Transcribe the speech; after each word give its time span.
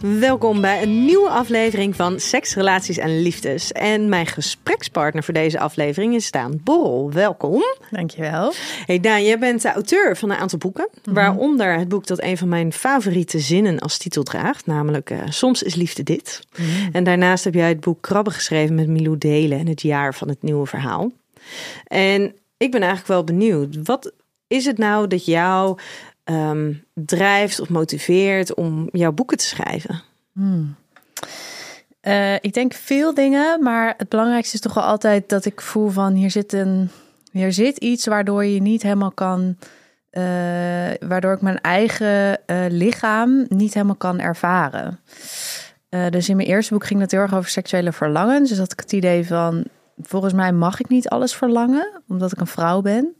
Welkom 0.00 0.60
bij 0.60 0.82
een 0.82 1.04
nieuwe 1.04 1.28
aflevering 1.28 1.96
van 1.96 2.20
Seks, 2.20 2.54
Relaties 2.54 2.98
en 2.98 3.22
Liefdes. 3.22 3.72
En 3.72 4.08
mijn 4.08 4.26
gesprekspartner 4.26 5.24
voor 5.24 5.34
deze 5.34 5.58
aflevering 5.58 6.14
is 6.14 6.30
Daan 6.30 6.60
Borrel. 6.64 7.12
Welkom. 7.12 7.62
Dankjewel. 7.90 8.52
Hey 8.86 9.00
Daan, 9.00 9.24
jij 9.24 9.38
bent 9.38 9.62
de 9.62 9.72
auteur 9.72 10.16
van 10.16 10.30
een 10.30 10.36
aantal 10.36 10.58
boeken. 10.58 10.88
Mhm. 11.04 11.14
Waaronder 11.14 11.78
het 11.78 11.88
boek 11.88 12.06
dat 12.06 12.22
een 12.22 12.36
van 12.36 12.48
mijn 12.48 12.72
favoriete 12.72 13.38
zinnen 13.38 13.78
als 13.78 13.98
titel 13.98 14.22
draagt. 14.22 14.66
Namelijk 14.66 15.10
eh, 15.10 15.18
Soms 15.28 15.62
is 15.62 15.74
liefde 15.74 16.02
dit. 16.02 16.40
Mhm. 16.56 16.66
En 16.92 17.04
daarnaast 17.04 17.44
heb 17.44 17.54
jij 17.54 17.68
het 17.68 17.80
boek 17.80 18.02
Krabben 18.02 18.32
geschreven 18.32 18.74
met 18.74 18.88
Milou 18.88 19.18
Delen. 19.18 19.58
En 19.58 19.66
het 19.66 19.82
jaar 19.82 20.14
van 20.14 20.28
het 20.28 20.42
nieuwe 20.42 20.66
verhaal. 20.66 21.12
En 21.84 22.34
ik 22.56 22.70
ben 22.70 22.80
eigenlijk 22.80 23.08
wel 23.08 23.24
benieuwd. 23.24 23.76
Wat 23.84 24.12
is 24.46 24.64
het 24.64 24.78
nou 24.78 25.06
dat 25.06 25.24
jou 25.24 25.78
ehm, 26.30 26.72
drijft 26.94 27.60
of 27.60 27.68
motiveert 27.68 28.54
om 28.54 28.88
jouw 28.92 29.12
boeken 29.12 29.36
te 29.36 29.44
schrijven? 29.44 30.02
Eh, 32.00 32.34
ik 32.34 32.52
denk 32.54 32.72
veel 32.72 33.14
dingen, 33.14 33.62
maar 33.62 33.94
het 33.96 34.08
belangrijkste 34.08 34.54
is 34.54 34.60
toch 34.60 34.74
wel 34.74 34.84
altijd 34.84 35.28
dat 35.28 35.44
ik 35.44 35.60
voel 35.60 35.88
van 35.88 36.12
hier 36.12 36.30
zit 36.30 36.52
een, 36.52 36.90
hier 37.32 37.52
zit 37.52 37.76
iets 37.76 38.06
waardoor 38.06 38.44
je 38.44 38.62
niet 38.62 38.82
helemaal 38.82 39.10
kan, 39.10 39.56
eh, 40.10 40.22
waardoor 41.00 41.32
ik 41.32 41.40
mijn 41.40 41.60
eigen 41.60 42.46
eh, 42.46 42.56
lichaam 42.68 43.46
niet 43.48 43.74
helemaal 43.74 43.96
kan 43.96 44.20
ervaren. 44.20 45.00
Dus 46.10 46.28
in 46.28 46.36
mijn 46.36 46.48
eerste 46.48 46.72
boek 46.72 46.86
ging 46.86 47.00
het 47.00 47.10
heel 47.10 47.20
erg 47.20 47.34
over 47.34 47.50
seksuele 47.50 47.92
verlangens. 47.92 48.48
Dus 48.48 48.58
had 48.58 48.72
ik 48.72 48.80
het 48.80 48.92
idee 48.92 49.26
van, 49.26 49.64
volgens 50.02 50.32
mij 50.32 50.52
mag 50.52 50.80
ik 50.80 50.88
niet 50.88 51.08
alles 51.08 51.34
verlangen, 51.34 52.02
omdat 52.08 52.32
ik 52.32 52.40
een 52.40 52.46
vrouw 52.46 52.80
ben. 52.80 53.16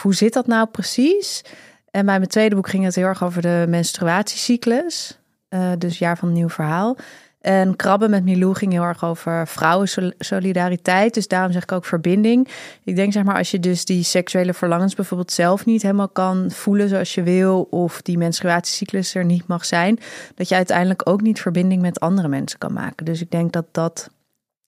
Hoe 0.00 0.14
zit 0.14 0.32
dat 0.32 0.46
nou 0.46 0.66
precies? 0.66 1.42
En 1.90 2.06
bij 2.06 2.18
mijn 2.18 2.28
tweede 2.28 2.54
boek 2.54 2.68
ging 2.68 2.84
het 2.84 2.94
heel 2.94 3.06
erg 3.06 3.24
over 3.24 3.42
de 3.42 3.64
menstruatiecyclus. 3.68 5.18
Eh, 5.48 5.72
dus 5.78 5.98
jaar 5.98 6.18
van 6.18 6.32
nieuw 6.32 6.48
verhaal. 6.48 6.96
En 7.40 7.76
Krabben 7.76 8.10
met 8.10 8.24
Milou 8.24 8.54
ging 8.54 8.72
heel 8.72 8.82
erg 8.82 9.04
over 9.04 9.46
vrouwensolidariteit. 9.46 11.14
Dus 11.14 11.28
daarom 11.28 11.52
zeg 11.52 11.62
ik 11.62 11.72
ook 11.72 11.84
verbinding. 11.84 12.48
Ik 12.84 12.96
denk 12.96 13.12
zeg 13.12 13.24
maar 13.24 13.36
als 13.36 13.50
je 13.50 13.60
dus 13.60 13.84
die 13.84 14.02
seksuele 14.02 14.54
verlangens 14.54 14.94
bijvoorbeeld 14.94 15.32
zelf 15.32 15.64
niet 15.64 15.82
helemaal 15.82 16.08
kan 16.08 16.50
voelen 16.50 16.88
zoals 16.88 17.14
je 17.14 17.22
wil. 17.22 17.66
Of 17.70 18.02
die 18.02 18.18
menstruatiecyclus 18.18 19.14
er 19.14 19.24
niet 19.24 19.46
mag 19.46 19.64
zijn. 19.64 19.98
Dat 20.34 20.48
je 20.48 20.54
uiteindelijk 20.54 21.08
ook 21.08 21.20
niet 21.20 21.40
verbinding 21.40 21.82
met 21.82 22.00
andere 22.00 22.28
mensen 22.28 22.58
kan 22.58 22.72
maken. 22.72 23.04
Dus 23.04 23.20
ik 23.20 23.30
denk 23.30 23.52
dat 23.52 23.66
dat 23.70 24.10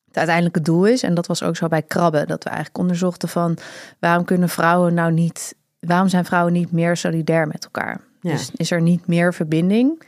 het 0.07 0.17
uiteindelijke 0.17 0.63
doel 0.63 0.87
is. 0.87 1.03
En 1.03 1.15
dat 1.15 1.27
was 1.27 1.43
ook 1.43 1.57
zo 1.57 1.69
bij 1.69 1.83
krabben. 1.83 2.27
Dat 2.27 2.45
we 2.45 2.51
eigenlijk 2.51 2.79
onderzochten 2.79 3.29
van 3.29 3.59
waarom 3.99 4.25
kunnen 4.25 4.49
vrouwen 4.49 4.95
nou 4.95 5.13
niet. 5.13 5.55
Waarom 5.87 6.09
zijn 6.09 6.25
vrouwen 6.25 6.53
niet 6.53 6.73
meer 6.73 6.97
solidair 6.97 7.47
met 7.47 7.65
elkaar? 7.65 8.01
Ja. 8.21 8.31
Dus 8.31 8.51
is 8.57 8.71
er 8.71 8.83
niet 8.83 9.07
meer 9.07 9.35
verbinding? 9.35 10.03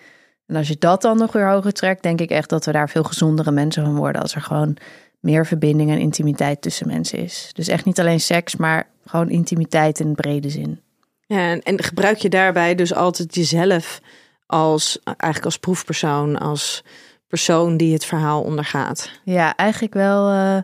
En 0.47 0.57
als 0.57 0.69
je 0.69 0.77
dat 0.79 1.03
dan 1.03 1.19
nog 1.19 1.33
weer 1.33 1.49
hoger 1.51 1.73
trekt, 1.73 2.03
denk 2.03 2.21
ik 2.21 2.31
echt 2.31 2.49
dat 2.49 2.65
we 2.65 2.73
daar 2.73 2.89
veel 2.89 3.03
gezondere 3.03 3.51
mensen 3.51 3.85
van 3.85 3.97
worden. 3.97 4.23
Als 4.23 4.35
er 4.35 4.41
gewoon 4.41 4.77
meer 5.21 5.47
verbinding 5.47 5.91
en 5.91 5.99
intimiteit 5.99 6.63
tussen 6.63 6.87
mensen 6.87 7.19
is. 7.19 7.51
Dus 7.53 7.69
echt 7.69 7.85
niet 7.85 8.01
alleen 8.01 8.21
seks, 8.21 8.57
maar 8.57 8.87
gewoon 9.07 9.31
intimiteit 9.31 10.01
in 10.01 10.15
brede 10.15 10.51
zin. 10.51 10.81
Ja, 11.27 11.51
en, 11.51 11.63
en 11.63 11.83
gebruik 11.83 12.17
je 12.19 12.29
daarbij 12.29 12.75
dus 12.75 12.95
altijd 12.95 13.35
jezelf 13.35 14.01
als 14.47 14.99
eigenlijk 15.05 15.45
als 15.45 15.59
proefpersoon, 15.59 16.39
als 16.39 16.85
persoon 17.29 17.77
die 17.77 17.93
het 17.93 18.05
verhaal 18.05 18.43
ondergaat? 18.43 19.11
Ja, 19.23 19.57
eigenlijk 19.57 19.95
wel. 19.95 20.29
eh, 20.29 20.59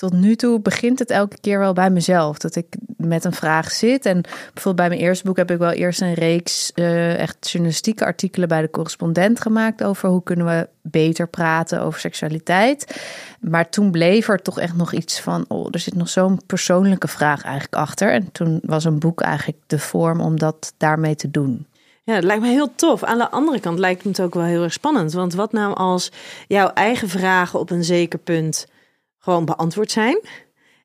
tot 0.00 0.12
nu 0.12 0.36
toe 0.36 0.60
begint 0.60 0.98
het 0.98 1.10
elke 1.10 1.36
keer 1.40 1.58
wel 1.58 1.72
bij 1.72 1.90
mezelf. 1.90 2.38
Dat 2.38 2.56
ik 2.56 2.66
met 2.96 3.24
een 3.24 3.32
vraag 3.32 3.70
zit. 3.70 4.06
En 4.06 4.20
bijvoorbeeld 4.20 4.76
bij 4.76 4.88
mijn 4.88 5.00
eerste 5.00 5.24
boek 5.24 5.36
heb 5.36 5.50
ik 5.50 5.58
wel 5.58 5.70
eerst 5.70 6.00
een 6.00 6.14
reeks 6.14 6.72
eh, 6.72 7.18
echt 7.18 7.50
journalistieke 7.50 8.04
artikelen 8.04 8.48
bij 8.48 8.60
de 8.60 8.70
correspondent 8.70 9.40
gemaakt 9.40 9.82
over 9.84 10.08
hoe 10.08 10.22
kunnen 10.22 10.46
we 10.46 10.68
beter 10.82 11.28
praten 11.28 11.82
over 11.82 12.00
seksualiteit. 12.00 13.02
Maar 13.40 13.68
toen 13.68 13.90
bleef 13.90 14.28
er 14.28 14.42
toch 14.42 14.58
echt 14.60 14.76
nog 14.76 14.92
iets 14.92 15.20
van, 15.20 15.44
oh, 15.48 15.68
er 15.70 15.78
zit 15.78 15.94
nog 15.94 16.08
zo'n 16.08 16.40
persoonlijke 16.46 17.08
vraag 17.08 17.42
eigenlijk 17.42 17.74
achter. 17.74 18.12
En 18.12 18.32
toen 18.32 18.60
was 18.62 18.84
een 18.84 18.98
boek 18.98 19.20
eigenlijk 19.20 19.58
de 19.66 19.78
vorm 19.78 20.20
om 20.20 20.38
dat 20.38 20.74
daarmee 20.76 21.14
te 21.14 21.30
doen. 21.30 21.66
Ja, 22.02 22.14
dat 22.14 22.24
lijkt 22.24 22.42
me 22.42 22.48
heel 22.48 22.74
tof. 22.74 23.04
Aan 23.04 23.18
de 23.18 23.30
andere 23.30 23.60
kant 23.60 23.78
lijkt 23.78 24.04
me 24.04 24.10
het 24.10 24.20
ook 24.20 24.34
wel 24.34 24.44
heel 24.44 24.62
erg 24.62 24.72
spannend. 24.72 25.12
Want 25.12 25.34
wat 25.34 25.52
nou 25.52 25.74
als 25.74 26.12
jouw 26.48 26.68
eigen 26.68 27.08
vragen 27.08 27.58
op 27.58 27.70
een 27.70 27.84
zeker 27.84 28.18
punt 28.18 28.66
gewoon 29.20 29.44
beantwoord 29.44 29.90
zijn 29.90 30.20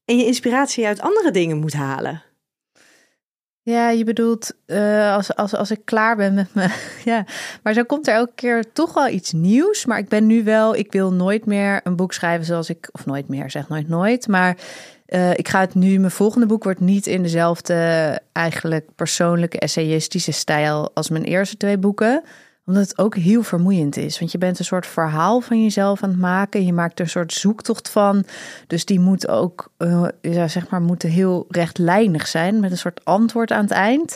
en 0.06 0.18
je 0.18 0.26
inspiratie 0.26 0.86
uit 0.86 1.02
andere 1.02 1.32
dingen 1.32 1.58
moet 1.58 1.74
halen? 1.74 2.24
Ja, 3.62 3.90
je 3.90 4.04
bedoelt 4.04 4.52
eh, 4.66 5.14
als, 5.14 5.36
als, 5.36 5.56
als 5.56 5.72
ik 5.72 5.82
klaar 5.86 6.16
ben 6.16 6.34
met 6.34 6.54
me. 6.54 6.70
ja, 7.12 7.26
maar 7.64 7.74
zo 7.74 7.84
komt 7.84 8.08
er 8.08 8.14
elke 8.14 8.32
keer 8.36 8.72
toch 8.74 8.94
wel 8.94 9.08
iets 9.08 9.32
nieuws. 9.32 9.86
Maar 9.86 9.98
ik 9.98 10.08
ben 10.08 10.26
nu 10.26 10.44
wel, 10.44 10.76
ik 10.76 10.92
wil 10.92 11.14
nooit 11.14 11.46
meer 11.46 11.82
een 11.84 11.96
boek 11.96 12.14
schrijven 12.14 12.46
zoals 12.46 12.70
ik, 12.70 12.90
of 12.92 13.06
nooit 13.06 13.28
meer, 13.28 13.52
zeg 13.52 13.70
nooit 13.70 13.88
nooit. 13.88 14.28
Maar 14.28 14.58
eh, 15.06 15.32
ik 15.32 15.48
ga 15.48 15.60
het 15.60 15.76
nu, 15.76 16.00
mijn 16.00 16.12
volgende 16.12 16.46
boek 16.46 16.64
wordt 16.64 16.80
niet 16.80 17.08
in 17.08 17.22
dezelfde 17.22 18.20
eigenlijk 18.32 18.90
persoonlijke 18.96 19.60
essayistische 19.60 20.32
stijl 20.32 20.92
als 20.94 21.10
mijn 21.10 21.24
eerste 21.24 21.58
twee 21.58 21.78
boeken 21.78 22.24
omdat 22.66 22.88
het 22.88 22.98
ook 22.98 23.16
heel 23.16 23.44
vermoeiend 23.44 23.98
is. 23.98 24.20
Want 24.20 24.32
je 24.32 24.38
bent 24.38 24.60
een 24.60 24.66
soort 24.66 24.88
verhaal 24.88 25.42
van 25.42 25.64
jezelf 25.64 26.04
aan 26.04 26.10
het 26.10 26.20
maken. 26.20 26.66
Je 26.66 26.74
maakt 26.74 27.00
er 27.00 27.06
een 27.06 27.12
soort 27.12 27.34
zoektocht 27.34 27.90
van. 27.90 28.26
Dus 28.68 28.86
die 28.86 29.00
moet 29.00 29.28
ook, 29.28 29.72
eh, 29.78 30.08
ja, 30.22 30.48
zeg 30.48 30.70
maar, 30.70 30.82
moeten 30.82 31.10
heel 31.10 31.46
rechtlijnig 31.50 32.28
zijn. 32.28 32.60
Met 32.60 32.72
een 32.72 32.78
soort 32.78 33.06
antwoord 33.06 33.52
aan 33.52 33.64
het 33.64 33.72
eind. 33.72 34.16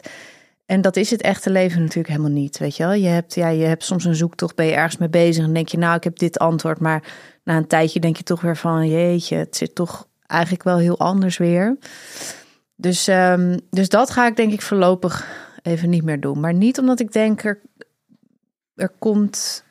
En 0.65 0.81
dat 0.81 0.95
is 0.95 1.09
het 1.09 1.21
echte 1.21 1.49
leven 1.49 1.81
natuurlijk 1.81 2.07
helemaal 2.07 2.31
niet. 2.31 2.57
Weet 2.57 2.77
je 2.77 2.83
wel? 2.83 2.93
Je 2.93 3.07
hebt, 3.07 3.35
ja, 3.35 3.47
je 3.47 3.65
hebt 3.65 3.83
soms 3.83 4.05
een 4.05 4.15
zoektocht, 4.15 4.55
ben 4.55 4.65
je 4.65 4.73
ergens 4.73 4.97
mee 4.97 5.09
bezig. 5.09 5.43
En 5.43 5.53
denk 5.53 5.67
je, 5.67 5.77
nou, 5.77 5.95
ik 5.95 6.03
heb 6.03 6.19
dit 6.19 6.39
antwoord. 6.39 6.79
Maar 6.79 7.03
na 7.43 7.57
een 7.57 7.67
tijdje 7.67 7.99
denk 7.99 8.17
je 8.17 8.23
toch 8.23 8.41
weer 8.41 8.57
van, 8.57 8.89
jeetje, 8.89 9.35
het 9.35 9.55
zit 9.55 9.75
toch 9.75 10.07
eigenlijk 10.25 10.63
wel 10.63 10.77
heel 10.77 10.99
anders 10.99 11.37
weer. 11.37 11.77
Dus, 12.75 13.07
ehm, 13.07 13.57
dus 13.69 13.89
dat 13.89 14.09
ga 14.09 14.27
ik 14.27 14.35
denk 14.35 14.51
ik 14.51 14.61
voorlopig 14.61 15.27
even 15.61 15.89
niet 15.89 16.03
meer 16.03 16.19
doen. 16.19 16.39
Maar 16.39 16.53
niet 16.53 16.79
omdat 16.79 16.99
ik 16.99 17.11
denk, 17.11 17.43
er, 17.43 17.61
er, 18.79 18.91
komt, 18.99 19.63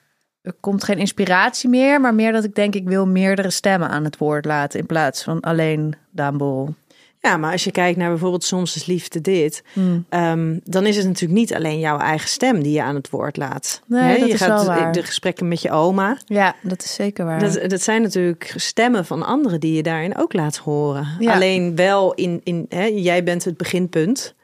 er 0.42 0.52
komt 0.60 0.84
geen 0.84 0.98
inspiratie 0.98 1.68
meer. 1.68 2.00
Maar 2.00 2.14
meer 2.14 2.32
dat 2.32 2.44
ik 2.44 2.54
denk, 2.54 2.74
ik 2.74 2.88
wil 2.88 3.06
meerdere 3.06 3.50
stemmen 3.50 3.88
aan 3.88 4.04
het 4.04 4.18
woord 4.18 4.44
laten. 4.44 4.80
In 4.80 4.86
plaats 4.86 5.22
van 5.22 5.40
alleen 5.40 5.94
Daan 6.10 6.36
Borrel. 6.36 6.74
Ja, 7.20 7.36
maar 7.36 7.52
als 7.52 7.64
je 7.64 7.70
kijkt 7.70 7.98
naar 7.98 8.08
bijvoorbeeld 8.08 8.44
Soms 8.44 8.76
is 8.76 8.86
liefde 8.86 9.20
dit, 9.20 9.62
Hmm. 9.72 10.06
ehm, 10.08 10.58
dan 10.64 10.86
is 10.86 10.96
het 10.96 11.06
natuurlijk 11.06 11.38
niet 11.38 11.54
alleen 11.54 11.78
jouw 11.78 11.98
eigen 11.98 12.28
stem 12.28 12.62
die 12.62 12.72
je 12.72 12.82
aan 12.82 12.94
het 12.94 13.10
woord 13.10 13.36
laat. 13.36 13.82
Nee, 13.86 14.18
dat 14.18 14.28
je 14.28 14.34
is 14.34 14.40
gaat 14.40 14.64
wel 14.64 14.76
waar. 14.76 14.92
de 14.92 15.02
gesprekken 15.02 15.48
met 15.48 15.62
je 15.62 15.70
oma. 15.70 16.18
Ja, 16.24 16.54
dat 16.62 16.82
is 16.84 16.94
zeker 16.94 17.24
waar. 17.24 17.40
Dat, 17.40 17.70
dat 17.70 17.80
zijn 17.80 18.02
natuurlijk 18.02 18.52
stemmen 18.56 19.04
van 19.04 19.22
anderen 19.22 19.60
die 19.60 19.72
je 19.74 19.82
daarin 19.82 20.16
ook 20.16 20.32
laat 20.32 20.56
horen. 20.56 21.06
Ja. 21.18 21.32
Alleen 21.34 21.76
wel 21.76 22.14
in, 22.14 22.40
in 22.44 22.66
hè, 22.68 22.84
jij 22.84 23.24
bent 23.24 23.44
het 23.44 23.56
beginpunt, 23.56 24.34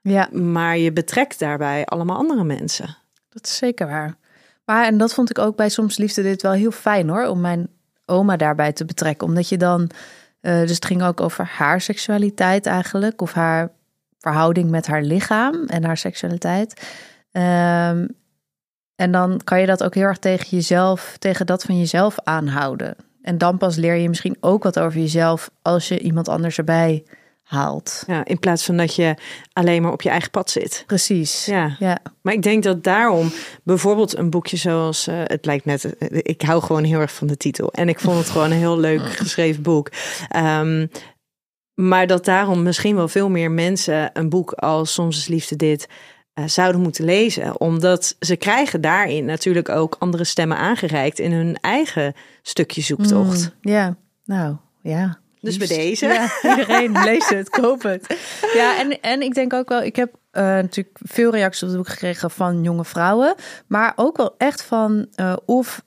ja, 0.00 0.28
maar 0.32 0.78
je 0.78 0.92
betrekt 0.92 1.38
daarbij 1.38 1.84
allemaal 1.84 2.16
andere 2.16 2.44
mensen. 2.44 2.96
dat 3.28 3.46
is 3.46 3.56
zeker 3.56 3.86
waar. 3.86 4.16
Maar 4.64 4.86
en 4.86 4.98
dat 4.98 5.14
vond 5.14 5.30
ik 5.30 5.38
ook 5.38 5.56
bij 5.56 5.68
Soms 5.68 5.96
Liefde 5.96 6.22
dit 6.22 6.42
wel 6.42 6.52
heel 6.52 6.70
fijn 6.70 7.08
hoor. 7.08 7.26
Om 7.26 7.40
mijn 7.40 7.68
oma 8.06 8.36
daarbij 8.36 8.72
te 8.72 8.84
betrekken. 8.84 9.26
Omdat 9.26 9.48
je 9.48 9.56
dan... 9.56 9.90
eh, 10.40 10.60
dus 10.60 10.74
het 10.74 10.84
ging 10.84 11.02
ook 11.02 11.20
over 11.20 11.44
haar 11.44 11.80
seksualiteit 11.80 12.66
eigenlijk. 12.66 13.22
Of 13.22 13.32
haar 13.32 13.70
verhouding 14.18 14.70
met 14.70 14.86
haar 14.86 15.02
lichaam 15.02 15.64
en 15.66 15.84
haar 15.84 15.96
seksualiteit. 15.96 16.86
Ehm, 17.30 18.06
en 18.96 19.12
dan 19.12 19.40
kan 19.44 19.60
je 19.60 19.66
dat 19.66 19.84
ook 19.84 19.94
heel 19.94 20.04
erg 20.04 20.18
tegen 20.18 20.46
jezelf, 20.48 21.16
tegen 21.18 21.46
dat 21.46 21.62
van 21.62 21.78
jezelf 21.78 22.16
aanhouden. 22.22 22.96
En 23.22 23.38
dan 23.38 23.58
pas 23.58 23.76
leer 23.76 23.94
je 23.94 24.08
misschien 24.08 24.36
ook 24.40 24.62
wat 24.62 24.78
over 24.78 25.00
jezelf 25.00 25.50
als 25.62 25.88
je 25.88 25.98
iemand 25.98 26.28
anders 26.28 26.58
erbij 26.58 27.04
haalt. 27.44 28.04
Ja, 28.06 28.24
in 28.24 28.38
plaats 28.38 28.64
van 28.64 28.76
dat 28.76 28.94
je 28.94 29.14
alleen 29.52 29.82
maar 29.82 29.92
op 29.92 30.02
je 30.02 30.08
eigen 30.08 30.30
pad 30.30 30.50
zit. 30.50 30.84
Precies. 30.86 31.44
Ja. 31.44 31.76
ja. 31.78 31.98
Maar 32.22 32.32
ik 32.32 32.42
denk 32.42 32.62
dat 32.62 32.84
daarom 32.84 33.32
bijvoorbeeld 33.62 34.16
een 34.16 34.30
boekje 34.30 34.56
zoals 34.56 35.06
eh, 35.06 35.20
het 35.24 35.46
lijkt 35.46 35.64
net, 35.64 35.96
eh, 35.98 36.18
ik 36.22 36.42
hou 36.42 36.62
gewoon 36.62 36.84
heel 36.84 37.00
erg 37.00 37.12
van 37.12 37.26
de 37.26 37.36
titel 37.36 37.72
en 37.72 37.88
ik 37.88 38.00
vond 38.00 38.18
het 38.18 38.30
gewoon 38.30 38.50
een 38.50 38.58
heel 38.58 38.78
leuk 38.78 39.02
geschreven 39.06 39.62
boek. 39.62 39.90
Ehm, 40.28 40.86
maar 41.74 42.06
dat 42.06 42.24
daarom 42.24 42.62
misschien 42.62 42.96
wel 42.96 43.08
veel 43.08 43.28
meer 43.28 43.50
mensen 43.50 44.10
een 44.12 44.28
boek 44.28 44.52
als 44.52 44.92
Soms 44.92 45.18
is 45.18 45.26
liefde 45.26 45.56
dit 45.56 45.88
eh, 46.34 46.44
zouden 46.46 46.80
moeten 46.80 47.04
lezen, 47.04 47.60
omdat 47.60 48.16
ze 48.20 48.36
krijgen 48.36 48.80
daarin 48.80 49.24
natuurlijk 49.24 49.68
ook 49.68 49.96
andere 49.98 50.24
stemmen 50.24 50.56
aangereikt 50.56 51.18
in 51.18 51.32
hun 51.32 51.56
eigen 51.60 52.14
stukje 52.42 52.80
zoektocht. 52.80 53.54
Mm, 53.62 53.72
ja, 53.72 53.96
nou 54.24 54.56
ja. 54.82 55.22
Dus 55.44 55.56
bij 55.56 55.66
deze. 55.66 56.06
Ja, 56.06 56.28
iedereen 56.50 56.92
lees 56.92 57.28
het, 57.28 57.50
koop 57.50 57.82
het. 57.82 58.18
Ja, 58.54 58.78
en, 58.78 59.00
en 59.00 59.22
ik 59.22 59.34
denk 59.34 59.52
ook 59.52 59.68
wel, 59.68 59.82
ik 59.82 59.96
heb 59.96 60.14
eh, 60.30 60.42
natuurlijk 60.42 60.98
veel 61.02 61.30
reacties 61.30 61.62
op 61.62 61.68
het 61.68 61.76
boek 61.76 61.88
gekregen 61.88 62.30
van 62.30 62.62
jonge 62.62 62.84
vrouwen, 62.84 63.34
maar 63.66 63.92
ook 63.96 64.16
wel 64.16 64.34
echt 64.38 64.62
van 64.62 65.06
eh, 65.14 65.36
of 65.44 65.82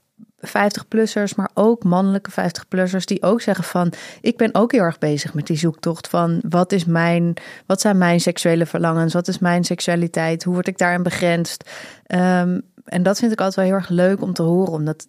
50-plussers, 0.48 1.36
maar 1.36 1.50
ook 1.54 1.84
mannelijke 1.84 2.32
50-plussers 2.32 3.04
die 3.06 3.24
ook 3.24 3.42
zeggen 3.42 3.64
van 3.64 3.94
ik 4.22 4.38
ben 4.38 4.56
ook 4.56 4.72
heel 4.72 4.82
erg 4.82 5.00
bezig 5.00 5.34
met 5.34 5.48
die 5.48 5.58
zoektocht 5.58 6.08
van 6.08 6.42
wat 6.50 6.72
is 6.72 6.86
mijn 6.86 7.34
wat 7.66 7.82
zijn 7.82 7.98
mijn 7.98 8.20
seksuele 8.20 8.66
verlangens, 8.66 9.14
wat 9.14 9.28
is 9.28 9.40
mijn 9.40 9.64
seksualiteit, 9.64 10.44
hoe 10.44 10.54
word 10.54 10.68
ik 10.68 10.78
daarin 10.78 11.04
begrensd? 11.04 11.70
Ehm, 12.06 12.60
en 12.84 13.04
dat 13.04 13.20
vind 13.20 13.32
ik 13.32 13.42
altijd 13.42 13.56
wel 13.56 13.66
heel 13.66 13.74
erg 13.74 13.90
leuk 13.90 14.22
om 14.22 14.34
te 14.34 14.42
horen, 14.42 14.74
omdat 14.74 15.08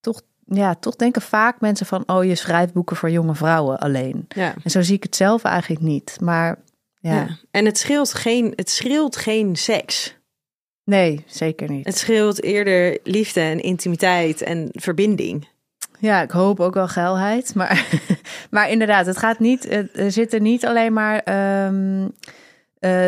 toch 0.00 0.22
ja, 0.50 0.74
toch 0.74 0.96
denken 0.96 1.22
vaak 1.22 1.60
mensen 1.60 1.86
van 1.86 2.02
oh 2.06 2.24
je 2.24 2.34
schrijft 2.34 2.72
boeken 2.72 2.96
voor 2.96 3.10
jonge 3.10 3.34
vrouwen 3.34 3.78
alleen. 3.78 4.24
Ja. 4.28 4.54
En 4.64 4.70
zo 4.70 4.82
zie 4.82 4.96
ik 4.96 5.02
het 5.02 5.16
zelf 5.16 5.42
eigenlijk 5.42 5.82
niet, 5.82 6.16
maar 6.20 6.58
ja, 7.00 7.14
Ja. 7.14 7.38
En 7.50 7.64
het 7.64 7.78
scheelt 7.78 8.14
geen, 8.14 8.52
het 8.56 8.70
scheelt 8.70 9.16
geen 9.16 9.56
seks. 9.56 10.16
nee, 10.84 11.24
zeker 11.26 11.70
niet. 11.70 11.86
Het 11.86 11.98
scheelt 11.98 12.42
eerder 12.42 12.98
liefde 13.02 13.40
en 13.40 13.60
intimiteit 13.60 14.42
en 14.42 14.68
verbinding. 14.72 15.48
Ja, 15.98 16.22
ik 16.22 16.30
hoop 16.30 16.60
ook 16.60 16.74
wel 16.74 16.88
geilheid. 16.88 17.54
Maar, 17.54 17.86
maar 18.50 18.70
inderdaad, 18.70 19.06
het 19.06 19.16
gaat 19.16 19.38
niet. 19.38 19.70
Er 19.94 20.12
zitten 20.12 20.42
niet 20.42 20.66
alleen 20.66 20.92
maar 20.92 21.18
ehm 21.18 22.06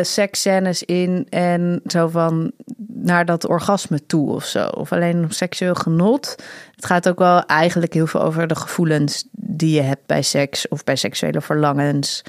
seksscènes 0.01 0.83
in 0.83 1.27
en 1.29 1.81
zo 1.85 2.07
van 2.07 2.51
naar 2.87 3.25
dat 3.25 3.47
orgasme 3.47 4.05
toe 4.05 4.31
of 4.33 4.45
zo. 4.45 4.65
Of 4.67 4.91
alleen 4.91 5.25
seksueel 5.29 5.75
genot. 5.75 6.35
Het 6.75 6.85
gaat 6.85 7.09
ook 7.09 7.19
wel 7.19 7.45
eigenlijk 7.45 7.93
heel 7.93 8.07
veel 8.07 8.21
over 8.21 8.47
de 8.47 8.55
gevoelens 8.55 9.27
die 9.31 9.75
je 9.75 9.81
hebt 9.81 10.05
bij 10.05 10.21
seks 10.21 10.67
of 10.67 10.83
bij 10.83 10.95
seksuele 10.95 11.41
verlangens. 11.41 12.21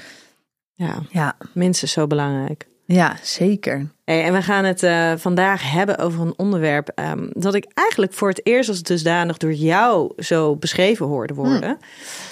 Ja, 0.73 0.95
Ja, 1.09 1.35
minstens 1.53 1.91
zo 1.91 2.07
belangrijk. 2.07 2.67
ja 2.85 3.15
zeker. 3.21 3.91
Hey, 4.05 4.23
en 4.23 4.33
we 4.33 4.41
gaan 4.41 4.63
het 4.65 4.83
eh, 4.83 5.11
vandaag 5.17 5.71
hebben 5.71 5.97
over 5.97 6.21
een 6.21 6.33
onderwerp 6.37 6.89
ehm, 6.95 7.27
dat 7.31 7.53
ik 7.53 7.65
eigenlijk 7.73 8.13
voor 8.13 8.29
het 8.29 8.45
eerst 8.45 8.69
als 8.69 8.81
dusdanig 8.83 9.37
door 9.37 9.53
jou 9.53 10.13
zo 10.23 10.55
beschreven 10.55 11.05
hoorde 11.05 11.33
worden. 11.33 11.77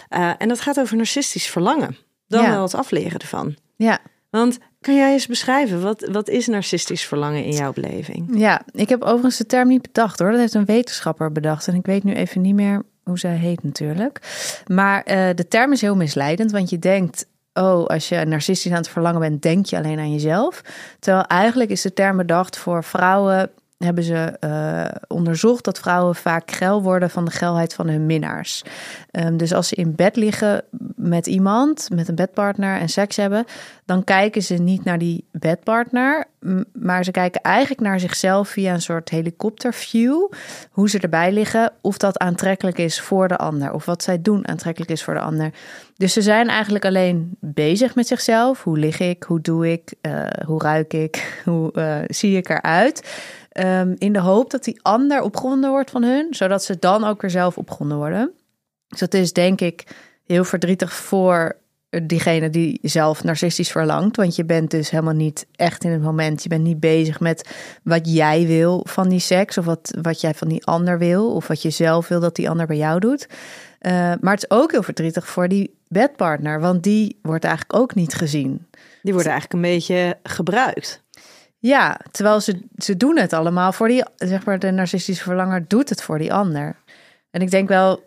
Eh, 0.09 0.31
en 0.37 0.47
dat 0.47 0.59
gaat 0.61 0.79
over 0.79 0.97
narcistisch 0.97 1.47
verlangen. 1.47 1.97
Dan 2.27 2.43
Ja. 2.43 2.49
wel 2.49 2.61
het 2.61 2.75
afleren 2.75 3.19
ervan. 3.19 3.55
Ja, 3.75 3.99
Want 4.29 4.57
kan 4.81 4.95
jij 4.95 5.11
eens 5.11 5.27
beschrijven, 5.27 5.81
wat, 5.81 6.07
wat 6.11 6.29
is 6.29 6.47
narcistisch 6.47 7.05
verlangen 7.05 7.43
in 7.43 7.53
jouw 7.53 7.73
beleving? 7.73 8.29
Ja, 8.33 8.61
ik 8.71 8.89
heb 8.89 9.01
overigens 9.01 9.37
de 9.37 9.45
term 9.45 9.67
niet 9.67 9.81
bedacht 9.81 10.19
hoor. 10.19 10.31
Dat 10.31 10.39
heeft 10.39 10.53
een 10.53 10.65
wetenschapper 10.65 11.31
bedacht. 11.31 11.67
En 11.67 11.75
ik 11.75 11.85
weet 11.85 12.03
nu 12.03 12.13
even 12.13 12.41
niet 12.41 12.55
meer 12.55 12.83
hoe 13.03 13.19
zij 13.19 13.35
heet 13.35 13.63
natuurlijk. 13.63 14.19
Maar 14.67 15.03
eh, 15.03 15.29
de 15.35 15.47
term 15.47 15.71
is 15.71 15.81
heel 15.81 15.95
misleidend, 15.95 16.51
want 16.51 16.69
je 16.69 16.79
denkt... 16.79 17.25
Oh, 17.53 17.85
als 17.85 18.09
je 18.09 18.25
narcistisch 18.25 18.71
aan 18.71 18.77
het 18.77 18.89
verlangen 18.89 19.19
bent, 19.19 19.41
denk 19.41 19.65
je 19.65 19.77
alleen 19.77 19.99
aan 19.99 20.11
jezelf. 20.11 20.61
Terwijl 20.99 21.25
eigenlijk 21.25 21.69
is 21.69 21.81
de 21.81 21.93
term 21.93 22.17
bedacht 22.17 22.57
voor 22.57 22.83
vrouwen. 22.83 23.49
Hebben 23.83 24.03
ze 24.03 24.15
eh, 24.39 24.85
onderzocht 25.07 25.63
dat 25.63 25.79
vrouwen 25.79 26.15
vaak 26.15 26.51
geil 26.51 26.81
worden 26.81 27.09
van 27.09 27.25
de 27.25 27.31
geilheid 27.31 27.73
van 27.73 27.87
hun 27.87 28.05
minnaars. 28.05 28.63
Ehm, 29.11 29.37
dus 29.37 29.53
als 29.53 29.67
ze 29.67 29.75
in 29.75 29.95
bed 29.95 30.15
liggen 30.15 30.63
met 30.95 31.27
iemand, 31.27 31.87
met 31.93 32.07
een 32.07 32.15
bedpartner 32.15 32.79
en 32.79 32.89
seks 32.89 33.15
hebben, 33.15 33.45
dan 33.85 34.03
kijken 34.03 34.41
ze 34.41 34.53
niet 34.53 34.83
naar 34.83 34.97
die 34.97 35.25
bedpartner, 35.31 36.25
maar 36.73 37.03
ze 37.03 37.11
kijken 37.11 37.41
eigenlijk 37.41 37.81
naar 37.81 37.99
zichzelf 37.99 38.49
via 38.49 38.73
een 38.73 38.81
soort 38.81 39.09
helikopterview. 39.09 40.27
Hoe 40.71 40.89
ze 40.89 40.99
erbij 40.99 41.31
liggen, 41.31 41.71
of 41.81 41.97
dat 41.97 42.19
aantrekkelijk 42.19 42.77
is 42.77 43.01
voor 43.01 43.27
de 43.27 43.37
ander, 43.37 43.73
of 43.73 43.85
wat 43.85 44.03
zij 44.03 44.21
doen 44.21 44.47
aantrekkelijk 44.47 44.91
is 44.91 45.03
voor 45.03 45.13
de 45.13 45.19
ander. 45.19 45.51
Dus 45.95 46.13
ze 46.13 46.21
zijn 46.21 46.47
eigenlijk 46.47 46.85
alleen 46.85 47.37
bezig 47.39 47.95
met 47.95 48.07
zichzelf. 48.07 48.63
Hoe 48.63 48.77
lig 48.77 48.99
ik? 48.99 49.23
Hoe 49.23 49.41
doe 49.41 49.71
ik? 49.71 49.93
eh, 50.01 50.45
hoe 50.45 50.61
ruik 50.61 50.93
ik? 50.93 51.15
Hoe 51.45 51.71
eh, 51.71 51.97
zie 52.07 52.37
ik 52.37 52.49
eruit? 52.49 53.09
Ehm, 53.51 53.95
in 53.97 54.13
de 54.13 54.19
hoop 54.19 54.49
dat 54.49 54.63
die 54.63 54.79
ander 54.81 55.21
opgewonden 55.21 55.69
wordt 55.69 55.91
van 55.91 56.03
hun, 56.03 56.27
zodat 56.29 56.63
ze 56.63 56.79
dan 56.79 57.03
ook 57.03 57.21
weer 57.21 57.29
zelf 57.29 57.57
opgewonden 57.57 57.97
worden. 57.97 58.31
Dus 58.87 58.99
dat 58.99 59.13
is 59.13 59.33
denk 59.33 59.61
ik 59.61 59.83
heel 60.23 60.43
verdrietig 60.43 60.93
voor 60.93 61.59
diegene 62.03 62.49
die 62.49 62.79
zelf 62.81 63.23
narcistisch 63.23 63.71
verlangt. 63.71 64.15
Want 64.15 64.35
je 64.35 64.45
bent 64.45 64.71
dus 64.71 64.89
helemaal 64.89 65.13
niet 65.13 65.45
echt 65.55 65.83
in 65.83 65.91
het 65.91 66.01
moment. 66.01 66.43
Je 66.43 66.49
bent 66.49 66.63
niet 66.63 66.79
bezig 66.79 67.19
met 67.19 67.49
wat 67.83 68.13
jij 68.13 68.47
wil 68.47 68.85
van 68.87 69.09
die 69.09 69.19
seks. 69.19 69.57
Of 69.57 69.65
wat, 69.65 69.97
wat 70.01 70.21
jij 70.21 70.33
van 70.33 70.47
die 70.47 70.65
ander 70.65 70.97
wil. 70.97 71.33
Of 71.35 71.47
wat 71.47 71.61
je 71.61 71.69
zelf 71.69 72.07
wil 72.07 72.19
dat 72.19 72.35
die 72.35 72.49
ander 72.49 72.67
bij 72.67 72.77
jou 72.77 72.99
doet. 72.99 73.27
Eh, 73.79 73.91
maar 74.21 74.33
het 74.33 74.43
is 74.43 74.57
ook 74.57 74.71
heel 74.71 74.83
verdrietig 74.83 75.27
voor 75.27 75.47
die 75.47 75.75
bedpartner. 75.87 76.59
Want 76.59 76.83
die 76.83 77.19
wordt 77.21 77.43
eigenlijk 77.43 77.79
ook 77.79 77.95
niet 77.95 78.13
gezien. 78.13 78.67
Die 79.01 79.13
worden 79.13 79.31
eigenlijk 79.31 79.63
een 79.63 79.71
beetje 79.71 80.17
gebruikt. 80.23 81.00
Ja, 81.61 81.99
terwijl 82.11 82.39
ze, 82.39 82.61
ze 82.77 82.97
doen 82.97 83.17
het 83.17 83.33
allemaal 83.33 83.73
voor 83.73 83.87
die, 83.87 84.03
zeg 84.15 84.45
maar, 84.45 84.59
de 84.59 84.71
narcistische 84.71 85.23
verlanger 85.23 85.67
doet 85.67 85.89
het 85.89 86.01
voor 86.01 86.17
die 86.17 86.33
ander. 86.33 86.75
En 87.31 87.41
ik 87.41 87.51
denk 87.51 87.67
wel, 87.67 88.03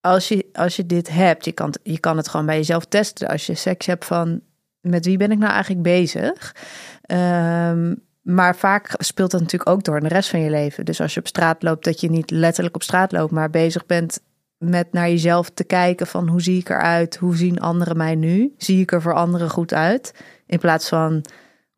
als 0.00 0.28
je, 0.28 0.48
als 0.52 0.76
je 0.76 0.86
dit 0.86 1.10
hebt, 1.10 1.44
je 1.44 1.52
kan, 1.52 1.74
je 1.82 1.98
kan 1.98 2.16
het 2.16 2.28
gewoon 2.28 2.46
bij 2.46 2.56
jezelf 2.56 2.84
testen. 2.84 3.28
Als 3.28 3.46
je 3.46 3.54
seks 3.54 3.86
hebt 3.86 4.04
van, 4.04 4.40
met 4.80 5.04
wie 5.04 5.16
ben 5.16 5.30
ik 5.30 5.38
nou 5.38 5.52
eigenlijk 5.52 5.82
bezig? 5.82 6.54
Ehm, 7.02 7.94
maar 8.22 8.56
vaak 8.56 8.94
speelt 8.98 9.30
dat 9.30 9.40
natuurlijk 9.40 9.70
ook 9.70 9.84
door 9.84 9.96
in 9.96 10.02
de 10.02 10.14
rest 10.14 10.30
van 10.30 10.40
je 10.40 10.50
leven. 10.50 10.84
Dus 10.84 11.00
als 11.00 11.14
je 11.14 11.20
op 11.20 11.26
straat 11.26 11.62
loopt, 11.62 11.84
dat 11.84 12.00
je 12.00 12.10
niet 12.10 12.30
letterlijk 12.30 12.74
op 12.74 12.82
straat 12.82 13.12
loopt, 13.12 13.32
maar 13.32 13.50
bezig 13.50 13.86
bent 13.86 14.20
met 14.58 14.92
naar 14.92 15.08
jezelf 15.08 15.50
te 15.50 15.64
kijken 15.64 16.06
van 16.06 16.28
hoe 16.28 16.42
zie 16.42 16.58
ik 16.58 16.68
eruit? 16.68 17.16
Hoe 17.16 17.36
zien 17.36 17.60
anderen 17.60 17.96
mij 17.96 18.14
nu? 18.14 18.54
Zie 18.56 18.80
ik 18.80 18.92
er 18.92 19.02
voor 19.02 19.14
anderen 19.14 19.50
goed 19.50 19.72
uit? 19.72 20.14
In 20.46 20.58
plaats 20.58 20.88
van 20.88 21.24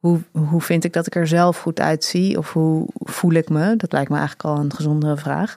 hoe, 0.05 0.21
hoe 0.33 0.61
vind 0.61 0.85
ik 0.85 0.93
dat 0.93 1.07
ik 1.07 1.15
er 1.15 1.27
zelf 1.27 1.59
goed 1.59 1.81
uitzie? 1.81 2.39
Of 2.39 2.53
hoe 2.53 2.87
voel 2.95 3.33
ik 3.33 3.49
me? 3.49 3.77
Dat 3.77 3.93
lijkt 3.93 4.11
me 4.11 4.17
eigenlijk 4.17 4.49
al 4.49 4.59
een 4.59 4.73
gezondere 4.73 5.17
vraag. 5.17 5.57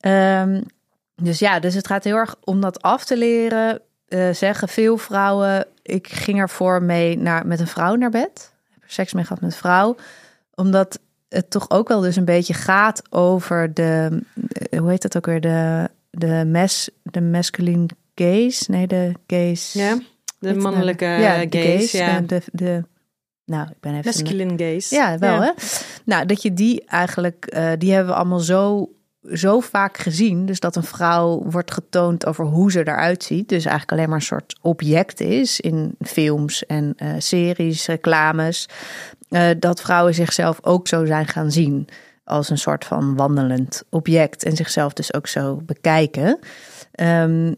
Ehm, 0.00 0.60
dus 1.14 1.38
ja, 1.38 1.60
dus 1.60 1.74
het 1.74 1.86
gaat 1.86 2.04
heel 2.04 2.16
erg 2.16 2.34
om 2.44 2.60
dat 2.60 2.82
af 2.82 3.04
te 3.04 3.16
leren. 3.16 3.80
Eh, 4.08 4.30
zeggen 4.30 4.68
veel 4.68 4.96
vrouwen, 4.96 5.66
ik 5.82 6.08
ging 6.08 6.38
ervoor 6.38 6.82
mee 6.82 7.18
naar, 7.18 7.46
met 7.46 7.60
een 7.60 7.66
vrouw 7.66 7.94
naar 7.94 8.10
bed. 8.10 8.52
Heb 8.70 8.82
er 8.82 8.90
seks 8.90 9.12
mee 9.12 9.24
gehad 9.24 9.40
met 9.40 9.52
een 9.52 9.58
vrouw. 9.58 9.96
Omdat 10.54 11.00
het 11.28 11.50
toch 11.50 11.70
ook 11.70 11.88
wel 11.88 12.00
dus 12.00 12.16
een 12.16 12.24
beetje 12.24 12.54
gaat 12.54 13.02
over 13.10 13.74
de, 13.74 14.22
eh, 14.52 14.78
hoe 14.78 14.90
heet 14.90 15.02
dat 15.02 15.16
ook 15.16 15.26
weer? 15.26 15.40
De, 15.40 15.88
de, 16.10 16.44
mes, 16.46 16.90
de 17.02 17.20
masculine 17.20 17.86
gaze? 18.14 18.70
Nee, 18.70 18.86
de 18.86 19.12
gaze. 19.26 19.78
Ja, 19.78 19.98
de 20.38 20.54
mannelijke 20.54 21.04
nou? 21.04 21.20
ja, 21.20 21.46
gaze. 21.50 21.78
gaze. 21.78 21.96
ja. 21.96 22.20
De, 22.20 22.42
de, 22.52 22.84
nou, 23.50 23.68
ik 23.68 23.80
ben 23.80 23.92
even... 23.94 24.04
Masculine 24.04 24.52
gaze. 24.56 24.94
Ja, 24.94 25.18
wel 25.18 25.42
hè. 25.42 25.50
Nou, 26.04 26.26
dat 26.26 26.42
je 26.42 26.52
die 26.52 26.84
eigenlijk, 26.84 27.46
eh, 27.46 27.70
die 27.78 27.92
hebben 27.92 28.12
we 28.12 28.18
allemaal 28.18 28.38
zo, 28.38 28.90
zo 29.32 29.60
vaak 29.60 29.96
gezien. 29.96 30.46
Dus 30.46 30.60
dat 30.60 30.76
een 30.76 30.82
vrouw 30.82 31.42
wordt 31.42 31.70
getoond 31.70 32.26
over 32.26 32.44
hoe 32.44 32.70
ze 32.70 32.78
eruit 32.78 33.22
ziet. 33.22 33.48
Dus 33.48 33.64
eigenlijk 33.64 33.92
alleen 33.92 34.08
maar 34.08 34.18
een 34.18 34.24
soort 34.24 34.58
object 34.60 35.20
is 35.20 35.60
in 35.60 35.94
films 36.00 36.66
en 36.66 36.92
eh, 36.96 37.08
series, 37.18 37.86
reclames. 37.86 38.68
Eh, 39.28 39.48
dat 39.58 39.80
vrouwen 39.80 40.14
zichzelf 40.14 40.58
ook 40.62 40.88
zo 40.88 41.04
zijn 41.04 41.26
gaan 41.26 41.50
zien. 41.50 41.88
Als 42.24 42.50
een 42.50 42.58
soort 42.58 42.84
van 42.84 43.16
wandelend 43.16 43.82
object. 43.88 44.44
En 44.44 44.56
zichzelf 44.56 44.92
dus 44.92 45.14
ook 45.14 45.26
zo 45.26 45.56
bekijken. 45.56 46.38
Ehm, 46.92 47.52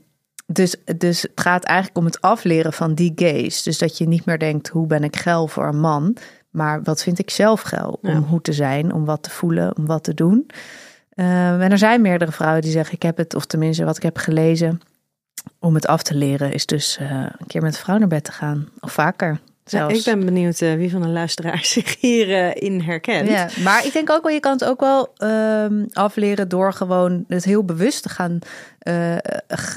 dus, 0.46 0.76
dus 0.96 1.22
het 1.22 1.40
gaat 1.40 1.64
eigenlijk 1.64 1.98
om 1.98 2.04
het 2.04 2.20
afleren 2.20 2.72
van 2.72 2.94
die 2.94 3.12
gaze. 3.14 3.62
Dus 3.64 3.78
dat 3.78 3.98
je 3.98 4.08
niet 4.08 4.24
meer 4.24 4.38
denkt, 4.38 4.68
hoe 4.68 4.86
ben 4.86 5.04
ik 5.04 5.16
geil 5.16 5.48
voor 5.48 5.66
een 5.66 5.80
man? 5.80 6.16
Maar 6.50 6.82
wat 6.82 7.02
vind 7.02 7.18
ik 7.18 7.30
zelf 7.30 7.60
geil? 7.60 7.98
Om 8.02 8.10
Ja. 8.10 8.18
hoe 8.18 8.40
te 8.40 8.52
zijn, 8.52 8.92
om 8.92 9.04
wat 9.04 9.22
te 9.22 9.30
voelen, 9.30 9.76
om 9.76 9.86
wat 9.86 10.04
te 10.04 10.14
doen. 10.14 10.46
Ehm, 11.10 11.60
en 11.60 11.70
er 11.70 11.78
zijn 11.78 12.00
meerdere 12.00 12.32
vrouwen 12.32 12.62
die 12.62 12.70
zeggen, 12.70 12.94
ik 12.94 13.02
heb 13.02 13.16
het, 13.16 13.34
of 13.34 13.46
tenminste 13.46 13.84
wat 13.84 13.96
ik 13.96 14.02
heb 14.02 14.16
gelezen, 14.18 14.80
om 15.58 15.74
het 15.74 15.86
af 15.86 16.02
te 16.02 16.14
leren, 16.14 16.52
is 16.52 16.66
dus 16.66 16.96
eh, 16.96 17.10
een 17.10 17.46
keer 17.46 17.62
met 17.62 17.74
een 17.74 17.80
vrouw 17.80 17.98
naar 17.98 18.08
bed 18.08 18.24
te 18.24 18.32
gaan. 18.32 18.68
Of 18.80 18.92
vaker. 18.92 19.40
Zelfs. 19.64 19.98
ik 19.98 20.04
ben 20.04 20.24
benieuwd 20.24 20.60
uh, 20.60 20.74
wie 20.74 20.90
van 20.90 21.02
de 21.02 21.08
luisteraars 21.08 21.72
zich 21.72 22.00
hierin 22.00 22.56
uh, 22.58 22.68
in 22.68 22.80
herkent. 22.80 23.28
Ja, 23.28 23.48
maar 23.64 23.86
ik 23.86 23.92
denk 23.92 24.10
ook 24.10 24.22
wel, 24.22 24.32
je 24.32 24.40
kan 24.40 24.52
het 24.52 24.64
ook 24.64 24.80
wel 24.80 25.12
uh, 25.18 25.86
afleren 25.92 26.48
door 26.48 26.72
gewoon 26.72 27.24
het 27.28 27.44
heel 27.44 27.64
bewust 27.64 28.02
te 28.02 28.08
gaan, 28.08 28.38
uh, 28.88 29.16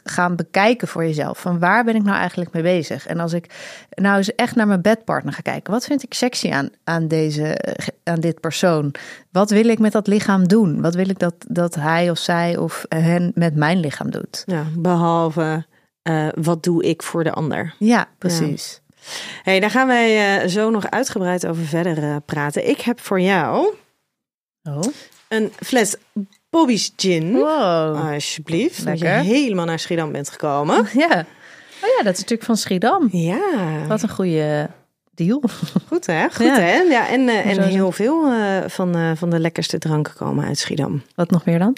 gaan 0.04 0.36
bekijken 0.36 0.88
voor 0.88 1.04
jezelf. 1.04 1.40
Van 1.40 1.60
waar 1.60 1.84
ben 1.84 1.96
ik 1.96 2.04
nou 2.04 2.18
eigenlijk 2.18 2.52
mee 2.52 2.64
bezig? 2.64 3.08
En 3.08 3.20
als 3.20 3.34
ik 3.34 3.54
nou 3.90 4.18
eens 4.18 4.36
echt 4.36 4.56
naar 4.56 4.68
mijn 4.68 4.82
bedpartner 4.82 5.34
ga 5.34 5.42
kijken, 5.42 5.74
wat 5.74 5.86
vind 5.86 6.04
ik 6.04 6.14
sexy 6.14 6.52
aan, 6.52 6.70
aan, 6.84 7.08
deze, 7.08 7.76
aan 8.04 8.20
dit 8.20 8.40
persoon? 8.40 8.94
Wat 9.32 9.50
wil 9.50 9.68
ik 9.68 9.80
met 9.80 9.92
dat 9.92 10.08
lichaam 10.08 10.48
doen? 10.48 10.82
Wat 10.82 10.96
wil 10.96 11.10
ik 11.10 11.20
dat, 11.20 11.36
dat 11.48 11.76
hij 11.76 12.10
of 12.10 12.18
zij 12.18 12.58
of 12.58 12.86
hen 12.90 13.32
met 13.36 13.56
mijn 13.56 13.80
lichaam 13.80 14.12
doet? 14.12 14.44
Ja, 14.46 14.64
behalve 14.78 15.66
wat 16.36 16.64
doe 16.64 16.84
ik 16.84 17.04
voor 17.04 17.24
de 17.24 17.32
ander? 17.32 17.76
Ja, 17.80 18.08
precies. 18.18 18.74
Ja. 18.74 18.85
Hey, 19.44 19.60
daar 19.60 19.70
gaan 19.70 19.88
wij 19.88 20.44
uh, 20.44 20.50
zo 20.50 20.70
nog 20.70 20.90
uitgebreid 20.90 21.48
over 21.48 21.66
verder 21.66 21.98
uh, 21.98 22.16
praten. 22.26 22.70
Ik 22.70 22.82
heb 22.82 23.00
voor 23.00 23.22
jou 23.22 23.76
oh. 24.64 24.84
een 25.28 25.52
fles 25.64 25.96
Bobby's 26.50 26.94
Gin. 26.96 27.34
Wow. 27.34 28.14
Alsjeblieft. 28.14 28.86
Dat 28.86 29.00
je 29.00 29.08
helemaal 29.08 29.66
naar 29.66 29.80
Schiedam 29.80 30.12
bent 30.12 30.30
gekomen. 30.30 30.88
Ja. 30.94 31.26
Oh 31.84 31.92
ja, 31.98 32.04
dat 32.04 32.14
is 32.14 32.20
natuurlijk 32.20 32.44
van 32.44 32.58
Schiedam. 32.58 33.10
Ja. 33.12 33.86
Wat 33.88 34.02
een 34.02 34.10
goede 34.10 34.70
deal. 35.14 35.42
Goed 35.88 36.06
hè? 36.06 36.30
Goed 36.30 36.46
Ja. 36.46 36.60
hè? 36.60 36.78
Ja, 36.78 37.08
en, 37.08 37.22
uh, 37.22 37.46
en 37.46 37.64
heel 37.64 37.92
veel 37.92 38.32
uh, 38.32 38.58
van, 38.68 38.98
uh, 38.98 39.12
van 39.16 39.30
de 39.30 39.40
lekkerste 39.40 39.78
dranken 39.78 40.14
komen 40.14 40.46
uit 40.46 40.58
Schiedam. 40.58 41.04
Wat 41.16 41.30
nog 41.30 41.46
meer 41.46 41.60
dan? 41.60 41.78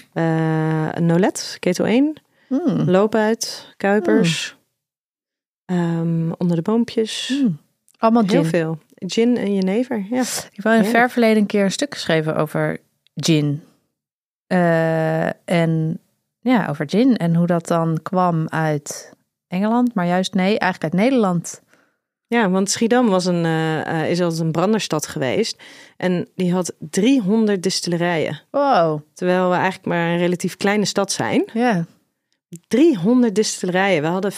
Nolet, 1.03 1.57
Ketel 1.59 1.85
1, 1.85 2.21
Mm. 2.47 2.89
Loopuit, 2.89 3.73
Kuipers, 3.77 4.56
um, 5.71 6.33
Onder 6.37 6.55
de 6.55 6.61
Boompjes. 6.61 7.39
Mm. 7.41 7.57
Allemaal 7.97 8.23
Heel 8.25 8.41
gin. 8.41 8.49
veel. 8.49 8.79
Gin 8.95 9.37
en 9.37 9.53
jenever, 9.55 10.05
ja. 10.09 10.21
Ik 10.21 10.49
heb 10.51 10.65
in 10.65 10.71
een 10.71 10.83
Ja. 10.83 10.89
ver 10.89 11.09
verleden 11.09 11.37
een 11.37 11.45
keer 11.45 11.63
een 11.63 11.71
stuk 11.71 11.93
geschreven 11.93 12.35
over 12.35 12.79
gin. 13.15 13.63
Eh, 14.47 15.49
en 15.49 15.99
ja, 16.39 16.67
over 16.69 16.89
gin. 16.89 17.17
En 17.17 17.35
hoe 17.35 17.47
dat 17.47 17.67
dan 17.67 17.99
kwam 18.03 18.47
uit 18.49 19.13
Engeland. 19.47 19.93
Maar 19.93 20.05
juist 20.05 20.33
nee, 20.33 20.59
eigenlijk 20.59 20.83
uit 20.93 21.03
Nederland. 21.03 21.61
Ja, 22.27 22.49
want 22.49 22.69
Schiedam 22.69 23.07
was 23.07 23.25
een, 23.25 23.43
uh, 23.45 23.77
uh, 23.85 24.09
is 24.09 24.21
altijd 24.21 24.41
een 24.41 24.51
branderstad 24.51 25.07
geweest. 25.07 25.63
En 25.97 26.27
die 26.35 26.53
had 26.53 26.73
300 26.79 27.63
distillerijen. 27.63 28.41
Wow. 28.51 29.01
Terwijl 29.13 29.49
we 29.49 29.55
eigenlijk 29.55 29.85
maar 29.85 30.09
een 30.09 30.17
relatief 30.17 30.57
kleine 30.57 30.85
stad 30.85 31.11
zijn. 31.11 31.45
Ja. 31.53 31.85
300 32.67 33.35
distillerijen. 33.35 34.01
We 34.01 34.07
hadden 34.07 34.31
25% 34.33 34.35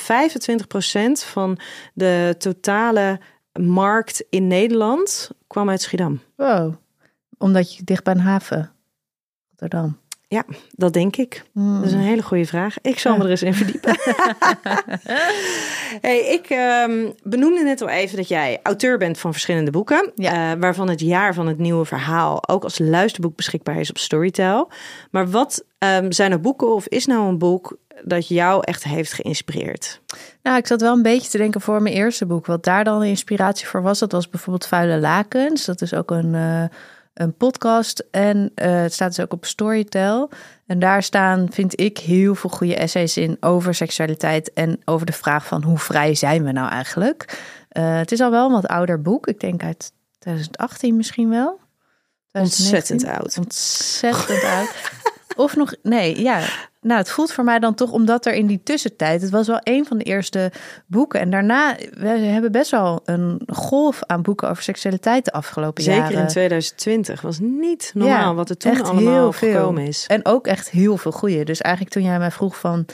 van 1.12 1.60
de 1.94 2.36
totale 2.38 3.20
markt 3.54 4.24
in 4.30 4.48
Nederland 4.48 5.32
kwam 5.48 5.70
uit 5.70 5.82
Schiedam. 5.82 6.22
Wow. 6.36 6.74
Omdat 7.38 7.76
je 7.76 7.84
dicht 7.84 8.04
bij 8.04 8.14
een 8.14 8.20
haven. 8.20 8.72
Rotterdam. 9.50 9.98
Ja, 10.28 10.46
dat 10.72 10.94
denk 10.94 11.16
ik. 11.16 11.44
Mm. 11.54 11.76
Dat 11.76 11.86
is 11.86 11.94
een 11.94 12.00
hele 12.00 12.22
goede 12.22 12.46
vraag. 12.46 12.76
Ik 12.82 13.00
zal 13.00 13.18
me 13.18 13.24
er 13.24 13.30
eens 13.30 13.44
in 13.44 13.54
verdiepen. 13.54 13.98
hey, 16.08 16.20
ik 16.20 16.50
um, 16.90 17.14
benoemde 17.24 17.64
net 17.64 17.82
al 17.82 17.90
even 17.90 18.18
dat 18.18 18.28
jij 18.28 18.60
auteur 18.64 18.98
bent 18.98 19.18
van 19.18 19.32
verschillende 19.32 19.72
boeken. 19.72 20.12
Ja. 20.16 20.54
Uh, 20.54 20.60
waarvan 20.60 20.90
het 20.90 21.00
jaar 21.00 21.34
van 21.34 21.48
het 21.48 21.58
nieuwe 21.58 21.86
verhaal 21.86 22.50
ook 22.50 22.64
als 22.64 22.80
luisterboek 22.80 23.36
beschikbaar 23.36 23.80
is 23.80 23.90
op 23.90 23.98
Storytel. 23.98 24.72
Maar 25.12 25.30
wat 25.30 25.66
um, 25.80 26.12
zijn 26.12 26.32
er 26.32 26.40
boeken 26.40 26.74
of 26.74 26.88
is 26.88 27.06
nou 27.06 27.28
een 27.28 27.38
boek 27.38 27.78
dat 28.04 28.28
jou 28.28 28.62
echt 28.64 28.84
heeft 28.84 29.14
geïnspireerd? 29.14 30.02
Nou, 30.44 30.58
ik 30.58 30.68
zat 30.68 30.82
wel 30.82 30.96
een 30.96 31.02
beetje 31.02 31.30
te 31.30 31.38
denken 31.38 31.62
voor 31.62 31.82
mijn 31.82 31.96
eerste 31.96 32.26
boek. 32.26 32.46
Wat 32.46 32.64
daar 32.64 32.84
dan 32.84 33.00
de 33.00 33.08
inspiratie 33.08 33.68
voor 33.68 33.82
was, 33.82 34.00
dat 34.00 34.12
was 34.12 34.30
bijvoorbeeld 34.30 34.66
Vuile 34.66 35.00
Lakens. 35.00 35.66
Dat 35.66 35.82
is 35.82 35.94
ook 35.94 36.12
een... 36.12 36.34
Uh, 36.34 36.64
een 37.20 37.34
podcast 37.34 38.04
en 38.12 38.52
uh, 38.56 38.82
het 38.82 38.94
staat 38.94 39.16
dus 39.16 39.26
ook 39.26 39.34
op 39.34 39.46
Storytel. 39.46 40.30
En 40.66 40.80
daar 40.80 41.04
staan, 41.04 41.48
vind 41.52 41.80
ik, 41.80 41.98
heel 41.98 42.36
veel 42.36 42.50
goede 42.50 42.76
essays 42.76 43.18
in 43.18 43.38
over 43.40 43.76
seksualiteit 43.76 44.54
en 44.54 44.82
over 44.86 45.06
de 45.06 45.14
vraag 45.14 45.46
van 45.46 45.64
hoe 45.64 45.78
vrij 45.78 46.16
zijn 46.16 46.44
we 46.44 46.52
nou 46.52 46.70
eigenlijk. 46.70 47.40
Uh, 47.72 47.98
het 47.98 48.12
is 48.12 48.20
al 48.20 48.32
wel 48.32 48.46
een 48.46 48.52
wat 48.52 48.68
ouder 48.68 49.02
boek, 49.02 49.28
ik 49.28 49.40
denk 49.40 49.64
uit 49.64 49.92
2018 50.20 50.96
misschien 50.96 51.30
wel. 51.30 51.60
Ontzettend 52.32 53.06
oud. 53.06 53.38
Ontzettend 53.38 54.44
oud. 54.44 54.70
Of 55.40 55.56
nog, 55.56 55.74
nee, 55.84 56.22
ja. 56.22 56.42
Nou, 56.82 57.00
het 57.00 57.10
voelt 57.10 57.32
voor 57.32 57.44
mij 57.44 57.60
dan 57.60 57.74
toch 57.74 57.92
omdat 57.92 58.26
er 58.26 58.34
in 58.34 58.48
die 58.48 58.64
tussentijd, 58.64 59.22
het 59.22 59.32
was 59.32 59.48
wel 59.48 59.60
een 59.64 59.86
van 59.86 59.98
de 59.98 60.04
eerste 60.04 60.52
boeken. 60.88 61.20
En 61.20 61.30
daarna, 61.30 61.76
we 61.92 62.08
hebben 62.08 62.52
best 62.52 62.72
wel 62.72 63.02
een 63.06 63.42
golf 63.48 64.04
aan 64.06 64.22
boeken 64.22 64.50
over 64.50 64.64
seksualiteit 64.64 65.26
de 65.26 65.32
afgelopen 65.32 65.84
Zeker 65.84 66.02
jaren. 66.02 66.20
in 66.20 66.28
2020 66.28 67.22
was 67.22 67.40
niet 67.40 67.92
normaal 67.94 68.30
Ja, 68.30 68.34
wat 68.34 68.50
er 68.50 68.58
toen 68.58 68.72
echt 68.72 68.90
allemaal 68.90 69.14
heel 69.14 69.32
veel. 69.32 69.78
is. 69.78 70.06
En 70.08 70.26
ook 70.26 70.48
echt 70.48 70.70
heel 70.70 70.98
veel 70.98 71.12
goede. 71.12 71.44
Dus 71.44 71.62
eigenlijk 71.62 71.94
toen 71.96 72.04
jij 72.04 72.20
mij 72.20 72.32
vroeg 72.32 72.60
van, 72.60 72.86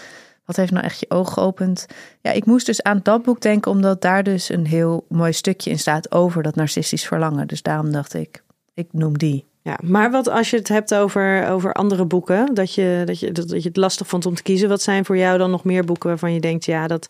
wat 0.45 0.55
heeft 0.55 0.71
nou 0.71 0.85
echt 0.85 0.99
je 0.99 1.09
ogen 1.09 1.33
geopend? 1.33 1.85
Ja, 2.21 2.31
ik 2.31 2.45
moest 2.45 2.65
dus 2.65 2.83
aan 2.83 2.99
dat 3.03 3.23
boek 3.23 3.41
denken, 3.41 3.71
omdat 3.71 4.01
daar 4.01 4.23
dus 4.23 4.49
een 4.49 4.65
heel 4.65 5.05
mooi 5.09 5.33
stukje 5.33 5.69
in 5.69 5.79
staat 5.79 6.11
over 6.11 6.43
dat 6.43 6.55
narcistisch 6.55 7.07
verlangen. 7.07 7.47
Dus 7.47 7.61
daarom 7.61 7.91
dacht 7.91 8.13
ik, 8.13 8.43
ik 8.73 8.87
noem 8.91 9.17
die. 9.17 9.45
Ja, 9.65 9.79
maar 9.83 10.11
wat 10.11 10.29
als 10.29 10.49
je 10.49 10.57
het 10.57 10.67
hebt 10.67 10.93
over, 10.93 11.47
over 11.47 11.73
andere 11.73 12.05
boeken, 12.05 12.53
dat 12.53 12.73
je, 12.73 13.01
dat, 13.05 13.19
je, 13.19 13.31
dat, 13.31 13.47
dat 13.47 13.61
je 13.61 13.67
het 13.67 13.77
lastig 13.77 14.07
vond 14.07 14.25
om 14.25 14.35
te 14.35 14.43
kiezen, 14.43 14.69
wat 14.69 14.81
zijn 14.81 15.05
voor 15.05 15.17
jou 15.17 15.37
dan 15.37 15.51
nog 15.51 15.63
meer 15.63 15.85
boeken 15.85 16.09
waarvan 16.09 16.33
je 16.33 16.39
denkt, 16.39 16.65
ja, 16.65 16.87
dat 16.87 17.07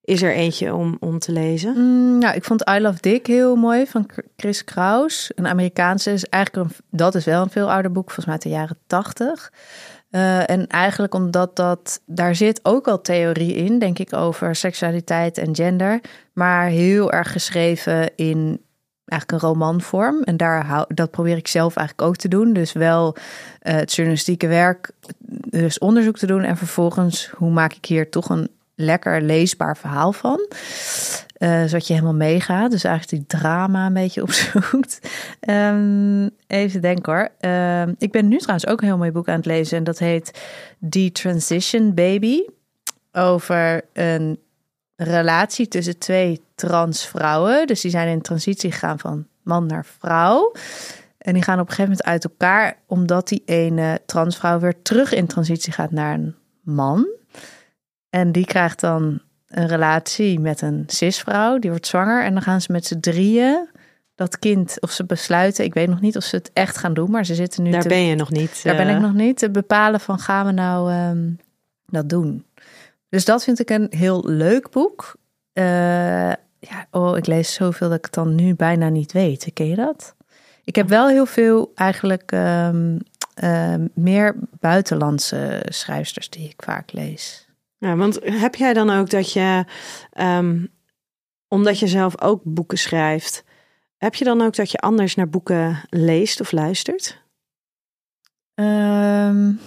is 0.00 0.22
er 0.22 0.34
eentje 0.34 0.74
om, 0.74 0.96
om 1.00 1.18
te 1.18 1.32
lezen? 1.32 1.74
Mm, 1.76 2.18
nou, 2.18 2.34
ik 2.34 2.44
vond 2.44 2.70
I 2.70 2.80
Love 2.80 3.00
Dick 3.00 3.26
heel 3.26 3.56
mooi 3.56 3.86
van 3.86 4.10
Chris 4.36 4.64
Kraus, 4.64 5.30
een 5.34 5.46
Amerikaanse. 5.46 6.12
Is 6.12 6.24
eigenlijk 6.24 6.66
een, 6.66 6.76
dat 6.90 7.14
is 7.14 7.24
wel 7.24 7.42
een 7.42 7.50
veel 7.50 7.72
ouder 7.72 7.92
boek, 7.92 8.10
volgens 8.10 8.26
mij 8.26 8.34
uit 8.34 8.42
de 8.42 8.48
jaren 8.48 8.78
tachtig. 8.86 9.52
Uh, 10.10 10.50
en 10.50 10.66
eigenlijk 10.66 11.14
omdat 11.14 11.56
dat, 11.56 12.00
daar 12.06 12.34
zit 12.34 12.60
ook 12.62 12.88
al 12.88 13.00
theorie 13.00 13.54
in, 13.54 13.78
denk 13.78 13.98
ik, 13.98 14.12
over 14.12 14.56
seksualiteit 14.56 15.38
en 15.38 15.54
gender. 15.54 16.00
Maar 16.32 16.66
heel 16.66 17.12
erg 17.12 17.32
geschreven 17.32 18.16
in 18.16 18.64
eigenlijk 19.06 19.42
een 19.42 19.48
romanvorm. 19.48 20.22
En 20.22 20.36
daar 20.36 20.66
hou, 20.66 20.94
dat 20.94 21.10
probeer 21.10 21.36
ik 21.36 21.48
zelf 21.48 21.76
eigenlijk 21.76 22.08
ook 22.08 22.16
te 22.16 22.28
doen. 22.28 22.52
Dus 22.52 22.72
wel 22.72 23.16
uh, 23.16 23.74
het 23.74 23.94
journalistieke 23.94 24.46
werk, 24.46 24.90
dus 25.48 25.78
onderzoek 25.78 26.18
te 26.18 26.26
doen. 26.26 26.42
En 26.42 26.56
vervolgens, 26.56 27.30
hoe 27.36 27.50
maak 27.50 27.72
ik 27.72 27.84
hier 27.84 28.10
toch 28.10 28.28
een 28.28 28.48
lekker 28.74 29.22
leesbaar 29.22 29.76
verhaal 29.76 30.12
van? 30.12 30.48
Uh, 31.38 31.64
zodat 31.64 31.86
je 31.86 31.92
helemaal 31.92 32.14
meegaat. 32.14 32.70
Dus 32.70 32.84
eigenlijk 32.84 33.28
die 33.28 33.40
drama 33.40 33.86
een 33.86 33.92
beetje 33.92 34.22
opzoekt. 34.28 35.00
Um, 35.40 36.30
even 36.46 36.80
denken 36.80 37.12
hoor. 37.12 37.50
Um, 37.50 37.94
ik 37.98 38.12
ben 38.12 38.28
nu 38.28 38.36
trouwens 38.36 38.66
ook 38.66 38.80
een 38.80 38.86
heel 38.86 38.96
mooi 38.96 39.12
boek 39.12 39.28
aan 39.28 39.36
het 39.36 39.46
lezen. 39.46 39.78
En 39.78 39.84
dat 39.84 39.98
heet 39.98 40.40
The 40.90 41.10
Transition 41.12 41.94
Baby. 41.94 42.40
Over 43.12 43.82
een 43.92 44.38
relatie 44.96 45.68
tussen 45.68 45.98
twee 45.98 46.42
transvrouwen. 46.54 47.66
Dus 47.66 47.80
die 47.80 47.90
zijn 47.90 48.08
in 48.08 48.20
transitie 48.20 48.72
gegaan 48.72 48.98
van 48.98 49.26
man 49.42 49.66
naar 49.66 49.86
vrouw. 49.98 50.52
En 51.18 51.34
die 51.34 51.42
gaan 51.42 51.60
op 51.60 51.68
een 51.68 51.74
gegeven 51.74 51.90
moment 51.90 52.06
uit 52.06 52.24
elkaar, 52.24 52.76
omdat 52.86 53.28
die 53.28 53.42
ene 53.44 54.00
transvrouw 54.06 54.58
weer 54.58 54.82
terug 54.82 55.12
in 55.12 55.26
transitie 55.26 55.72
gaat 55.72 55.90
naar 55.90 56.14
een 56.14 56.34
man. 56.60 57.06
En 58.10 58.32
die 58.32 58.44
krijgt 58.44 58.80
dan 58.80 59.20
een 59.48 59.66
relatie 59.66 60.40
met 60.40 60.60
een 60.60 60.84
cisvrouw, 60.86 61.58
die 61.58 61.70
wordt 61.70 61.86
zwanger. 61.86 62.24
En 62.24 62.32
dan 62.32 62.42
gaan 62.42 62.60
ze 62.60 62.72
met 62.72 62.86
z'n 62.86 63.00
drieën 63.00 63.68
dat 64.14 64.38
kind, 64.38 64.80
of 64.80 64.90
ze 64.90 65.04
besluiten, 65.04 65.64
ik 65.64 65.74
weet 65.74 65.88
nog 65.88 66.00
niet 66.00 66.16
of 66.16 66.24
ze 66.24 66.36
het 66.36 66.50
echt 66.52 66.76
gaan 66.76 66.94
doen, 66.94 67.10
maar 67.10 67.26
ze 67.26 67.34
zitten 67.34 67.62
nu. 67.62 67.70
Daar 67.70 67.82
te, 67.82 67.88
ben 67.88 68.04
je 68.04 68.14
nog 68.14 68.30
niet. 68.30 68.62
Daar 68.62 68.76
ben 68.76 68.88
ik 68.88 69.00
nog 69.00 69.14
niet. 69.14 69.38
Te 69.38 69.50
bepalen 69.50 70.00
van 70.00 70.18
gaan 70.18 70.46
we 70.46 70.52
nou 70.52 70.92
um, 70.92 71.38
dat 71.86 72.08
doen. 72.08 72.44
Dus 73.14 73.24
dat 73.24 73.44
vind 73.44 73.60
ik 73.60 73.70
een 73.70 73.86
heel 73.90 74.28
leuk 74.28 74.70
boek. 74.70 75.16
Uh, 75.52 75.64
ja, 76.58 76.86
oh, 76.90 77.16
ik 77.16 77.26
lees 77.26 77.54
zoveel 77.54 77.88
dat 77.88 77.98
ik 77.98 78.04
het 78.04 78.14
dan 78.14 78.34
nu 78.34 78.54
bijna 78.54 78.88
niet 78.88 79.12
weet. 79.12 79.50
Ken 79.52 79.66
je 79.66 79.76
dat? 79.76 80.16
Ik 80.64 80.76
heb 80.76 80.88
wel 80.88 81.08
heel 81.08 81.26
veel 81.26 81.72
eigenlijk 81.74 82.32
um, 82.32 82.98
uh, 83.42 83.74
meer 83.94 84.36
buitenlandse 84.60 85.62
schrijfsters 85.68 86.30
die 86.30 86.48
ik 86.48 86.62
vaak 86.64 86.92
lees. 86.92 87.48
Ja, 87.78 87.96
want 87.96 88.18
heb 88.22 88.54
jij 88.54 88.72
dan 88.72 88.90
ook 88.90 89.10
dat 89.10 89.32
je, 89.32 89.64
um, 90.20 90.68
omdat 91.48 91.78
je 91.78 91.86
zelf 91.86 92.20
ook 92.20 92.40
boeken 92.44 92.78
schrijft, 92.78 93.44
heb 93.96 94.14
je 94.14 94.24
dan 94.24 94.42
ook 94.42 94.54
dat 94.54 94.70
je 94.70 94.78
anders 94.78 95.14
naar 95.14 95.28
boeken 95.28 95.80
leest 95.90 96.40
of 96.40 96.52
luistert? 96.52 97.22
Um, 98.54 99.60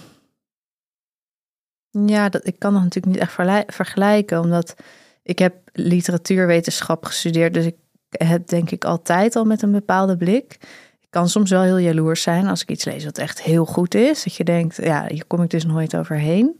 ja, 1.90 2.28
dat, 2.28 2.46
ik 2.46 2.58
kan 2.58 2.72
dat 2.72 2.82
natuurlijk 2.82 3.14
niet 3.14 3.22
echt 3.22 3.34
vergelijken, 3.74 4.40
omdat 4.40 4.74
ik 5.22 5.38
heb 5.38 5.54
literatuurwetenschap 5.72 7.04
gestudeerd, 7.04 7.54
dus 7.54 7.64
ik 7.64 7.76
heb 8.08 8.48
denk 8.48 8.70
ik 8.70 8.84
altijd 8.84 9.36
al 9.36 9.44
met 9.44 9.62
een 9.62 9.72
bepaalde 9.72 10.16
blik. 10.16 10.56
Ik 11.00 11.08
kan 11.10 11.28
soms 11.28 11.50
wel 11.50 11.62
heel 11.62 11.78
jaloers 11.78 12.22
zijn 12.22 12.46
als 12.46 12.62
ik 12.62 12.70
iets 12.70 12.84
lees 12.84 13.04
wat 13.04 13.18
echt 13.18 13.42
heel 13.42 13.64
goed 13.64 13.94
is. 13.94 14.24
Dat 14.24 14.34
je 14.34 14.44
denkt, 14.44 14.76
ja, 14.76 15.06
hier 15.08 15.24
kom 15.26 15.42
ik 15.42 15.50
dus 15.50 15.64
nooit 15.64 15.96
overheen. 15.96 16.56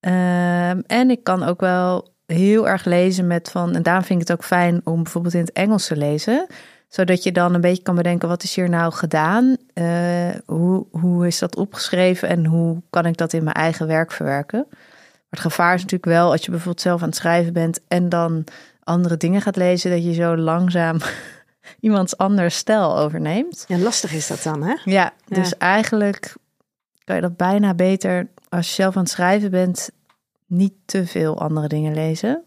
Um, 0.00 0.82
en 0.86 1.10
ik 1.10 1.24
kan 1.24 1.42
ook 1.42 1.60
wel 1.60 2.08
heel 2.26 2.68
erg 2.68 2.84
lezen 2.84 3.26
met 3.26 3.50
van. 3.50 3.74
En 3.74 3.82
daarom 3.82 4.04
vind 4.04 4.20
ik 4.20 4.28
het 4.28 4.36
ook 4.36 4.44
fijn 4.44 4.80
om 4.84 5.02
bijvoorbeeld 5.02 5.34
in 5.34 5.40
het 5.40 5.52
Engels 5.52 5.86
te 5.86 5.96
lezen. 5.96 6.46
Zodat 6.90 7.22
je 7.22 7.32
dan 7.32 7.54
een 7.54 7.60
beetje 7.60 7.82
kan 7.82 7.94
bedenken: 7.94 8.28
wat 8.28 8.42
is 8.42 8.54
hier 8.54 8.68
nou 8.68 8.92
gedaan? 8.92 9.56
Uh, 9.74 10.28
hoe, 10.46 10.86
hoe 10.90 11.26
is 11.26 11.38
dat 11.38 11.56
opgeschreven 11.56 12.28
en 12.28 12.46
hoe 12.46 12.82
kan 12.90 13.06
ik 13.06 13.16
dat 13.16 13.32
in 13.32 13.44
mijn 13.44 13.56
eigen 13.56 13.86
werk 13.86 14.12
verwerken? 14.12 14.66
Maar 14.68 15.40
het 15.40 15.40
gevaar 15.40 15.74
is 15.74 15.80
natuurlijk 15.80 16.12
wel 16.12 16.30
als 16.30 16.44
je 16.44 16.50
bijvoorbeeld 16.50 16.80
zelf 16.80 17.02
aan 17.02 17.08
het 17.08 17.16
schrijven 17.16 17.52
bent 17.52 17.80
en 17.88 18.08
dan 18.08 18.44
andere 18.82 19.16
dingen 19.16 19.40
gaat 19.40 19.56
lezen, 19.56 19.90
dat 19.90 20.04
je 20.04 20.12
zo 20.12 20.36
langzaam 20.36 20.98
iemands 21.80 22.16
anders 22.16 22.56
stijl 22.56 22.98
overneemt. 22.98 23.64
Ja, 23.68 23.78
lastig 23.78 24.12
is 24.12 24.26
dat 24.26 24.42
dan, 24.42 24.62
hè? 24.62 24.76
Ja, 24.84 25.12
dus 25.28 25.56
eigenlijk 25.56 26.34
kan 27.04 27.16
je 27.16 27.22
dat 27.22 27.36
bijna 27.36 27.74
beter 27.74 28.28
als 28.48 28.68
je 28.68 28.74
zelf 28.74 28.96
aan 28.96 29.02
het 29.02 29.10
schrijven 29.10 29.50
bent, 29.50 29.90
niet 30.46 30.74
te 30.84 31.06
veel 31.06 31.40
andere 31.40 31.68
dingen 31.68 31.94
lezen. 31.94 32.44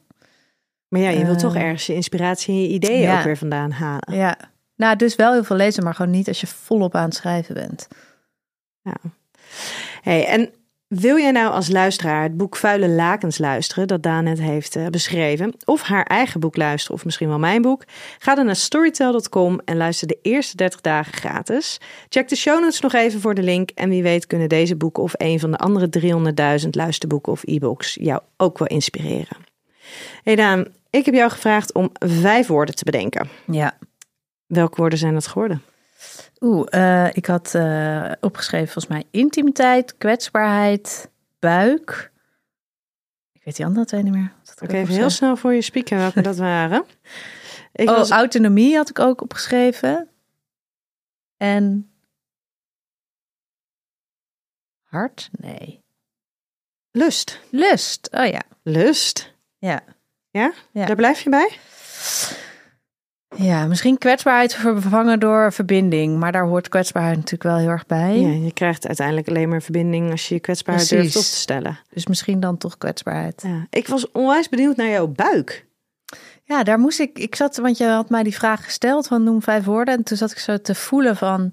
Maar 0.93 1.01
ja, 1.01 1.09
je 1.09 1.25
wilt 1.25 1.39
toch 1.39 1.55
ehm, 1.55 1.63
ergens 1.63 1.85
je 1.85 1.93
inspiratie 1.93 2.53
en 2.53 2.61
je 2.61 2.67
ideeën 2.67 3.17
ook 3.17 3.23
weer 3.23 3.37
vandaan 3.37 3.71
halen. 3.71 4.15
Ja, 4.15 4.37
nou, 4.75 4.95
dus 4.95 5.15
wel 5.15 5.33
heel 5.33 5.43
veel 5.43 5.55
lezen, 5.55 5.83
maar 5.83 5.95
gewoon 5.95 6.11
niet 6.11 6.27
als 6.27 6.41
je 6.41 6.47
volop 6.47 6.95
aan 6.95 7.03
het 7.03 7.15
schrijven 7.15 7.53
bent. 7.53 7.87
Ja. 8.81 8.95
Hey, 10.01 10.25
en 10.25 10.49
wil 10.87 11.17
jij 11.17 11.31
nou 11.31 11.53
als 11.53 11.69
luisteraar 11.69 12.23
het 12.23 12.37
boek 12.37 12.55
Vuile 12.55 12.87
Lakens 12.89 13.37
luisteren, 13.37 13.87
dat 13.87 14.03
Daan 14.03 14.23
net 14.23 14.39
heeft 14.39 14.75
uh, 14.75 14.87
beschreven, 14.87 15.53
of 15.65 15.81
haar 15.81 16.03
eigen 16.03 16.39
boek 16.39 16.57
luisteren, 16.57 16.95
of 16.95 17.05
misschien 17.05 17.27
wel 17.27 17.39
mijn 17.39 17.61
boek? 17.61 17.83
Ga 18.19 18.35
dan 18.35 18.45
naar 18.45 18.55
storytel.com 18.55 19.59
en 19.65 19.77
luister 19.77 20.07
de 20.07 20.19
eerste 20.21 20.55
30 20.55 20.81
dagen 20.81 21.13
gratis. 21.13 21.79
Check 22.09 22.27
de 22.27 22.35
show 22.35 22.61
notes 22.61 22.79
nog 22.79 22.93
even 22.93 23.21
voor 23.21 23.33
de 23.33 23.43
link 23.43 23.69
en 23.69 23.89
wie 23.89 24.03
weet 24.03 24.27
kunnen 24.27 24.49
deze 24.49 24.75
boeken 24.75 25.03
of 25.03 25.13
een 25.17 25.39
van 25.39 25.51
de 25.51 25.57
andere 25.57 25.89
300.000 26.63 26.69
luisterboeken 26.69 27.31
of 27.31 27.43
e-books 27.43 27.97
jou 28.01 28.21
ook 28.37 28.57
wel 28.57 28.67
inspireren. 28.67 29.37
Hey 30.23 30.35
Daan, 30.35 30.67
ik 30.93 31.05
heb 31.05 31.13
jou 31.13 31.31
gevraagd 31.31 31.73
om 31.73 31.89
vijf 31.99 32.47
woorden 32.47 32.75
te 32.75 32.83
bedenken. 32.83 33.29
Ja. 33.45 33.77
Welke 34.45 34.75
woorden 34.75 34.99
zijn 34.99 35.13
dat 35.13 35.27
geworden? 35.27 35.63
Oeh, 36.39 36.67
uh, 36.71 37.15
ik 37.15 37.25
had 37.25 37.53
uh, 37.55 38.11
opgeschreven 38.19 38.67
volgens 38.67 38.93
mij 38.93 39.03
intimiteit, 39.11 39.97
kwetsbaarheid, 39.97 41.09
buik. 41.39 42.11
Ik 43.31 43.41
weet 43.43 43.55
die 43.55 43.65
andere 43.65 43.85
twee 43.85 44.03
niet 44.03 44.13
meer. 44.13 44.33
Oké, 44.51 44.63
okay, 44.63 44.81
even 44.81 44.93
heel 44.93 45.09
snel 45.09 45.35
voor 45.35 45.53
je 45.53 45.61
spieken 45.61 45.97
welke 45.97 46.21
dat 46.21 46.37
waren. 46.57 46.85
Ik 47.71 47.89
oh, 47.89 47.97
was... 47.97 48.09
autonomie 48.09 48.75
had 48.75 48.89
ik 48.89 48.99
ook 48.99 49.21
opgeschreven. 49.21 50.09
En 51.37 51.91
hart? 54.83 55.29
Nee. 55.31 55.83
Lust. 56.91 57.39
Lust, 57.49 58.09
oh 58.11 58.27
ja. 58.27 58.41
Lust? 58.63 59.33
Ja. 59.57 59.83
Ja? 60.33 60.53
ja. 60.71 60.85
Daar 60.85 60.95
blijf 60.95 61.21
je 61.21 61.29
bij? 61.29 61.57
Ja, 63.35 63.65
misschien 63.65 63.97
kwetsbaarheid 63.97 64.53
vervangen 64.53 65.19
door 65.19 65.53
verbinding. 65.53 66.19
Maar 66.19 66.31
daar 66.31 66.45
hoort 66.45 66.69
kwetsbaarheid 66.69 67.15
natuurlijk 67.15 67.43
wel 67.43 67.57
heel 67.57 67.69
erg 67.69 67.85
bij. 67.85 68.19
Ja, 68.19 68.45
je 68.45 68.53
krijgt 68.53 68.87
uiteindelijk 68.87 69.27
alleen 69.27 69.49
maar 69.49 69.61
verbinding 69.61 70.11
als 70.11 70.27
je 70.27 70.33
je 70.33 70.39
kwetsbaarheid 70.39 70.89
durft 70.89 71.15
op 71.15 71.21
te 71.21 71.35
stellen. 71.35 71.79
Dus 71.93 72.07
misschien 72.07 72.39
dan 72.39 72.57
toch 72.57 72.77
kwetsbaarheid. 72.77 73.41
Ja. 73.45 73.67
Ik 73.69 73.87
was 73.87 74.11
onwijs 74.11 74.49
benieuwd 74.49 74.75
naar 74.75 74.89
jouw 74.89 75.07
buik. 75.07 75.65
Ja, 76.43 76.63
daar 76.63 76.79
moest 76.79 76.99
ik. 76.99 77.19
Ik 77.19 77.35
zat, 77.35 77.57
want 77.57 77.77
je 77.77 77.85
had 77.85 78.09
mij 78.09 78.23
die 78.23 78.35
vraag 78.35 78.63
gesteld 78.63 79.07
van 79.07 79.23
noem 79.23 79.41
vijf 79.41 79.63
woorden. 79.63 79.93
En 79.93 80.03
toen 80.03 80.17
zat 80.17 80.31
ik 80.31 80.37
zo 80.37 80.57
te 80.57 80.75
voelen 80.75 81.15
van 81.15 81.51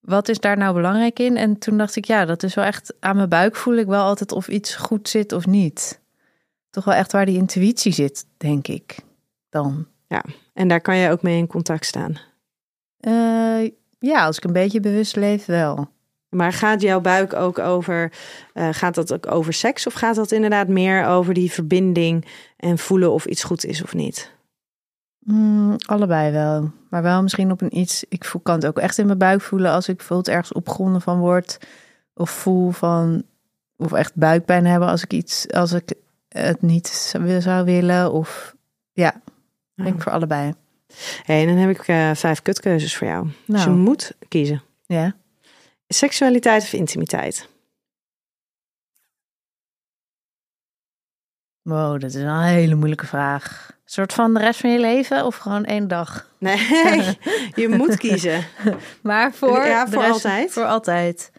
wat 0.00 0.28
is 0.28 0.40
daar 0.40 0.56
nou 0.56 0.74
belangrijk 0.74 1.18
in? 1.18 1.36
En 1.36 1.58
toen 1.58 1.78
dacht 1.78 1.96
ik, 1.96 2.04
ja, 2.04 2.24
dat 2.24 2.42
is 2.42 2.54
wel 2.54 2.64
echt 2.64 2.94
aan 3.00 3.16
mijn 3.16 3.28
buik 3.28 3.56
voel 3.56 3.74
ik 3.74 3.86
wel 3.86 4.02
altijd 4.02 4.32
of 4.32 4.48
iets 4.48 4.74
goed 4.74 5.08
zit 5.08 5.32
of 5.32 5.46
niet. 5.46 6.00
Toch 6.70 6.84
wel 6.84 6.94
echt 6.94 7.12
waar 7.12 7.26
die 7.26 7.36
intuïtie 7.36 7.92
zit, 7.92 8.26
denk 8.36 8.68
ik. 8.68 8.98
Dan. 9.48 9.86
Ja, 10.06 10.24
en 10.52 10.68
daar 10.68 10.80
kan 10.80 10.96
je 10.96 11.10
ook 11.10 11.22
mee 11.22 11.38
in 11.38 11.46
contact 11.46 11.86
staan. 11.86 12.18
Uh, 13.00 13.70
ja, 13.98 14.24
als 14.24 14.36
ik 14.36 14.44
een 14.44 14.52
beetje 14.52 14.80
bewust 14.80 15.16
leef, 15.16 15.46
wel. 15.46 15.88
Maar 16.28 16.52
gaat 16.52 16.80
jouw 16.80 17.00
buik 17.00 17.34
ook 17.34 17.58
over, 17.58 18.12
uh, 18.54 18.68
gaat 18.72 18.94
dat 18.94 19.12
ook 19.12 19.32
over 19.32 19.52
seks 19.52 19.86
of 19.86 19.92
gaat 19.92 20.14
dat 20.14 20.32
inderdaad 20.32 20.68
meer 20.68 21.06
over 21.06 21.34
die 21.34 21.52
verbinding 21.52 22.26
en 22.56 22.78
voelen 22.78 23.12
of 23.12 23.24
iets 23.24 23.44
goed 23.44 23.64
is 23.64 23.82
of 23.82 23.94
niet? 23.94 24.32
Mm, 25.18 25.76
allebei 25.86 26.32
wel. 26.32 26.70
Maar 26.90 27.02
wel 27.02 27.22
misschien 27.22 27.50
op 27.50 27.60
een 27.60 27.78
iets, 27.78 28.04
ik 28.08 28.24
voel, 28.24 28.40
kan 28.40 28.54
het 28.54 28.66
ook 28.66 28.78
echt 28.78 28.98
in 28.98 29.06
mijn 29.06 29.18
buik 29.18 29.40
voelen 29.40 29.70
als 29.70 29.88
ik 29.88 29.96
bijvoorbeeld 29.96 30.28
ergens 30.28 30.52
opgewonden 30.52 31.00
van 31.00 31.18
word. 31.18 31.58
Of 32.14 32.30
voel 32.30 32.70
van, 32.70 33.22
of 33.76 33.92
echt 33.92 34.14
buikpijn 34.14 34.66
hebben 34.66 34.88
als 34.88 35.02
ik 35.02 35.12
iets, 35.12 35.52
als 35.52 35.72
ik 35.72 35.94
het 36.38 36.62
niet 36.62 36.86
zou 37.40 37.64
willen. 37.64 38.12
Of 38.12 38.56
ja, 38.92 39.14
ik 39.74 39.84
denk 39.84 40.02
voor 40.02 40.12
allebei. 40.12 40.54
Hey, 41.22 41.40
en 41.40 41.46
dan 41.46 41.56
heb 41.56 41.70
ik 41.70 41.88
uh, 41.88 42.10
vijf 42.14 42.42
kutkeuzes 42.42 42.96
voor 42.96 43.06
jou. 43.06 43.22
Nou. 43.24 43.34
Dus 43.46 43.62
je 43.62 43.68
nou. 43.68 43.80
moet 43.80 44.12
kiezen. 44.28 44.62
Ja. 44.86 45.14
Seksualiteit 45.88 46.62
of 46.62 46.72
intimiteit? 46.72 47.48
Wow, 51.62 52.00
dat 52.00 52.14
is 52.14 52.22
een 52.22 52.42
hele 52.42 52.74
moeilijke 52.74 53.06
vraag. 53.06 53.66
Een 53.70 53.76
soort 53.84 54.12
van 54.12 54.34
de 54.34 54.40
rest 54.40 54.60
van 54.60 54.70
je 54.70 54.80
leven 54.80 55.26
of 55.26 55.36
gewoon 55.36 55.64
één 55.64 55.88
dag? 55.88 56.30
Nee, 56.38 56.56
je 57.54 57.68
moet 57.68 57.96
kiezen. 57.96 58.44
maar 59.02 59.32
voor, 59.32 59.66
ja, 59.66 59.88
voor 59.88 60.04
altijd? 60.04 60.52
Voor 60.52 60.66
altijd. 60.66 61.32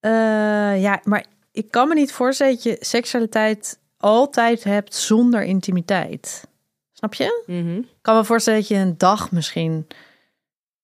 Uh, 0.00 0.82
ja, 0.82 1.00
maar 1.04 1.24
ik 1.54 1.70
kan 1.70 1.88
me 1.88 1.94
niet 1.94 2.12
voorstellen 2.12 2.54
dat 2.54 2.62
je 2.62 2.76
seksualiteit 2.80 3.78
altijd 3.96 4.64
hebt 4.64 4.94
zonder 4.94 5.42
intimiteit. 5.42 6.48
Snap 6.92 7.14
je? 7.14 7.44
Mm 7.46 7.78
Ik 7.78 8.02
kan 8.02 8.16
me 8.16 8.24
voorstellen 8.24 8.58
dat 8.58 8.68
je 8.68 8.74
een 8.74 8.98
dag 8.98 9.30
misschien. 9.30 9.86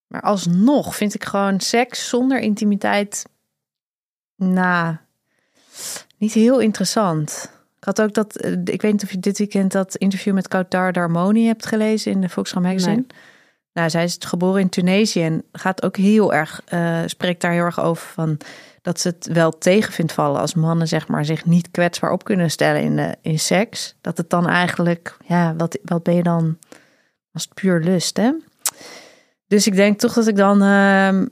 Maar 0.06 0.22
alsnog 0.22 0.96
vind 0.96 1.14
ik 1.14 1.24
gewoon 1.24 1.60
seks 1.60 2.08
zonder 2.08 2.38
intimiteit. 2.38 3.26
Nou, 4.36 4.96
niet 6.16 6.32
heel 6.32 6.58
interessant. 6.58 7.52
Ik 7.78 7.84
had 7.84 8.00
ook 8.00 8.14
dat. 8.14 8.36
Eh, 8.36 8.52
ik 8.52 8.82
weet 8.82 8.92
niet 8.92 9.02
of 9.02 9.10
je 9.10 9.18
dit 9.18 9.38
weekend 9.38 9.72
dat 9.72 9.96
interview 9.96 10.34
met 10.34 10.48
Kautar 10.48 10.92
Darmoni 10.92 11.46
hebt 11.46 11.66
gelezen 11.66 12.12
in 12.12 12.20
de 12.20 12.28
Volkskrant 12.28 12.66
Magazine. 12.66 13.06
Nou, 13.72 13.90
zij 13.90 14.04
is 14.04 14.16
geboren 14.18 14.60
in 14.60 14.68
Tunesië 14.68 15.22
en 15.22 15.44
gaat 15.52 15.82
ook 15.82 15.96
heel 15.96 16.34
erg. 16.34 16.62
Uh, 16.72 17.02
spreekt 17.06 17.40
daar 17.40 17.52
heel 17.52 17.64
erg 17.64 17.80
over 17.80 18.06
van 18.06 18.38
dat 18.90 19.00
ze 19.00 19.08
het 19.08 19.26
wel 19.26 19.58
tegen 19.58 19.92
vindt 19.92 20.12
vallen 20.12 20.40
als 20.40 20.54
mannen 20.54 20.88
zeg 20.88 21.08
maar 21.08 21.24
zich 21.24 21.44
niet 21.44 21.70
kwetsbaar 21.70 22.12
op 22.12 22.24
kunnen 22.24 22.50
stellen 22.50 22.82
in, 22.82 22.96
de, 22.96 23.16
in 23.20 23.38
seks. 23.38 23.94
Dat 24.00 24.16
het 24.16 24.30
dan 24.30 24.48
eigenlijk, 24.48 25.16
ja, 25.26 25.54
wat, 25.56 25.78
wat 25.82 26.02
ben 26.02 26.14
je 26.14 26.22
dan 26.22 26.58
als 27.32 27.46
puur 27.46 27.80
lust, 27.80 28.16
hè? 28.16 28.32
Dus 29.46 29.66
ik 29.66 29.74
denk 29.74 29.98
toch 29.98 30.12
dat 30.12 30.26
ik 30.26 30.36
dan 30.36 30.62
uh, 30.62 31.22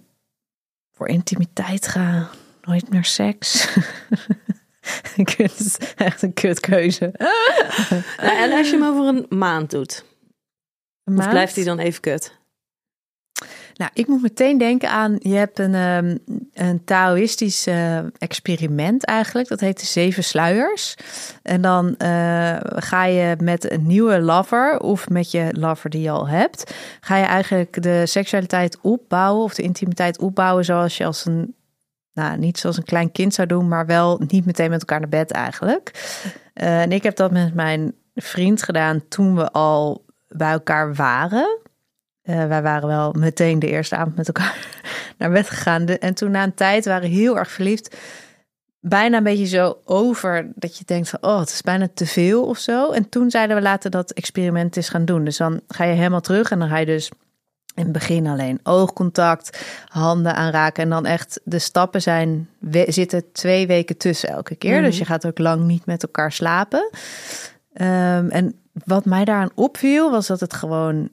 voor 0.93 1.09
intimiteit 1.09 1.87
ga. 1.87 2.29
Nooit 2.63 2.91
meer 2.91 3.05
seks. 3.05 3.69
echt 5.97 6.23
een 6.23 6.35
kutkeuze. 6.35 7.07
en 8.17 8.53
als 8.53 8.71
je 8.71 8.77
hem 8.79 8.85
over 8.85 9.07
een 9.07 9.39
maand 9.39 9.71
doet? 9.71 10.05
Maand? 11.05 11.19
Of 11.19 11.29
blijft 11.29 11.55
hij 11.55 11.65
dan 11.65 11.79
even 11.79 12.01
kut? 12.01 12.38
Nou, 13.79 13.91
ik 13.95 14.07
moet 14.07 14.23
meteen 14.23 14.59
denken 14.59 14.91
aan, 14.91 15.17
je 15.19 15.35
hebt 15.35 15.59
een, 15.59 15.75
um, 15.75 16.19
een 16.55 16.85
Taoïstisch 16.85 17.67
uh, 17.67 17.99
experiment 18.19 19.05
eigenlijk. 19.05 19.49
Dat 19.49 19.61
heet 19.61 19.81
de 19.81 19.87
Zeven 19.87 20.25
Sluiers. 20.25 20.95
En 21.43 21.61
dan 21.61 21.87
uh, 21.87 22.57
ga 22.61 23.05
je 23.05 23.37
met 23.43 23.71
een 23.71 23.87
nieuwe 23.87 24.21
lover 24.21 24.81
of 24.81 25.09
met 25.09 25.31
je 25.31 25.49
lover 25.59 25.91
die 25.91 26.01
je 26.01 26.11
al 26.11 26.29
hebt, 26.29 26.75
ga 27.01 27.17
je 27.17 27.25
eigenlijk 27.25 27.83
de 27.83 28.07
seksualiteit 28.07 28.79
opbouwen 28.81 29.45
of 29.45 29.55
de 29.55 29.63
intimiteit 29.63 30.19
opbouwen 30.19 30.65
zoals 30.65 30.97
je 30.97 31.05
als 31.05 31.25
een, 31.25 31.55
nou 32.13 32.39
niet 32.39 32.59
zoals 32.59 32.77
een 32.77 32.85
klein 32.85 33.13
kind 33.13 33.35
zou 33.35 33.49
doen, 33.49 33.69
maar 33.69 33.87
wel 33.87 34.21
niet 34.29 34.45
meteen 34.45 34.71
met 34.71 34.81
elkaar 34.81 35.01
naar 35.01 35.09
bed 35.09 35.31
eigenlijk. 35.31 35.91
Uh, 36.55 36.81
en 36.81 36.93
ik 36.93 37.03
heb 37.03 37.17
dat 37.17 37.31
met 37.31 37.55
mijn 37.55 37.95
vriend 38.15 38.63
gedaan 38.63 39.09
toen 39.09 39.35
we 39.35 39.51
al 39.51 40.05
bij 40.29 40.53
elkaar 40.53 40.95
waren. 40.95 41.59
Uh, 42.29 42.47
wij 42.47 42.63
waren 42.63 42.89
wel 42.89 43.13
meteen 43.13 43.59
de 43.59 43.67
eerste 43.67 43.97
avond 43.97 44.17
met 44.17 44.27
elkaar 44.27 44.67
naar 45.19 45.31
bed 45.31 45.49
gegaan. 45.49 45.87
En 45.87 46.15
toen 46.15 46.31
na 46.31 46.43
een 46.43 46.55
tijd 46.55 46.85
waren 46.85 47.11
heel 47.11 47.39
erg 47.39 47.51
verliefd. 47.51 47.97
Bijna 48.81 49.17
een 49.17 49.23
beetje 49.23 49.47
zo 49.47 49.79
over 49.85 50.51
dat 50.55 50.79
je 50.79 50.85
denkt 50.85 51.09
van, 51.09 51.19
oh, 51.23 51.39
het 51.39 51.49
is 51.49 51.63
bijna 51.63 51.89
te 51.95 52.07
veel 52.07 52.45
of 52.45 52.59
zo. 52.59 52.91
En 52.91 53.09
toen 53.09 53.31
zeiden 53.31 53.57
we 53.57 53.63
laten 53.63 53.91
dat 53.91 54.11
experiment 54.11 54.77
eens 54.77 54.89
gaan 54.89 55.05
doen. 55.05 55.25
Dus 55.25 55.37
dan 55.37 55.61
ga 55.69 55.85
je 55.85 55.95
helemaal 55.95 56.21
terug 56.21 56.51
en 56.51 56.59
dan 56.59 56.69
ga 56.69 56.77
je 56.79 56.87
dus 56.87 57.11
in 57.75 57.85
het 57.85 57.93
begin 57.93 58.27
alleen 58.27 58.61
oogcontact, 58.63 59.65
handen 59.89 60.35
aanraken. 60.35 60.83
En 60.83 60.91
dan 60.91 61.07
echt 61.07 61.41
de 61.45 61.59
stappen 61.59 62.03
zijn, 62.03 62.49
we, 62.59 62.85
zitten 62.89 63.33
twee 63.33 63.67
weken 63.67 63.97
tussen 63.97 64.29
elke 64.29 64.55
keer. 64.55 64.83
Dus 64.83 64.91
mhm. 64.91 64.99
je 64.99 65.05
gaat 65.05 65.27
ook 65.27 65.39
lang 65.39 65.65
niet 65.65 65.87
met 65.87 66.03
elkaar 66.03 66.33
slapen. 66.33 66.91
Um, 67.73 68.31
en 68.31 68.55
wat 68.85 69.05
mij 69.05 69.25
daaraan 69.25 69.51
opviel, 69.55 70.11
was 70.11 70.27
dat 70.27 70.41
het 70.41 70.55
gewoon 70.55 71.11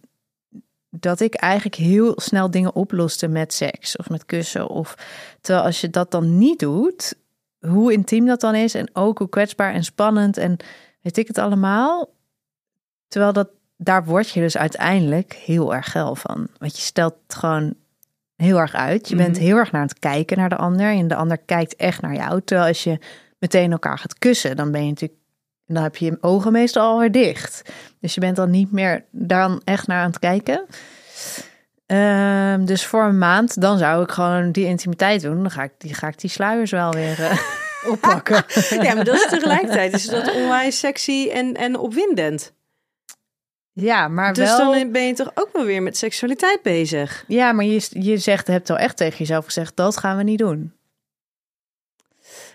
dat 1.00 1.20
ik 1.20 1.34
eigenlijk 1.36 1.76
heel 1.76 2.14
snel 2.16 2.52
dingen 2.52 2.76
oploste 2.76 3.28
met 3.28 3.54
seks 3.54 3.96
of 3.96 4.10
met 4.10 4.26
kussen. 4.26 4.68
Of 4.68 4.96
terwijl 5.42 5.66
als 5.66 5.82
je 5.82 5.90
dat 5.90 6.12
dan 6.12 6.38
niet 6.38 6.60
doet, 6.60 7.14
hoe 7.60 7.94
intiem 7.94 8.26
dat 8.26 8.40
dan 8.42 8.56
is 8.56 8.74
en 8.74 8.90
ook 8.94 9.18
hoe 9.18 9.30
kwetsbaar 9.30 9.74
en 9.74 9.84
spannend 9.84 10.38
en 10.38 10.58
weet 11.02 11.18
ik 11.18 11.28
het 11.28 11.38
allemaal. 11.38 12.10
Terwijl 13.08 13.34
dat, 13.34 13.50
daar 13.78 14.06
word 14.06 14.30
je 14.30 14.40
dus 14.40 14.58
uiteindelijk 14.58 15.34
heel 15.34 15.74
erg 15.76 15.92
geil 15.92 16.16
van. 16.16 16.48
Want 16.58 16.76
je 16.76 16.82
stelt 16.82 17.16
het 17.28 17.36
gewoon 17.36 17.74
heel 18.36 18.58
erg 18.58 18.74
uit. 18.74 19.10
Je 19.10 19.16
bent 19.16 19.36
Mhm. 19.36 19.46
heel 19.46 19.58
erg 19.58 19.72
naar 19.72 19.82
het 19.82 20.00
kijken 20.00 20.38
naar 20.38 20.50
de 20.50 20.56
ander. 20.56 20.88
En 20.88 21.08
de 21.08 21.16
ander 21.16 21.38
kijkt 21.38 21.76
echt 21.76 22.02
naar 22.02 22.16
jou. 22.16 22.42
Terwijl 22.42 22.68
als 22.68 22.84
je 22.84 23.00
meteen 23.40 23.72
elkaar 23.72 23.98
gaat 23.98 24.20
kussen, 24.20 24.56
dan 24.56 24.72
ben 24.72 24.84
je 24.84 24.90
natuurlijk... 24.90 25.20
Dan 25.68 25.84
heb 25.84 25.96
je 25.96 26.06
je 26.06 26.18
ogen 26.22 26.52
meestal 26.52 26.92
alweer 26.92 27.12
dicht. 27.12 27.62
Dus 28.00 28.14
je 28.14 28.20
bent 28.20 28.36
dan 28.36 28.50
niet 28.50 28.72
meer 28.72 29.06
daar 29.12 29.58
echt 29.64 29.88
naar 29.88 30.02
aan 30.02 30.10
het 30.10 30.20
kijken. 30.20 30.66
Ehm, 31.86 32.66
dus 32.66 32.86
voor 32.86 33.04
een 33.04 33.18
maand, 33.18 33.62
dan 33.62 33.78
zou 33.78 34.04
ik 34.04 34.12
gewoon 34.12 34.52
die 34.52 34.66
intimiteit 34.66 35.22
doen. 35.22 35.42
Dan 35.42 35.52
ga 35.52 35.64
ik 35.64 35.72
die, 35.78 35.94
ga 35.94 36.08
ik 36.08 36.20
die 36.20 36.30
sluiers 36.30 36.72
wel 36.72 36.92
weer 36.92 37.24
eh, 37.24 37.40
oppakken. 37.92 38.44
Ja, 38.84 38.94
maar 38.94 39.04
dat 39.04 39.16
is 39.16 39.28
tegelijkertijd 39.30 39.94
is 39.94 40.06
dat 40.08 40.34
onwijs 40.34 40.80
sexy 40.80 41.30
en, 41.34 41.54
en 41.54 41.78
opwindend. 41.78 42.54
Ja, 43.72 44.08
maar 44.08 44.34
Dus 44.34 44.58
wel... 44.58 44.72
dan 44.72 44.92
ben 44.92 45.08
je 45.08 45.14
toch 45.14 45.32
ook 45.34 45.50
wel 45.54 45.66
weer 45.66 45.82
met 45.84 45.98
seksualiteit 45.98 46.62
bezig. 46.62 47.24
Ja, 47.28 47.52
maar 47.52 47.66
je, 47.66 47.88
je 47.90 48.18
zegt, 48.18 48.48
hebt 48.48 48.68
wel 48.68 48.78
echt 48.78 48.98
tegen 48.98 49.18
jezelf 49.18 49.46
gezegd, 49.46 49.76
dat 49.76 49.98
gaan 49.98 50.18
we 50.18 50.24
niet 50.24 50.40
doen. 50.40 50.74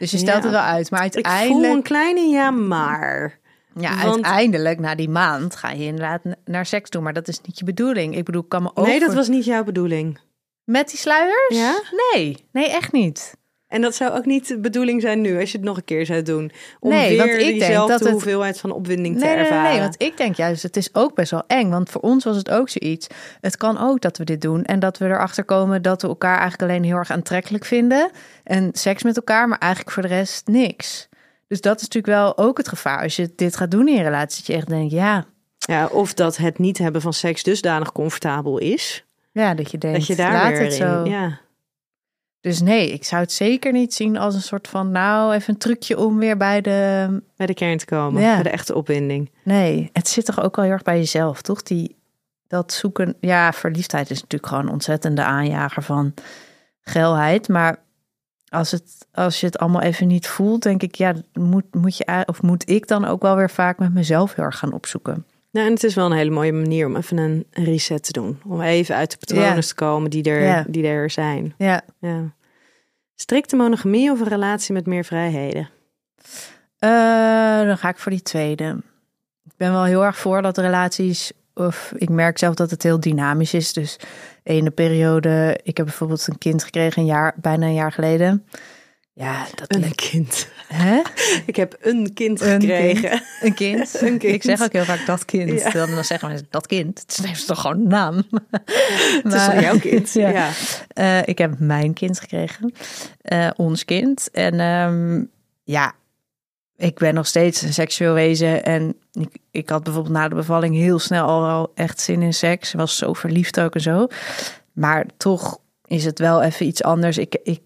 Dus 0.01 0.11
je 0.11 0.19
stelt 0.19 0.43
het 0.43 0.53
wel 0.53 0.61
uit. 0.61 0.91
Maar 0.91 1.05
Ik 1.05 1.15
uiteindelijk, 1.15 1.65
voel 1.67 1.77
een 1.77 1.83
kleine 1.83 2.21
ja, 2.21 2.51
maar. 2.51 3.39
ja, 3.75 3.91
want- 3.91 4.15
uiteindelijk, 4.15 4.79
na 4.81 4.95
die 4.95 5.09
maand, 5.09 5.57
ga 5.57 5.71
je 5.71 5.85
inderdaad 5.85 6.21
naar 6.45 6.67
seks 6.67 6.91
doen. 6.91 7.03
Maar 7.03 7.13
dat 7.13 7.29
is 7.29 7.41
niet 7.41 7.59
je 7.59 7.65
bedoeling. 7.65 8.17
Ik 8.17 8.25
bedoel, 8.25 8.43
ik 8.43 8.49
kan 8.49 8.63
me 8.63 8.71
ook... 8.75 8.87
Nee, 8.87 9.01
dat 9.01 9.15
was 9.15 9.29
niet 9.29 9.45
jouw 9.45 9.65
bedoeling. 9.65 10.19
Met 10.65 10.89
die 10.89 10.99
sluiers? 10.99 11.57
Ja? 11.57 11.81
Nee, 12.13 12.45
nee, 12.53 12.71
echt 12.71 12.93
niet. 12.93 13.37
En 13.71 13.81
dat 13.81 13.95
zou 13.95 14.11
ook 14.13 14.25
niet 14.25 14.49
de 14.49 14.59
bedoeling 14.59 15.01
zijn 15.01 15.21
nu, 15.21 15.41
als 15.41 15.51
je 15.53 15.57
het 15.57 15.67
nog 15.67 15.77
een 15.77 15.85
keer 15.85 16.07
zou 16.07 16.23
doen. 16.23 16.51
Om 16.81 16.91
Nee, 16.91 17.09
weer 17.09 17.19
want 17.19 17.31
ik 17.43 17.59
denk 17.59 17.75
dat 17.89 18.01
het- 18.01 18.09
hoeveelheid 18.09 18.61
van 18.61 18.71
opwinding 18.73 19.19
te 19.19 19.25
Nee, 19.25 19.35
nee, 19.35 19.43
nee, 19.43 19.51
ervaren. 19.53 19.71
nee, 19.73 19.81
want 19.81 20.03
ik 20.03 20.17
denk 20.17 20.35
juist, 20.37 20.63
het 20.63 20.77
is 20.77 20.89
ook 20.95 21.15
best 21.15 21.31
wel 21.31 21.43
eng. 21.47 21.71
Want 21.71 21.91
voor 21.91 22.01
ons 22.01 22.25
was 22.25 22.37
het 22.37 22.51
ook 22.51 22.69
zoiets. 22.69 23.07
Het 23.41 23.57
kan 23.57 23.79
ook 23.79 24.01
dat 24.01 24.19
we 24.19 24.25
dit 24.25 24.41
doen 24.41 24.65
en 24.65 24.79
dat 24.81 24.99
we 24.99 25.05
erachter 25.05 25.45
komen 25.45 25.83
dat 25.83 26.03
we 26.03 26.09
elkaar 26.09 26.39
eigenlijk 26.39 26.71
alleen 26.71 26.85
heel 26.85 26.97
erg 26.97 27.11
aantrekkelijk 27.11 27.65
vinden. 27.65 28.11
En 28.45 28.69
seks 28.73 29.03
met 29.03 29.17
elkaar, 29.17 29.49
maar 29.49 29.59
eigenlijk 29.59 29.93
voor 29.93 30.03
de 30.03 30.09
rest 30.09 30.47
niks. 30.47 31.09
Dus 31.49 31.61
dat 31.61 31.77
is 31.77 31.83
natuurlijk 31.89 32.15
wel 32.15 32.39
ook 32.39 32.57
het 32.59 32.69
gevaar. 32.69 33.03
Als 33.03 33.17
je 33.17 33.33
dit 33.37 33.57
gaat 33.57 33.71
doen 33.71 33.89
in 33.89 33.95
je 33.95 34.03
relatie, 34.03 34.37
dat 34.39 34.47
je 34.47 34.53
echt 34.55 34.69
denkt, 34.69 34.93
ja, 34.93 35.25
Ja, 35.59 35.87
of 35.87 36.15
dat 36.15 36.37
het 36.37 36.59
niet 36.59 36.79
hebben 36.79 37.01
van 37.01 37.13
seks 37.13 37.43
dusdanig 37.43 37.93
comfortabel 37.93 38.59
is. 38.59 39.05
ja 39.33 39.55
dat 39.55 39.71
je 39.71 39.79
denkt, 39.79 39.99
dat 39.99 40.07
je 40.07 40.15
daar 40.17 40.33
laat 40.33 40.51
weer 40.51 40.61
het 40.61 40.75
zo. 40.75 41.05
Ja. 41.05 41.41
Dus 42.41 42.61
nee, 42.61 42.93
ik 42.93 43.05
zou 43.05 43.23
het 43.23 43.33
zeker 43.33 43.73
niet 43.73 43.95
zien 43.95 44.17
als 44.17 44.35
een 44.35 44.43
soort 44.43 44.69
van, 44.69 44.91
nou, 44.91 45.35
even 45.35 45.53
een 45.53 45.59
trucje 45.59 45.99
om 45.99 46.19
weer 46.19 46.37
bij 46.37 46.61
de... 46.61 47.23
bij 47.37 47.47
de 47.47 47.55
kern 47.55 47.79
te 47.79 47.85
komen. 47.85 48.23
Ja. 48.23 48.35
Bij 48.35 48.43
de 48.43 48.51
echte 48.51 48.75
opwinding. 48.75 49.31
Nee, 49.45 49.91
het 49.93 50.09
zit 50.09 50.25
toch 50.25 50.43
ook 50.43 50.57
wel 50.57 50.65
heel 50.65 50.75
erg 50.75 50.83
bij 50.83 50.99
jezelf, 50.99 51.43
toch? 51.43 51.63
Die, 51.63 51.97
dat 52.47 52.73
zoeken, 52.73 53.17
ja, 53.21 53.53
verliefdheid 53.53 54.11
is 54.11 54.21
natuurlijk 54.21 54.53
gewoon 54.53 54.67
een 54.67 54.73
ontzettende 54.73 55.23
aanjager 55.23 55.83
van 55.83 56.15
geilheid. 56.81 57.49
Maar 57.49 57.77
als, 58.49 58.71
het, 58.71 59.07
als 59.13 59.41
je 59.41 59.47
het 59.47 59.59
allemaal 59.59 59.83
even 59.83 60.07
niet 60.07 60.27
voelt, 60.27 60.63
denk 60.63 60.83
ik, 60.83 60.95
ja, 60.95 61.15
moet, 61.33 61.75
moet 61.75 61.97
je, 61.97 62.23
of 62.27 62.43
moet 62.43 62.71
ik 62.71 62.87
dan 62.87 63.05
ook 63.05 63.23
wel 63.23 63.37
weer 63.37 63.51
vaak 63.51 63.79
met 63.79 63.95
mezelf 63.95 64.35
heel 64.35 64.45
erg 64.45 64.59
gaan 64.59 64.73
opzoeken. 64.73 65.27
Nou, 65.51 65.67
en 65.67 65.73
het 65.73 65.85
is 65.85 65.95
wel 65.95 66.07
een 66.07 66.17
hele 66.17 66.31
mooie 66.31 66.53
manier 66.53 66.87
om 66.87 66.97
even 66.97 67.17
een 67.17 67.47
reset 67.51 68.03
te 68.03 68.13
doen. 68.13 68.41
Om 68.47 68.61
even 68.61 68.95
uit 68.95 69.11
de 69.11 69.17
patronen 69.17 69.61
te 69.61 69.75
komen 69.75 70.11
die 70.11 70.23
er, 70.23 70.65
die 70.69 70.87
er 70.87 71.11
zijn. 71.11 71.55
Ja, 71.59 71.83
Ja. 72.01 72.33
Strikte 73.15 73.57
monogamie 73.57 74.11
of 74.11 74.21
een 74.21 74.29
relatie 74.29 74.75
met 74.75 74.87
meer 74.87 75.05
vrijheden? 75.05 75.69
Eh, 76.79 77.61
dan 77.67 77.79
ga 77.79 77.89
ik 77.89 77.99
voor 77.99 78.13
die 78.13 78.23
tweede. 78.23 78.77
Ik 79.45 79.53
ben 79.57 79.73
wel 79.73 79.85
heel 79.85 80.05
erg 80.05 80.19
voor 80.19 80.43
dat 80.43 80.59
relaties, 80.59 81.33
of 81.55 81.93
ik 81.97 82.09
merk 82.09 82.39
zelf 82.39 82.55
dat 82.55 82.71
het 82.71 82.83
heel 82.83 83.01
dynamisch 83.01 83.55
is. 83.55 83.73
Dus 83.73 83.97
ene 84.43 84.71
periode, 84.71 85.61
ik 85.63 85.77
heb 85.77 85.87
bijvoorbeeld 85.87 86.27
een 86.29 86.39
kind 86.39 86.65
gekregen 86.65 87.03
een 87.03 87.09
jaar, 87.09 87.35
bijna 87.37 87.67
een 87.67 87.75
jaar 87.75 87.93
geleden. 87.93 88.47
Ja, 89.21 89.47
dat 89.55 89.75
Een 89.75 89.95
kind. 89.95 90.49
Hè? 90.67 91.03
Ik 91.47 91.57
heb 91.57 91.77
een 91.81 92.13
kind 92.15 92.41
Een 92.41 92.61
gekregen. 92.61 93.23
Een 93.41 93.55
kind. 93.55 93.95
Een 94.03 94.19
kind. 94.19 94.35
Ik 94.35 94.43
zeg 94.43 94.63
ook 94.63 94.73
heel 94.73 94.85
vaak 94.85 95.07
dat 95.07 95.25
kind. 95.25 95.61
Ja. 95.61 95.71
Dan, 95.71 96.05
zeggen 96.05 96.29
mensen 96.29 96.47
dat 96.51 96.67
kind. 96.67 97.01
Het 97.01 97.31
is 97.31 97.45
toch 97.45 97.61
gewoon 97.61 97.77
een 97.77 97.89
naam. 97.89 98.15
Het 99.23 99.33
is 99.33 99.45
toch 99.45 99.61
jouw 99.61 99.79
kind? 99.79 100.13
Ja. 100.13 100.29
ja. 100.29 100.51
Eh, 100.89 101.29
ik 101.29 101.39
heb 101.39 101.59
mijn 101.59 101.93
kind 101.93 102.21
gekregen. 102.21 102.73
Eh, 103.21 103.51
ons 103.57 103.85
kind. 103.85 104.31
En 104.31 104.61
ehm, 104.61 105.25
ja, 105.65 105.95
ik 106.77 106.99
ben 106.99 107.15
nog 107.15 107.27
steeds 107.27 107.63
een 107.63 107.73
seksueel 107.73 108.15
wezen. 108.15 108.65
En 108.65 108.97
ik, 109.13 109.37
ik 109.51 109.69
had 109.69 109.83
bijvoorbeeld 109.83 110.15
na 110.15 110.29
de 110.29 110.35
bevalling 110.35 110.75
heel 110.75 110.99
snel 110.99 111.27
al 111.27 111.43
wel 111.43 111.73
echt 111.75 112.01
zin 112.01 112.23
in 112.23 112.35
seks. 112.35 112.73
Was 112.73 112.97
zo 112.97 113.13
verliefd 113.13 113.61
ook 113.61 113.75
en 113.75 113.81
zo. 113.81 114.07
Maar 114.73 115.07
toch 115.17 115.59
is 115.85 116.05
het 116.05 116.19
wel 116.19 116.43
even 116.43 116.67
iets 116.67 116.83
anders. 116.83 117.19
Ik, 117.19 117.37
ik 117.43 117.61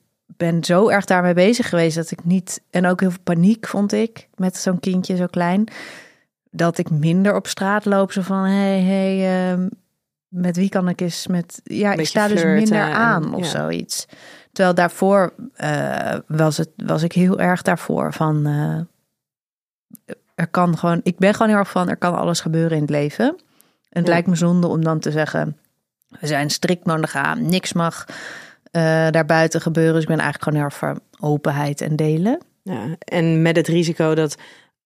ben 0.52 0.64
zo 0.64 0.88
erg 0.88 1.04
daarmee 1.04 1.34
bezig 1.34 1.68
geweest 1.68 1.96
dat 1.96 2.10
ik 2.10 2.24
niet... 2.24 2.62
En 2.70 2.86
ook 2.86 3.00
heel 3.00 3.10
veel 3.10 3.22
paniek 3.22 3.66
vond 3.66 3.92
ik 3.92 4.28
met 4.36 4.56
zo'n 4.56 4.80
kindje 4.80 5.16
zo 5.16 5.26
klein. 5.26 5.68
Dat 6.50 6.78
ik 6.78 6.90
minder 6.90 7.34
op 7.34 7.46
straat 7.46 7.84
loop. 7.84 8.12
Zo 8.12 8.20
van, 8.22 8.44
hey, 8.44 8.80
hey, 8.80 9.50
ehm, 9.50 9.68
met 10.28 10.56
wie 10.56 10.68
kan 10.68 10.88
ik 10.88 11.00
eens 11.00 11.26
met... 11.26 11.60
Ja, 11.64 11.92
ik 11.92 12.06
sta 12.06 12.28
dus 12.28 12.44
minder 12.44 12.78
en- 12.78 12.92
aan 12.94 13.34
of 13.34 13.44
ja. 13.44 13.50
zoiets. 13.50 14.06
Terwijl 14.52 14.74
daarvoor 14.74 15.34
eh, 15.54 16.18
was, 16.26 16.56
het, 16.56 16.70
was 16.76 17.02
ik 17.02 17.12
heel 17.12 17.40
erg 17.40 17.62
daarvoor 17.62 18.12
van... 18.12 18.46
eh, 18.46 20.14
er 20.34 20.48
kan 20.48 20.78
gewoon... 20.78 21.00
Ik 21.02 21.18
ben 21.18 21.32
gewoon 21.32 21.48
heel 21.48 21.58
erg 21.58 21.70
van, 21.70 21.88
er 21.88 21.96
kan 21.96 22.14
alles 22.14 22.40
gebeuren 22.40 22.76
in 22.76 22.82
het 22.82 22.90
leven. 22.90 23.26
En 23.26 23.36
het 24.00 24.06
Ja. 24.06 24.12
lijkt 24.12 24.28
me 24.28 24.34
zonde 24.36 24.66
om 24.66 24.84
dan 24.84 24.98
te 24.98 25.10
zeggen... 25.10 25.58
We 26.20 26.26
zijn 26.26 26.50
strikt 26.50 26.86
monogaam, 26.86 27.42
niks 27.42 27.72
mag 27.72 28.04
daarbuiten 29.10 29.60
gebeuren. 29.60 29.92
Dus 29.92 30.02
ik 30.02 30.08
ben 30.08 30.18
eigenlijk 30.18 30.44
gewoon 30.44 30.58
heel 30.58 30.68
erg 30.70 30.78
voor 30.78 31.28
openheid 31.30 31.80
en 31.80 31.96
delen. 31.96 32.38
Ja, 32.62 32.96
en 32.98 33.42
met 33.42 33.56
het 33.56 33.68
risico 33.68 34.14
dat 34.14 34.36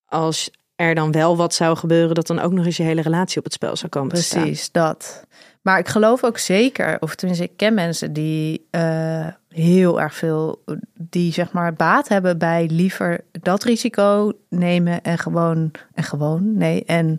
als 0.07 0.51
er 0.77 0.95
dan 0.95 1.13
wel 1.13 1.37
wat 1.37 1.55
zou 1.55 1.77
gebeuren, 1.77 2.15
dat 2.15 2.27
dan 2.27 2.39
ook 2.39 2.53
nog 2.53 2.65
eens 2.65 2.77
je 2.77 2.83
hele 2.83 3.03
relatie 3.03 3.39
op 3.39 3.45
het 3.45 3.53
spel 3.53 3.77
zou 3.77 3.89
komen 3.91 4.15
te 4.15 4.23
staan. 4.23 4.43
Precies, 4.43 4.71
dat. 4.73 5.27
Maar 5.63 5.79
ik 5.79 5.89
geloof 5.89 6.25
ook 6.25 6.39
zeker, 6.39 6.97
of 7.01 7.15
tenminste, 7.15 7.45
ik 7.45 7.57
ken 7.57 7.75
mensen 7.75 8.13
die 8.13 8.67
eh, 8.71 9.27
heel 9.49 10.01
erg 10.01 10.15
veel, 10.15 10.65
die 10.95 11.33
zeg 11.33 11.53
maar 11.53 11.73
baat 11.75 12.09
hebben 12.09 12.39
bij 12.39 12.67
liever 12.71 13.21
dat 13.43 13.65
risico 13.65 14.33
nemen 14.49 15.03
en 15.03 15.19
gewoon, 15.19 15.71
en 15.95 16.05
gewoon, 16.05 16.57
nee, 16.57 16.85
en 16.85 17.19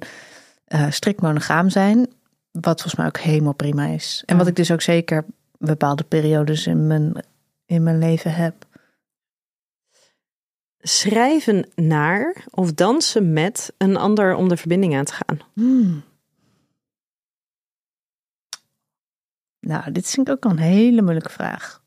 eh, 0.66 0.86
strikt 0.90 1.22
monogaam 1.22 1.70
zijn. 1.70 1.98
Wat 2.52 2.82
volgens 2.82 2.96
mij 2.96 3.06
ook 3.06 3.18
helemaal 3.18 3.54
prima 3.54 3.86
is. 3.86 4.24
En 4.26 4.34
Ja. 4.34 4.40
wat 4.42 4.50
ik 4.50 4.56
dus 4.56 4.72
ook 4.72 4.82
zeker 4.82 5.26
bepaalde 5.60 6.04
periodes 6.04 6.68
in 6.68 6.88
mijn, 6.88 7.26
in 7.66 7.84
mijn 7.84 7.98
leven 7.98 8.34
heb. 8.34 8.68
Schrijven 10.80 11.70
naar 11.76 12.46
of 12.50 12.74
dansen 12.74 13.34
met 13.34 13.74
een 13.78 13.98
ander 13.98 14.36
om 14.36 14.48
de 14.48 14.58
verbinding 14.58 14.96
aan 14.96 15.06
te 15.06 15.14
gaan. 15.14 15.40
Hmm. 15.54 16.04
Nou, 19.60 19.92
dit 19.92 20.10
vind 20.10 20.28
ik 20.28 20.34
ook 20.34 20.52
een 20.52 20.60
hele 20.60 21.02
moeilijke 21.02 21.30
vraag. 21.30 21.84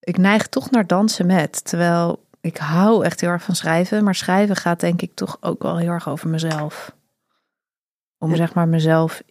Ik 0.00 0.16
neig 0.16 0.46
toch 0.46 0.70
naar 0.70 0.86
dansen 0.86 1.26
met, 1.26 1.64
terwijl 1.64 2.24
ik 2.40 2.56
hou 2.56 3.04
echt 3.04 3.20
heel 3.20 3.30
erg 3.30 3.42
van 3.42 3.54
schrijven, 3.54 4.04
maar 4.04 4.14
schrijven 4.14 4.56
gaat 4.56 4.80
denk 4.80 5.02
ik 5.02 5.14
toch 5.14 5.36
ook 5.40 5.62
wel 5.62 5.76
heel 5.76 5.90
erg 5.90 6.08
over 6.08 6.28
mezelf. 6.28 6.96
Om 8.18 8.30
Ja. 8.30 8.36
zeg 8.36 8.54
maar 8.54 8.68
mezelf 8.68 9.22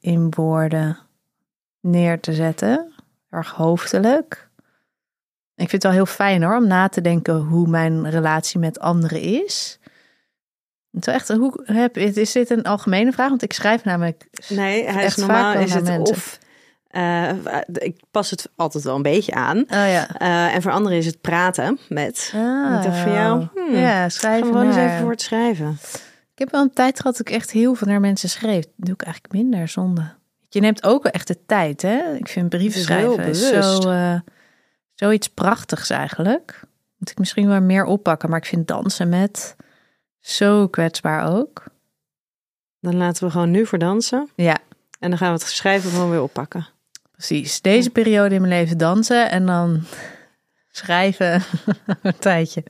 in 0.00 0.30
woorden 0.30 0.98
neer 1.80 2.20
te 2.20 2.32
zetten, 2.32 2.92
erg 3.30 3.50
hoofdelijk. 3.50 4.48
Ik 5.54 5.68
vind 5.68 5.82
het 5.82 5.92
wel 5.92 5.92
heel 5.92 6.14
fijn 6.14 6.42
hoor, 6.42 6.56
om 6.56 6.66
na 6.66 6.88
te 6.88 7.00
denken 7.00 7.34
hoe 7.36 7.68
mijn 7.68 8.10
relatie 8.10 8.58
met 8.58 8.78
anderen 8.80 9.20
is. 9.20 9.78
Het 10.90 11.06
is 11.06 11.12
echt, 11.14 11.28
hoe 11.28 11.60
heb, 11.64 11.96
is 11.96 12.32
dit 12.32 12.50
een 12.50 12.62
algemene 12.64 13.12
vraag? 13.12 13.28
Want 13.28 13.42
ik 13.42 13.52
schrijf 13.52 13.84
namelijk. 13.84 14.26
Nee, 14.48 14.84
hij 14.88 15.02
Echt 15.04 15.16
is 15.18 15.24
vaak 15.24 15.32
normaal 15.32 15.52
wel 15.52 15.62
is 15.62 15.74
het 15.74 15.84
mensen. 15.84 16.16
of... 16.16 16.38
eh, 16.88 17.30
ik 17.72 18.00
pas 18.10 18.30
het 18.30 18.50
altijd 18.56 18.84
wel 18.84 18.96
een 18.96 19.02
beetje 19.02 19.34
aan. 19.34 19.58
Oh 19.58 19.66
ja. 19.68 20.16
Eh, 20.18 20.54
en 20.54 20.62
voor 20.62 20.72
anderen 20.72 20.98
is 20.98 21.06
het 21.06 21.20
praten 21.20 21.78
met... 21.88 22.32
Ah, 22.34 22.74
Ik 22.76 22.82
dacht 22.82 22.98
van 22.98 23.12
jou, 23.12 23.46
hmm, 23.54 23.74
ja, 23.76 24.08
schrijven. 24.08 24.46
gewoon 24.46 24.66
eens 24.66 24.76
even 24.76 24.98
voor 24.98 25.10
het 25.10 25.22
schrijven. 25.22 25.78
Ik 26.32 26.38
heb 26.38 26.50
wel 26.50 26.60
een 26.62 26.72
tijd 26.72 26.96
gehad 27.00 27.16
dat 27.16 27.28
ik 27.28 27.34
echt 27.34 27.50
heel 27.50 27.74
veel 27.74 27.86
naar 27.86 28.00
mensen 28.00 28.28
schreef. 28.28 28.64
Dat 28.64 28.72
doe 28.76 28.94
ik 28.94 29.02
eigenlijk 29.02 29.34
minder, 29.34 29.68
zonde. 29.68 30.18
Je 30.52 30.60
neemt 30.60 30.82
ook 30.84 31.02
wel 31.02 31.12
echt 31.12 31.26
de 31.26 31.44
tijd, 31.46 31.82
hè? 31.82 32.14
Ik 32.14 32.28
vind 32.28 32.48
brieven 32.48 32.80
schrijven 32.80 33.24
is 33.24 33.48
zo, 33.48 33.90
eh, 33.90 34.20
zoiets 34.94 35.28
prachtigs 35.28 35.90
eigenlijk. 35.90 36.60
Moet 36.96 37.10
ik 37.10 37.18
misschien 37.18 37.48
wel 37.48 37.60
meer 37.60 37.84
oppakken, 37.84 38.30
maar 38.30 38.38
ik 38.38 38.44
vind 38.46 38.68
dansen 38.68 39.08
met 39.08 39.56
zo 40.20 40.68
kwetsbaar 40.68 41.32
ook. 41.32 41.64
Dan 42.80 42.96
laten 42.96 43.24
we 43.24 43.30
gewoon 43.30 43.50
nu 43.50 43.66
voor 43.66 43.78
dansen. 43.78 44.28
Ja, 44.34 44.58
En 44.98 45.08
dan 45.10 45.18
gaan 45.18 45.32
we 45.32 45.38
het 45.38 45.48
schrijven 45.48 45.90
gewoon 45.90 46.10
weer 46.10 46.22
oppakken. 46.22 46.66
precies. 47.12 47.60
Deze 47.60 47.90
periode 47.90 48.34
in 48.34 48.40
mijn 48.40 48.52
leven 48.52 48.78
dansen 48.78 49.30
en 49.30 49.46
dan 49.46 49.82
schrijven 50.70 51.42
een 52.02 52.18
tijdje. 52.18 52.62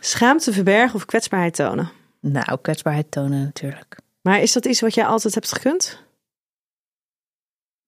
Schaamte 0.00 0.52
verbergen 0.52 0.94
of 0.94 1.04
kwetsbaarheid 1.04 1.54
tonen? 1.54 1.90
Nou, 2.20 2.58
kwetsbaarheid 2.62 3.10
tonen 3.10 3.42
natuurlijk. 3.42 3.98
Maar 4.20 4.40
is 4.40 4.52
dat 4.52 4.64
iets 4.64 4.80
wat 4.80 4.94
jij 4.94 5.06
altijd 5.06 5.34
hebt 5.34 5.52
gekund? 5.52 6.00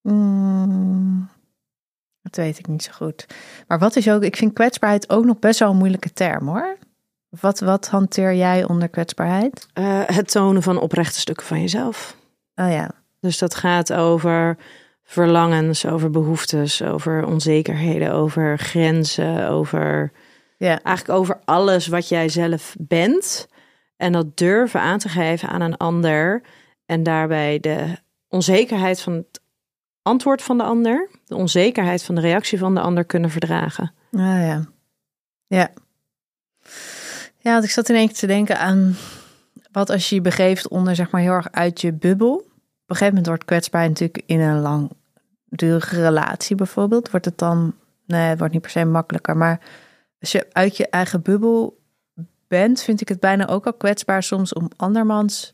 Mm, 0.05 1.29
dat 2.23 2.37
weet 2.37 2.59
ik 2.59 2.67
niet 2.67 2.83
zo 2.83 2.93
goed. 2.93 3.27
Maar 3.67 3.79
wat 3.79 3.97
is 3.97 4.11
ook, 4.11 4.23
ik 4.23 4.37
vind 4.37 4.53
kwetsbaarheid 4.53 5.11
ook 5.11 5.25
nog 5.25 5.38
best 5.38 5.59
wel 5.59 5.71
een 5.71 5.77
moeilijke 5.77 6.12
term 6.12 6.49
hoor. 6.49 6.77
Wat, 7.40 7.61
wat 7.61 7.88
hanteer 7.88 8.35
jij 8.35 8.64
onder 8.64 8.88
kwetsbaarheid? 8.88 9.67
Uh, 9.75 10.01
het 10.07 10.31
tonen 10.31 10.62
van 10.62 10.81
oprechte 10.81 11.21
stukken 11.21 11.47
van 11.47 11.61
jezelf. 11.61 12.17
Oh 12.55 12.71
ja. 12.71 12.90
Dus 13.21 13.38
dat 13.38 13.55
gaat 13.55 13.93
over 13.93 14.57
verlangens, 15.03 15.87
over 15.87 16.11
behoeftes, 16.11 16.83
over 16.83 17.27
onzekerheden, 17.27 18.12
over 18.12 18.59
grenzen, 18.59 19.49
over 19.49 20.12
ja. 20.59 20.83
eigenlijk 20.83 21.19
over 21.19 21.40
alles 21.45 21.87
wat 21.87 22.09
jij 22.09 22.29
zelf 22.29 22.75
bent. 22.79 23.49
En 23.97 24.12
dat 24.12 24.37
durven 24.37 24.81
aan 24.81 24.99
te 24.99 25.09
geven 25.09 25.49
aan 25.49 25.61
een 25.61 25.77
ander. 25.77 26.43
En 26.87 27.03
daarbij 27.03 27.61
de 27.61 27.97
onzekerheid 28.29 29.01
van 29.01 29.12
het 29.12 29.40
antwoord 30.05 30.43
van 30.43 30.59
de 30.59 30.64
ander, 30.64 31.09
de 31.25 31.35
onzekerheid 31.35 32.03
van 32.03 32.14
de 32.14 32.21
reactie 32.21 32.59
van 32.59 32.75
de 32.75 32.81
ander 32.81 33.05
kunnen 33.05 33.31
verdragen. 33.31 33.93
Ah 34.12 34.21
ja. 34.21 34.64
Ja. 35.47 35.71
Ja, 37.38 37.62
ik 37.62 37.71
zat 37.71 37.88
in 37.88 37.95
één 37.95 38.07
keer 38.07 38.17
te 38.17 38.27
denken 38.27 38.59
aan 38.59 38.97
wat 39.73 39.90
als 39.90 40.09
je 40.09 40.14
je 40.14 40.21
begeeft 40.21 40.69
onder 40.69 40.95
zeg 40.95 41.11
maar 41.11 41.21
heel 41.21 41.33
erg 41.33 41.53
uit 41.53 41.81
je 41.81 41.93
bubbel. 41.93 42.35
Op 42.35 42.45
een 42.87 42.97
gegeven 42.97 43.07
moment 43.07 43.27
wordt 43.27 43.45
kwetsbaar 43.45 43.88
natuurlijk 43.88 44.23
in 44.27 44.40
een 44.40 44.61
langdurige 44.61 46.03
relatie 46.03 46.57
bijvoorbeeld. 46.57 47.11
Wordt 47.11 47.27
het 47.27 47.38
dan, 47.38 47.75
nee, 48.07 48.29
het 48.29 48.38
wordt 48.38 48.53
niet 48.53 48.62
per 48.62 48.71
se 48.71 48.85
makkelijker. 48.85 49.37
Maar 49.37 49.61
als 50.21 50.33
je 50.33 50.47
uit 50.53 50.77
je 50.77 50.88
eigen 50.88 51.23
bubbel 51.23 51.79
bent, 52.49 52.83
vind 52.83 53.01
ik 53.01 53.09
het 53.09 53.21
bijna 53.21 53.47
ook 53.47 53.67
al 53.67 53.75
kwetsbaar 53.75 54.23
soms 54.23 54.53
om 54.53 54.69
andermans 54.77 55.53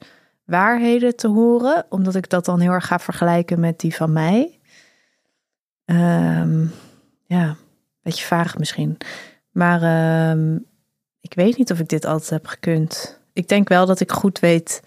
waarheden 0.50 1.16
te 1.16 1.28
horen. 1.28 1.86
Omdat 1.88 2.14
ik 2.14 2.28
dat 2.28 2.44
dan 2.44 2.60
heel 2.60 2.72
erg 2.72 2.86
ga 2.86 2.98
vergelijken 2.98 3.60
met 3.60 3.80
die 3.80 3.94
van 3.94 4.12
mij. 4.12 4.58
Um, 5.84 6.72
ja, 7.26 7.56
beetje 8.02 8.24
vaag 8.24 8.58
misschien. 8.58 8.96
Maar 9.50 10.30
um, 10.30 10.66
ik 11.20 11.34
weet 11.34 11.56
niet 11.56 11.70
of 11.70 11.80
ik 11.80 11.88
dit 11.88 12.04
altijd 12.04 12.30
heb 12.30 12.46
gekund. 12.46 13.20
Ik 13.32 13.48
denk 13.48 13.68
wel 13.68 13.86
dat 13.86 14.00
ik 14.00 14.12
goed 14.12 14.38
weet 14.38 14.82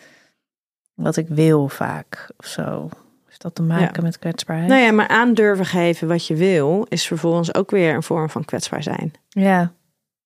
wat 0.94 1.18
ik 1.18 1.28
wil 1.28 1.70
vaak 1.70 2.30
of 2.38 2.46
zo. 2.46 2.90
Is 3.30 3.38
dat 3.38 3.56
te 3.56 3.62
maken 3.62 4.04
met 4.04 4.20
kwetsbaarheid? 4.20 4.70
Nou 4.70 4.82
ja, 4.82 4.92
maar 4.92 5.08
aandurven 5.08 5.66
geven 5.66 6.08
wat 6.08 6.28
je 6.28 6.36
wil 6.36 6.86
is 6.90 7.08
vervolgens 7.08 7.56
ook 7.56 7.72
weer 7.72 7.96
een 7.96 8.04
vorm 8.04 8.30
van 8.30 8.46
kwetsbaar 8.46 8.84
zijn. 8.84 9.14
Ja, 9.30 9.74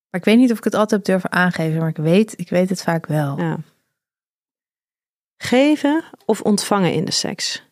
maar 0.10 0.20
ik 0.20 0.26
weet 0.26 0.38
niet 0.38 0.52
of 0.52 0.58
ik 0.58 0.64
het 0.64 0.74
altijd 0.74 0.92
heb 0.92 1.04
durven 1.04 1.32
aangeven, 1.32 1.80
maar 1.80 1.90
ik 1.90 1.98
weet, 1.98 2.40
ik 2.40 2.50
weet 2.50 2.70
het 2.70 2.84
vaak 2.84 3.06
wel. 3.06 3.40
Ja. 3.40 3.58
Geven 5.38 6.04
of 6.26 6.42
ontvangen 6.42 6.94
in 6.94 7.06
de 7.06 7.12
seks? 7.12 7.64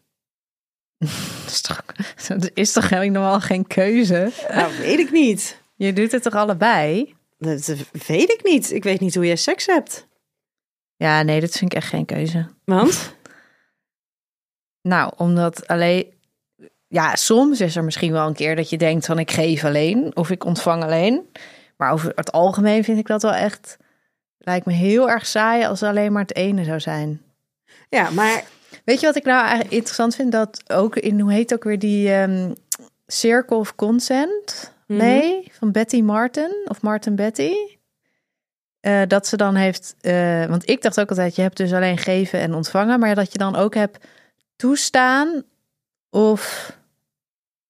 dat, 0.98 1.52
is 1.52 1.62
toch, 1.62 1.86
dat 2.28 2.50
is 2.54 2.72
toch 2.72 2.90
helemaal 2.90 3.40
geen 3.40 3.68
keuze? 3.68 4.32
Nou, 4.50 4.78
weet 4.78 5.00
ik 5.00 5.12
niet. 5.12 5.62
Je 5.76 5.94
doet 5.94 6.12
het 6.12 6.24
toch 6.24 6.34
allebei? 6.34 7.16
Dat 7.38 7.74
weet 8.08 8.32
ik 8.32 8.40
niet. 8.44 8.72
Ik 8.72 8.84
weet 8.84 9.00
niet 9.00 9.16
hoe 9.16 9.26
jij 9.26 9.36
seks 9.36 9.66
hebt. 9.66 10.08
Ja, 10.96 11.22
nee, 11.22 11.42
dat 11.42 11.52
vind 11.52 11.72
ik 11.72 11.78
echt 11.78 11.90
geen 11.90 12.06
keuze. 12.06 12.48
Want? 12.64 13.16
nou, 14.82 15.14
omdat 15.18 15.68
alleen... 15.68 16.14
Ja, 16.88 17.16
soms 17.16 17.62
is 17.62 17.76
er 17.76 17.84
misschien 17.84 18.12
wel 18.12 18.28
een 18.28 18.34
keer 18.34 18.56
dat 18.56 18.70
je 18.70 18.78
denkt 18.78 19.06
van 19.06 19.20
ik 19.20 19.32
geef 19.32 19.64
alleen 19.64 20.16
of 20.16 20.30
ik 20.30 20.44
ontvang 20.44 20.84
alleen. 20.84 21.30
Maar 21.78 21.92
over 21.92 22.12
het 22.16 22.32
algemeen 22.32 22.84
vind 22.84 22.98
ik 23.00 23.08
dat 23.08 23.22
wel 23.22 23.34
echt... 23.34 23.78
Lijkt 24.38 24.66
me 24.66 24.74
heel 24.74 25.10
erg 25.10 25.26
saai 25.26 25.66
als 25.66 25.84
alleen 25.84 26.12
maar 26.12 26.22
het 26.22 26.36
ene 26.36 26.64
zou 26.64 26.80
zijn. 26.80 27.22
Ja, 27.90 28.10
maar... 28.10 28.44
Weet 28.84 29.00
je 29.00 29.06
wat 29.06 29.16
ik 29.16 29.24
nou 29.24 29.42
eigenlijk 29.42 29.72
interessant 29.72 30.16
vind? 30.16 30.32
Dat 30.32 30.72
ook 30.72 30.96
in, 30.96 31.20
hoe 31.20 31.32
heet 31.32 31.54
ook 31.54 31.64
weer 31.64 31.80
die 31.80 32.14
um, 32.14 32.56
Circle 33.08 33.58
of 33.58 33.76
Consent? 33.76 34.74
Mhm. 34.88 35.00
Nee, 35.00 35.52
van 35.52 35.72
Betty 35.72 36.02
Martin 36.02 36.66
of 36.66 36.82
Martin 36.82 37.16
Betty. 37.16 37.54
Uh, 38.82 39.02
dat 39.08 39.28
ze 39.28 39.38
dan 39.38 39.56
heeft, 39.56 39.96
uh, 40.02 40.46
want 40.46 40.70
ik 40.70 40.82
dacht 40.82 41.00
ook 41.00 41.10
altijd, 41.10 41.36
je 41.36 41.42
hebt 41.42 41.58
dus 41.58 41.74
alleen 41.74 41.98
geven 41.98 42.40
en 42.40 42.54
ontvangen, 42.54 43.00
maar 43.00 43.16
dat 43.16 43.32
je 43.32 43.38
dan 43.38 43.56
ook 43.56 43.74
hebt 43.74 44.08
toestaan 44.56 45.44
of 46.10 46.74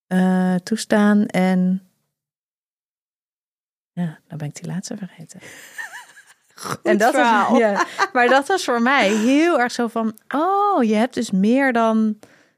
uh, 0.08 0.56
toestaan 0.56 1.26
en. 1.26 1.90
Ja, 3.92 4.20
dan 4.28 4.38
ben 4.38 4.48
ik 4.48 4.56
die 4.56 4.68
laatste 4.68 4.98
vergeten. 4.98 5.40
Goed 6.56 6.80
en 6.84 6.98
dat 6.98 7.14
verhaal. 7.14 7.50
Was, 7.50 7.60
ja, 7.66 7.86
maar 8.14 8.28
dat 8.28 8.48
was 8.48 8.64
voor 8.64 8.82
mij 8.82 9.10
heel 9.10 9.60
erg 9.60 9.72
zo 9.72 9.88
van, 9.88 10.14
oh, 10.36 10.84
je 10.84 10.96
hebt 10.96 11.14
dus 11.14 11.32
meer 11.32 11.74
dan 11.74 12.18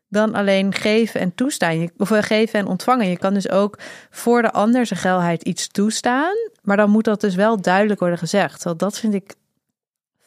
dan 0.09 0.33
alleen 0.33 0.73
geven 0.73 1.19
en 1.19 1.35
toestaan. 1.35 1.79
Je, 1.79 1.91
of 1.97 2.09
geven 2.11 2.59
en 2.59 2.67
ontvangen. 2.67 3.09
Je 3.09 3.17
kan 3.17 3.33
dus 3.33 3.49
ook 3.49 3.77
voor 4.09 4.41
de 4.41 4.51
ander 4.51 4.85
zijn 4.85 4.99
geilheid 4.99 5.43
iets 5.43 5.67
toestaan. 5.67 6.35
Maar 6.63 6.77
dan 6.77 6.89
moet 6.89 7.03
dat 7.03 7.21
dus 7.21 7.35
wel 7.35 7.61
duidelijk 7.61 7.99
worden 7.99 8.17
gezegd. 8.17 8.63
Want 8.63 8.79
dat 8.79 8.99
vind 8.99 9.13
ik 9.13 9.33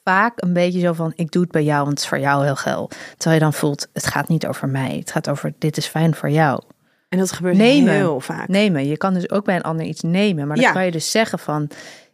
vaak 0.04 0.32
een 0.42 0.52
beetje 0.52 0.80
zo 0.80 0.92
van: 0.92 1.12
ik 1.16 1.30
doe 1.30 1.42
het 1.42 1.50
bij 1.50 1.64
jou, 1.64 1.78
want 1.78 1.90
het 1.90 1.98
is 1.98 2.08
voor 2.08 2.18
jou 2.18 2.44
heel 2.44 2.56
geil. 2.56 2.90
Terwijl 3.16 3.34
je 3.34 3.42
dan 3.42 3.52
voelt: 3.52 3.88
het 3.92 4.06
gaat 4.06 4.28
niet 4.28 4.46
over 4.46 4.68
mij. 4.68 4.96
Het 4.98 5.10
gaat 5.10 5.28
over: 5.28 5.52
dit 5.58 5.76
is 5.76 5.86
fijn 5.86 6.14
voor 6.14 6.30
jou. 6.30 6.62
En 7.08 7.18
dat 7.18 7.32
gebeurt 7.32 7.56
nemen. 7.56 7.92
heel 7.94 8.20
vaak. 8.20 8.48
Nemen. 8.48 8.86
Je 8.86 8.96
kan 8.96 9.14
dus 9.14 9.30
ook 9.30 9.44
bij 9.44 9.56
een 9.56 9.62
ander 9.62 9.86
iets 9.86 10.00
nemen. 10.02 10.46
Maar 10.46 10.56
dan 10.56 10.64
Ja. 10.64 10.72
kan 10.72 10.84
je 10.84 10.90
dus 10.90 11.10
zeggen 11.10 11.38
van. 11.38 11.70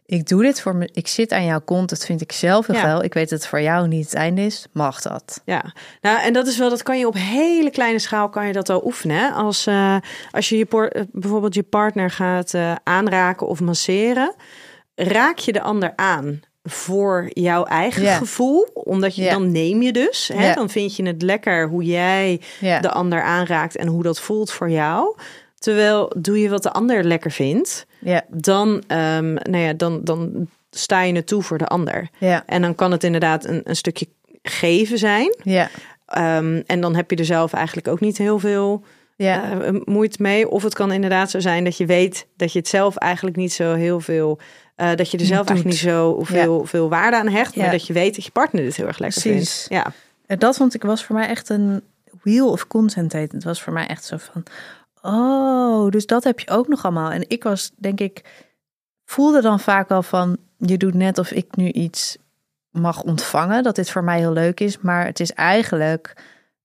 Ik 0.09 0.27
doe 0.27 0.41
dit 0.41 0.61
voor 0.61 0.75
me. 0.75 0.89
Ik 0.93 1.07
zit 1.07 1.31
aan 1.31 1.45
jouw 1.45 1.61
kont. 1.61 1.89
Dat 1.89 2.05
vind 2.05 2.21
ik 2.21 2.31
zelf 2.31 2.67
heel 2.67 2.75
Ja. 2.75 2.81
geil. 2.81 3.03
Ik 3.03 3.13
weet 3.13 3.29
dat 3.29 3.39
het 3.39 3.47
voor 3.47 3.61
jou 3.61 3.87
niet 3.87 4.05
het 4.05 4.13
einde 4.13 4.41
is. 4.41 4.65
Mag 4.71 5.01
dat? 5.01 5.41
Ja, 5.45 5.73
nou 6.01 6.21
en 6.21 6.33
dat 6.33 6.47
is 6.47 6.57
wel, 6.57 6.69
dat 6.69 6.83
kan 6.83 6.99
je 6.99 7.07
op 7.07 7.13
hele 7.13 7.69
kleine 7.69 7.99
schaal 7.99 8.29
kan 8.29 8.47
je 8.47 8.53
dat 8.53 8.69
al 8.69 8.85
oefenen. 8.85 9.17
hè. 9.17 9.29
Als, 9.29 9.67
eh, 9.67 9.95
als 10.31 10.49
je, 10.49 10.57
je 10.57 10.89
eh, 10.89 11.03
bijvoorbeeld 11.11 11.53
je 11.53 11.63
partner 11.63 12.11
gaat 12.11 12.53
eh, 12.53 12.75
aanraken 12.83 13.47
of 13.47 13.59
masseren, 13.61 14.35
raak 14.95 15.37
je 15.37 15.53
de 15.53 15.61
ander 15.61 15.93
aan 15.95 16.39
voor 16.63 17.29
jouw 17.29 17.63
eigen 17.63 18.07
gevoel, 18.07 18.67
omdat 18.73 19.15
je 19.15 19.29
dan 19.29 19.51
neem 19.51 19.81
je 19.81 19.91
dus. 19.91 20.29
Hè? 20.33 20.53
Dan 20.53 20.69
vind 20.69 20.95
je 20.95 21.05
het 21.05 21.21
lekker 21.21 21.67
hoe 21.67 21.83
jij 21.83 22.41
de 22.59 22.91
ander 22.91 23.21
aanraakt 23.21 23.75
en 23.75 23.87
hoe 23.87 24.03
dat 24.03 24.19
voelt 24.19 24.51
voor 24.51 24.69
jou. 24.69 25.15
Terwijl 25.67 26.11
doe 26.17 26.39
je 26.39 26.49
wat 26.49 26.63
de 26.63 26.71
ander 26.71 27.03
lekker 27.03 27.31
vindt, 27.31 27.85
Ja. 27.99 28.23
dan, 28.27 28.83
ehm, 28.87 29.33
nou 29.33 29.57
ja, 29.57 29.73
dan, 29.73 29.99
dan 30.03 30.47
sta 30.71 31.01
je 31.01 31.13
het 31.15 31.27
toe 31.27 31.43
voor 31.43 31.57
de 31.57 31.65
ander. 31.65 32.09
Ja. 32.19 32.43
En 32.45 32.61
dan 32.61 32.75
kan 32.75 32.91
het 32.91 33.03
inderdaad 33.03 33.45
een, 33.45 33.61
een 33.63 33.75
stukje 33.75 34.07
geven 34.43 34.97
zijn. 34.97 35.35
Ja. 35.43 35.69
Ehm, 36.05 36.61
en 36.65 36.81
dan 36.81 36.95
heb 36.95 37.09
je 37.11 37.15
er 37.17 37.25
zelf 37.25 37.53
eigenlijk 37.53 37.87
ook 37.87 37.99
niet 37.99 38.17
heel 38.17 38.39
veel 38.39 38.83
Ja. 39.15 39.61
eh, 39.61 39.73
moeite 39.83 40.21
mee. 40.21 40.49
Of 40.49 40.63
het 40.63 40.73
kan 40.73 40.91
inderdaad 40.91 41.31
zo 41.31 41.39
zijn 41.39 41.63
dat 41.63 41.77
je 41.77 41.85
weet 41.85 42.27
dat 42.37 42.51
je 42.51 42.59
het 42.59 42.67
zelf 42.67 42.95
eigenlijk 42.95 43.35
niet 43.35 43.53
zo 43.53 43.73
heel 43.73 43.99
veel. 43.99 44.39
eh, 44.75 44.95
dat 44.95 45.11
je 45.11 45.17
er 45.17 45.25
zelf 45.25 45.39
Doet. 45.45 45.49
eigenlijk 45.49 45.81
niet 45.81 45.91
zo 45.93 46.23
veel, 46.23 46.65
veel 46.65 46.89
waarde 46.89 47.17
aan 47.17 47.27
hecht. 47.27 47.55
Maar 47.55 47.71
dat 47.71 47.87
je 47.87 47.93
weet 47.93 48.15
dat 48.15 48.23
je 48.25 48.31
partner 48.31 48.63
dit 48.63 48.75
heel 48.75 48.87
erg 48.87 48.99
lekker 48.99 49.21
Precies. 49.21 49.49
vindt. 49.61 49.65
Ja. 49.69 49.91
En 50.25 50.39
dat 50.39 50.57
vond 50.57 50.73
ik 50.73 50.83
was 50.83 51.05
voor 51.05 51.15
mij 51.15 51.27
echt 51.27 51.49
een 51.49 51.81
wheel 52.21 52.51
of 52.51 52.65
Het 52.69 53.13
Het 53.31 53.43
was 53.43 53.61
voor 53.61 53.73
mij 53.73 53.87
echt 53.87 54.03
zo 54.05 54.17
van, 54.17 54.43
oh, 55.07 55.89
dus 55.89 56.05
dat 56.05 56.23
heb 56.23 56.39
je 56.39 56.49
ook 56.49 56.67
nog 56.67 56.83
allemaal. 56.83 57.11
En 57.11 57.29
ik 57.29 57.43
was, 57.43 57.71
denk 57.75 57.99
ik, 57.99 58.45
voelde 59.05 59.41
dan 59.41 59.59
vaak 59.59 59.89
wel 59.89 60.03
van, 60.03 60.37
je 60.57 60.77
doet 60.77 60.93
net 60.93 61.17
of 61.17 61.31
ik 61.31 61.55
nu 61.55 61.71
iets 61.71 62.17
mag 62.71 63.03
ontvangen, 63.03 63.63
dat 63.63 63.75
dit 63.75 63.89
voor 63.89 64.03
mij 64.03 64.19
heel 64.19 64.33
leuk 64.33 64.59
is, 64.59 64.79
maar 64.79 65.05
het 65.05 65.19
is 65.19 65.33
eigenlijk 65.33 66.13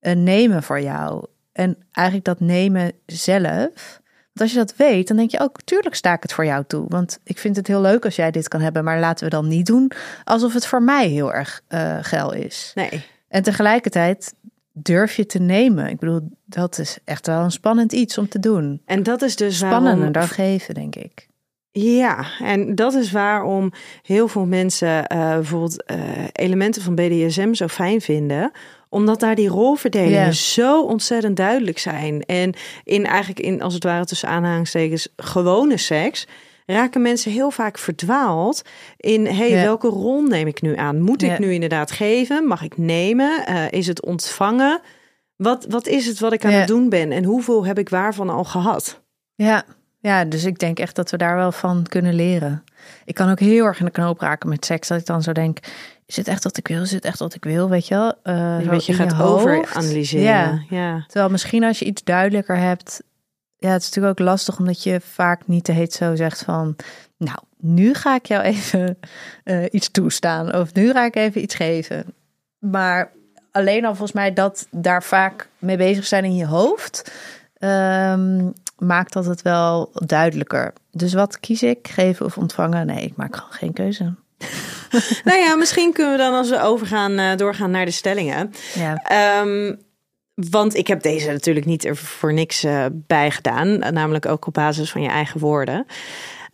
een 0.00 0.22
nemen 0.22 0.62
voor 0.62 0.80
jou. 0.80 1.26
En 1.52 1.76
eigenlijk 1.92 2.26
dat 2.26 2.40
nemen 2.40 2.92
zelf. 3.06 4.00
Want 4.32 4.40
als 4.40 4.52
je 4.52 4.56
dat 4.56 4.76
weet, 4.76 5.08
dan 5.08 5.16
denk 5.16 5.30
je 5.30 5.40
ook, 5.40 5.62
tuurlijk 5.62 5.94
sta 5.94 6.12
ik 6.12 6.22
het 6.22 6.32
voor 6.32 6.44
jou 6.44 6.64
toe. 6.66 6.84
Want 6.88 7.18
ik 7.24 7.38
vind 7.38 7.56
het 7.56 7.66
heel 7.66 7.80
leuk 7.80 8.04
als 8.04 8.16
jij 8.16 8.30
dit 8.30 8.48
kan 8.48 8.60
hebben, 8.60 8.84
maar 8.84 9.00
laten 9.00 9.24
we 9.24 9.30
dan 9.30 9.48
niet 9.48 9.66
doen 9.66 9.92
alsof 10.24 10.54
het 10.54 10.66
voor 10.66 10.82
mij 10.82 11.08
heel 11.08 11.32
erg 11.32 11.60
eh 11.68 11.98
geil 12.00 12.32
is. 12.32 12.72
Nee. 12.74 13.04
En 13.28 13.42
tegelijkertijd 13.42 14.34
durf 14.72 15.16
je 15.16 15.26
te 15.26 15.38
nemen. 15.38 15.88
Ik 15.88 15.98
bedoel, 15.98 16.20
dat 16.44 16.78
is 16.78 16.98
echt 17.04 17.26
wel 17.26 17.42
een 17.42 17.50
spannend 17.50 17.92
iets 17.92 18.18
om 18.18 18.28
te 18.28 18.38
doen. 18.38 18.82
En 18.84 19.02
dat 19.02 19.22
is 19.22 19.36
dus 19.36 19.56
Spannender 19.56 19.94
waarom... 19.94 20.12
dan 20.12 20.28
geven, 20.28 20.74
denk 20.74 20.96
ik. 20.96 21.30
Ja, 21.74 22.26
en 22.40 22.74
dat 22.74 22.94
is 22.94 23.12
waarom 23.12 23.72
heel 24.02 24.28
veel 24.28 24.46
mensen 24.46 25.06
eh, 25.06 25.18
bijvoorbeeld 25.18 25.84
eh, 25.84 25.98
elementen 26.32 26.82
van 26.82 26.94
BDSM 26.94 27.52
zo 27.52 27.66
fijn 27.66 28.00
vinden. 28.00 28.50
Omdat 28.88 29.20
daar 29.20 29.34
die 29.34 29.48
rolverdelingen 29.48 30.34
zo 30.34 30.82
ontzettend 30.82 31.36
duidelijk 31.36 31.78
zijn. 31.78 32.22
En 32.22 32.54
in 32.84 33.06
eigenlijk 33.06 33.40
in, 33.40 33.62
als 33.62 33.74
het 33.74 33.84
ware 33.84 34.04
tussen 34.04 34.28
aanhalingstekens, 34.28 35.08
gewone 35.16 35.76
seks. 35.76 36.26
Raken 36.66 37.02
mensen 37.02 37.32
heel 37.32 37.50
vaak 37.50 37.78
verdwaald 37.78 38.62
in: 38.96 39.26
hey, 39.26 39.50
Ja. 39.50 39.62
welke 39.62 39.88
rol 39.88 40.22
neem 40.22 40.46
ik 40.46 40.62
nu 40.62 40.76
aan? 40.76 41.00
Moet 41.00 41.22
ik 41.22 41.38
nu 41.38 41.52
inderdaad 41.52 41.90
geven? 41.90 42.46
Mag 42.46 42.62
ik 42.62 42.76
nemen? 42.76 43.46
Eh, 43.46 43.70
is 43.70 43.86
het 43.86 44.02
ontvangen? 44.04 44.80
Wat, 45.36 45.66
wat 45.68 45.86
is 45.86 46.06
het 46.06 46.18
wat 46.18 46.32
ik 46.32 46.44
aan 46.44 46.52
het 46.52 46.68
doen 46.68 46.88
ben? 46.88 47.12
En 47.12 47.24
hoeveel 47.24 47.66
heb 47.66 47.78
ik 47.78 47.88
waarvan 47.88 48.30
al 48.30 48.44
gehad? 48.44 49.00
Ja, 49.34 49.64
Ja, 50.00 50.24
dus 50.24 50.44
ik 50.44 50.58
denk 50.58 50.78
echt 50.78 50.96
dat 50.96 51.10
we 51.10 51.16
daar 51.16 51.36
wel 51.36 51.52
van 51.52 51.86
kunnen 51.88 52.14
leren. 52.14 52.64
Ik 53.04 53.14
kan 53.14 53.30
ook 53.30 53.40
heel 53.40 53.64
erg 53.64 53.78
in 53.78 53.84
de 53.84 53.90
knoop 53.90 54.20
raken 54.20 54.48
met 54.48 54.64
seks. 54.64 54.88
Dat 54.88 55.00
ik 55.00 55.06
dan 55.06 55.22
zo 55.22 55.32
denk, 55.32 55.58
is 56.06 56.16
het 56.16 56.28
echt 56.28 56.44
wat 56.44 56.56
ik 56.56 56.68
wil? 56.68 56.82
Is 56.82 56.90
het 56.92 57.04
echt 57.04 57.18
wat 57.18 57.34
ik 57.34 57.44
wil? 57.44 57.68
Weet 57.68 57.88
je 57.88 57.94
wel? 57.94 58.14
Uh, 58.24 58.56
een 58.60 58.68
beetje 58.68 58.92
gaat 58.94 59.20
overanalyseren. 59.22 60.24
Ja. 60.24 60.62
ja. 60.70 61.04
Terwijl 61.06 61.30
misschien 61.30 61.64
als 61.64 61.78
je 61.78 61.84
iets 61.84 62.04
duidelijker 62.04 62.56
hebt... 62.56 63.02
Ja, 63.62 63.70
het 63.70 63.82
is 63.82 63.88
natuurlijk 63.88 64.20
ook 64.20 64.26
lastig 64.26 64.58
omdat 64.58 64.82
je 64.82 65.00
vaak 65.00 65.46
niet 65.46 65.64
te 65.64 65.72
heet 65.72 65.92
zo 65.92 66.16
zegt 66.16 66.42
van... 66.42 66.76
Nou, 67.16 67.38
nu 67.58 67.94
ga 67.94 68.14
ik 68.14 68.26
jou 68.26 68.42
even 68.42 68.98
uh, 69.44 69.64
iets 69.70 69.90
toestaan. 69.90 70.54
Of 70.54 70.74
nu 70.74 70.90
ga 70.92 71.04
ik 71.04 71.16
even 71.16 71.42
iets 71.42 71.54
geven. 71.54 72.04
Maar 72.58 73.10
alleen 73.50 73.84
al 73.84 73.94
volgens 73.94 74.12
mij 74.12 74.32
dat 74.32 74.66
daar 74.70 75.02
vaak 75.02 75.48
mee 75.58 75.76
bezig 75.76 76.06
zijn 76.06 76.24
in 76.24 76.36
je 76.36 76.46
hoofd... 76.46 77.12
Um, 77.58 78.52
maakt 78.78 79.12
dat 79.12 79.24
het 79.24 79.42
wel 79.42 79.90
duidelijker. 79.92 80.72
Dus 80.90 81.12
wat 81.12 81.40
kies 81.40 81.62
ik? 81.62 81.88
Geven 81.88 82.26
of 82.26 82.38
ontvangen? 82.38 82.86
Nee, 82.86 83.04
ik 83.04 83.16
maak 83.16 83.36
gewoon 83.36 83.52
geen 83.52 83.72
keuze. 83.72 84.14
nou 85.24 85.38
ja, 85.38 85.56
misschien 85.56 85.92
kunnen 85.92 86.12
we 86.12 86.18
dan 86.18 86.34
als 86.34 86.50
we 86.50 86.60
overgaan, 86.60 87.18
uh, 87.18 87.36
doorgaan 87.36 87.70
naar 87.70 87.84
de 87.84 87.90
stellingen. 87.90 88.52
Ja. 88.74 89.40
Um, 89.40 89.80
want 90.34 90.74
ik 90.74 90.86
heb 90.86 91.02
deze 91.02 91.30
natuurlijk 91.30 91.66
niet 91.66 91.84
er 91.84 91.96
voor 91.96 92.32
niks 92.32 92.64
uh, 92.64 92.86
bij 92.92 93.30
gedaan. 93.30 93.78
Namelijk 93.78 94.26
ook 94.26 94.46
op 94.46 94.54
basis 94.54 94.90
van 94.90 95.02
je 95.02 95.08
eigen 95.08 95.40
woorden. 95.40 95.86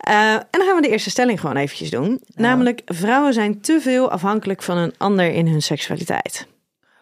Uh, 0.09 0.33
en 0.33 0.47
dan 0.51 0.65
gaan 0.65 0.75
we 0.75 0.81
de 0.81 0.89
eerste 0.89 1.09
stelling 1.09 1.39
gewoon 1.39 1.55
eventjes 1.55 1.89
doen. 1.89 2.07
Nou. 2.07 2.19
Namelijk, 2.35 2.81
vrouwen 2.85 3.33
zijn 3.33 3.61
te 3.61 3.79
veel 3.81 4.11
afhankelijk 4.11 4.61
van 4.61 4.77
een 4.77 4.93
ander 4.97 5.31
in 5.31 5.47
hun 5.47 5.61
seksualiteit. 5.61 6.47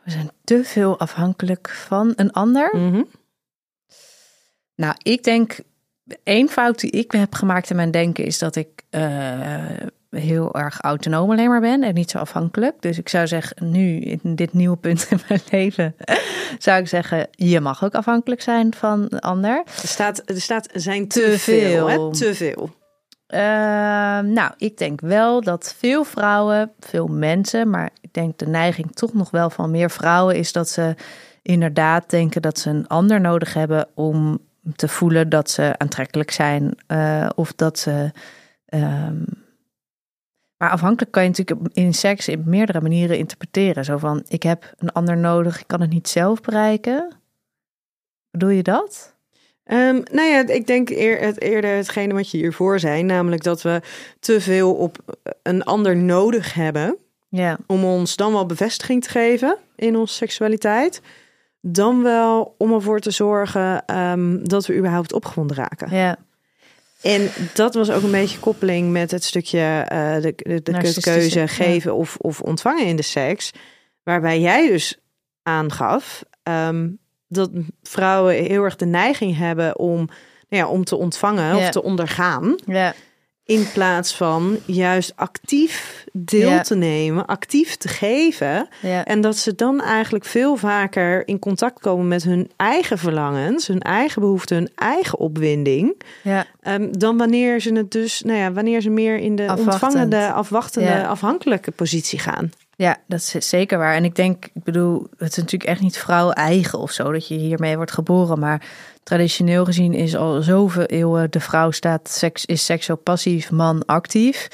We 0.03 0.11
zijn 0.11 0.31
te 0.43 0.63
veel 0.63 0.99
afhankelijk 0.99 1.69
van 1.69 2.13
een 2.15 2.31
ander? 2.31 2.69
Mm 2.75 2.91
-hmm. 2.91 3.07
Nou, 4.75 4.95
ik 4.97 5.23
denk, 5.23 5.59
één 6.23 6.49
fout 6.49 6.79
die 6.79 6.91
ik 6.91 7.11
heb 7.11 7.33
gemaakt 7.33 7.69
in 7.69 7.75
mijn 7.75 7.91
denken 7.91 8.25
is 8.25 8.37
dat 8.37 8.55
ik 8.55 8.67
uh, 8.91 9.65
heel 10.09 10.55
erg 10.55 10.81
autonoom 10.81 11.31
alleen 11.31 11.49
maar 11.49 11.61
ben 11.61 11.83
en 11.83 11.93
niet 11.93 12.11
zo 12.11 12.17
afhankelijk. 12.17 12.81
Dus 12.81 12.97
ik 12.97 13.09
zou 13.09 13.27
zeggen, 13.27 13.71
nu 13.71 13.99
in 13.99 14.35
dit 14.35 14.53
nieuwe 14.53 14.77
punt 14.77 15.07
in 15.09 15.19
mijn 15.27 15.41
leven, 15.51 15.95
zou 16.57 16.79
ik 16.79 16.87
zeggen, 16.87 17.27
je 17.31 17.59
mag 17.59 17.83
ook 17.83 17.95
afhankelijk 17.95 18.41
zijn 18.41 18.73
van 18.73 19.05
een 19.09 19.19
ander. 19.19 19.63
Er 19.81 19.87
staat, 19.87 20.21
er 20.25 20.41
staat 20.41 20.69
zijn 20.73 21.07
te, 21.07 21.19
te 21.19 21.39
veel, 21.39 21.87
veel. 21.87 21.89
Hè? 21.89 22.13
te 22.13 22.35
veel. 22.35 22.69
Uh, 23.33 23.39
nou, 24.19 24.51
ik 24.57 24.77
denk 24.77 25.01
wel 25.01 25.41
dat 25.41 25.75
veel 25.77 26.03
vrouwen, 26.03 26.71
veel 26.79 27.07
mensen, 27.07 27.69
maar 27.69 27.89
ik 28.01 28.13
denk 28.13 28.37
de 28.37 28.47
neiging 28.47 28.95
toch 28.95 29.13
nog 29.13 29.29
wel 29.29 29.49
van 29.49 29.71
meer 29.71 29.89
vrouwen 29.89 30.35
is 30.35 30.51
dat 30.51 30.69
ze 30.69 30.95
inderdaad 31.41 32.09
denken 32.09 32.41
dat 32.41 32.59
ze 32.59 32.69
een 32.69 32.87
ander 32.87 33.21
nodig 33.21 33.53
hebben 33.53 33.87
om 33.93 34.39
te 34.75 34.87
voelen 34.87 35.29
dat 35.29 35.49
ze 35.49 35.73
aantrekkelijk 35.77 36.31
zijn 36.31 36.77
uh, 36.87 37.29
of 37.35 37.53
dat 37.53 37.79
ze. 37.79 38.11
Um, 38.69 39.25
maar 40.57 40.69
afhankelijk 40.69 41.11
kan 41.11 41.23
je 41.23 41.29
natuurlijk 41.29 41.73
in 41.73 41.93
seks 41.93 42.29
op 42.29 42.45
meerdere 42.45 42.81
manieren 42.81 43.17
interpreteren. 43.17 43.85
Zo 43.85 43.97
van: 43.97 44.23
ik 44.27 44.43
heb 44.43 44.73
een 44.77 44.91
ander 44.91 45.17
nodig, 45.17 45.59
ik 45.59 45.67
kan 45.67 45.81
het 45.81 45.89
niet 45.89 46.07
zelf 46.07 46.41
bereiken. 46.41 47.09
Bedoel 48.31 48.49
je 48.49 48.63
dat? 48.63 49.15
Um, 49.65 50.03
nou 50.11 50.27
ja, 50.27 50.47
ik 50.47 50.67
denk 50.67 50.89
eer, 50.89 51.19
het, 51.19 51.41
eerder 51.41 51.75
hetgene 51.75 52.13
wat 52.13 52.31
je 52.31 52.37
hiervoor 52.37 52.79
zei, 52.79 53.03
namelijk 53.03 53.43
dat 53.43 53.61
we 53.61 53.81
te 54.19 54.41
veel 54.41 54.73
op 54.73 55.17
een 55.43 55.63
ander 55.63 55.97
nodig 55.97 56.53
hebben. 56.53 56.97
Ja. 57.29 57.57
Om 57.67 57.83
ons 57.83 58.15
dan 58.15 58.31
wel 58.31 58.45
bevestiging 58.45 59.03
te 59.03 59.09
geven 59.09 59.57
in 59.75 59.95
onze 59.95 60.13
seksualiteit 60.13 61.01
dan 61.61 62.03
wel 62.03 62.55
om 62.57 62.73
ervoor 62.73 62.99
te 62.99 63.11
zorgen 63.11 63.97
um, 63.97 64.47
dat 64.47 64.65
we 64.65 64.77
überhaupt 64.77 65.13
opgewonden 65.13 65.57
raken. 65.57 65.95
Ja. 65.95 66.17
En 67.01 67.29
dat 67.53 67.73
was 67.73 67.91
ook 67.91 68.03
een 68.03 68.11
beetje 68.11 68.39
koppeling 68.39 68.91
met 68.91 69.11
het 69.11 69.23
stukje 69.23 69.87
uh, 69.91 70.21
de, 70.21 70.33
de, 70.35 70.61
de 70.61 70.97
keuze 71.01 71.47
geven 71.47 71.95
of, 71.95 72.17
of 72.17 72.41
ontvangen 72.41 72.85
in 72.85 72.95
de 72.95 73.01
seks. 73.01 73.51
Waarbij 74.03 74.39
jij 74.39 74.67
dus 74.67 74.97
aangaf 75.43 76.23
um, 76.43 76.99
dat 77.27 77.49
vrouwen 77.83 78.35
heel 78.35 78.63
erg 78.63 78.75
de 78.75 78.85
neiging 78.85 79.37
hebben 79.37 79.77
om, 79.79 79.97
nou 80.49 80.63
ja, 80.63 80.67
om 80.67 80.83
te 80.83 80.95
ontvangen 80.95 81.57
ja. 81.57 81.65
of 81.65 81.69
te 81.69 81.83
ondergaan. 81.83 82.55
Ja. 82.65 82.93
In 83.47 83.67
plaats 83.73 84.15
van 84.15 84.57
juist 84.65 85.13
actief 85.15 86.05
deel 86.13 86.49
ja. 86.49 86.61
te 86.61 86.75
nemen, 86.75 87.25
actief 87.25 87.75
te 87.75 87.87
geven. 87.87 88.67
Ja. 88.81 89.05
En 89.05 89.21
dat 89.21 89.37
ze 89.37 89.55
dan 89.55 89.81
eigenlijk 89.81 90.25
veel 90.25 90.55
vaker 90.55 91.27
in 91.27 91.39
contact 91.39 91.79
komen 91.79 92.07
met 92.07 92.23
hun 92.23 92.51
eigen 92.55 92.97
verlangens, 92.97 93.67
hun 93.67 93.81
eigen 93.81 94.21
behoeften, 94.21 94.57
hun 94.57 94.69
eigen 94.75 95.19
opwinding. 95.19 96.01
Ja. 96.23 96.45
Um, 96.63 96.97
dan 96.97 97.17
wanneer 97.17 97.59
ze 97.59 97.73
het 97.73 97.91
dus, 97.91 98.21
nou 98.21 98.37
ja, 98.37 98.51
wanneer 98.51 98.81
ze 98.81 98.89
meer 98.89 99.17
in 99.17 99.35
de 99.35 99.47
Afwachtend. 99.47 99.73
ontvangende, 99.73 100.31
afwachtende, 100.31 101.07
afhankelijke 101.07 101.71
positie 101.71 102.19
gaan. 102.19 102.51
Ja, 102.77 102.97
dat 103.07 103.19
is 103.19 103.49
zeker 103.49 103.77
waar. 103.77 103.95
En 103.95 104.03
ik 104.03 104.15
denk, 104.15 104.45
ik 104.53 104.63
bedoel, 104.63 105.07
het 105.17 105.29
is 105.31 105.37
natuurlijk 105.37 105.69
echt 105.69 105.81
niet 105.81 105.97
vrouw 105.97 106.31
eigen 106.31 106.79
of 106.79 106.91
zo 106.91 107.11
dat 107.11 107.27
je 107.27 107.35
hiermee 107.35 107.75
wordt 107.75 107.91
geboren. 107.91 108.39
Maar 108.39 108.65
traditioneel 109.03 109.65
gezien 109.65 109.93
is 109.93 110.15
al 110.15 110.41
zoveel 110.41 110.83
eeuwen 110.83 111.31
de 111.31 111.39
vrouw 111.39 111.71
staat 111.71 112.09
seks, 112.09 112.45
is 112.45 112.65
seksueel 112.65 112.97
passief, 112.97 113.51
man 113.51 113.85
actief. 113.85 114.47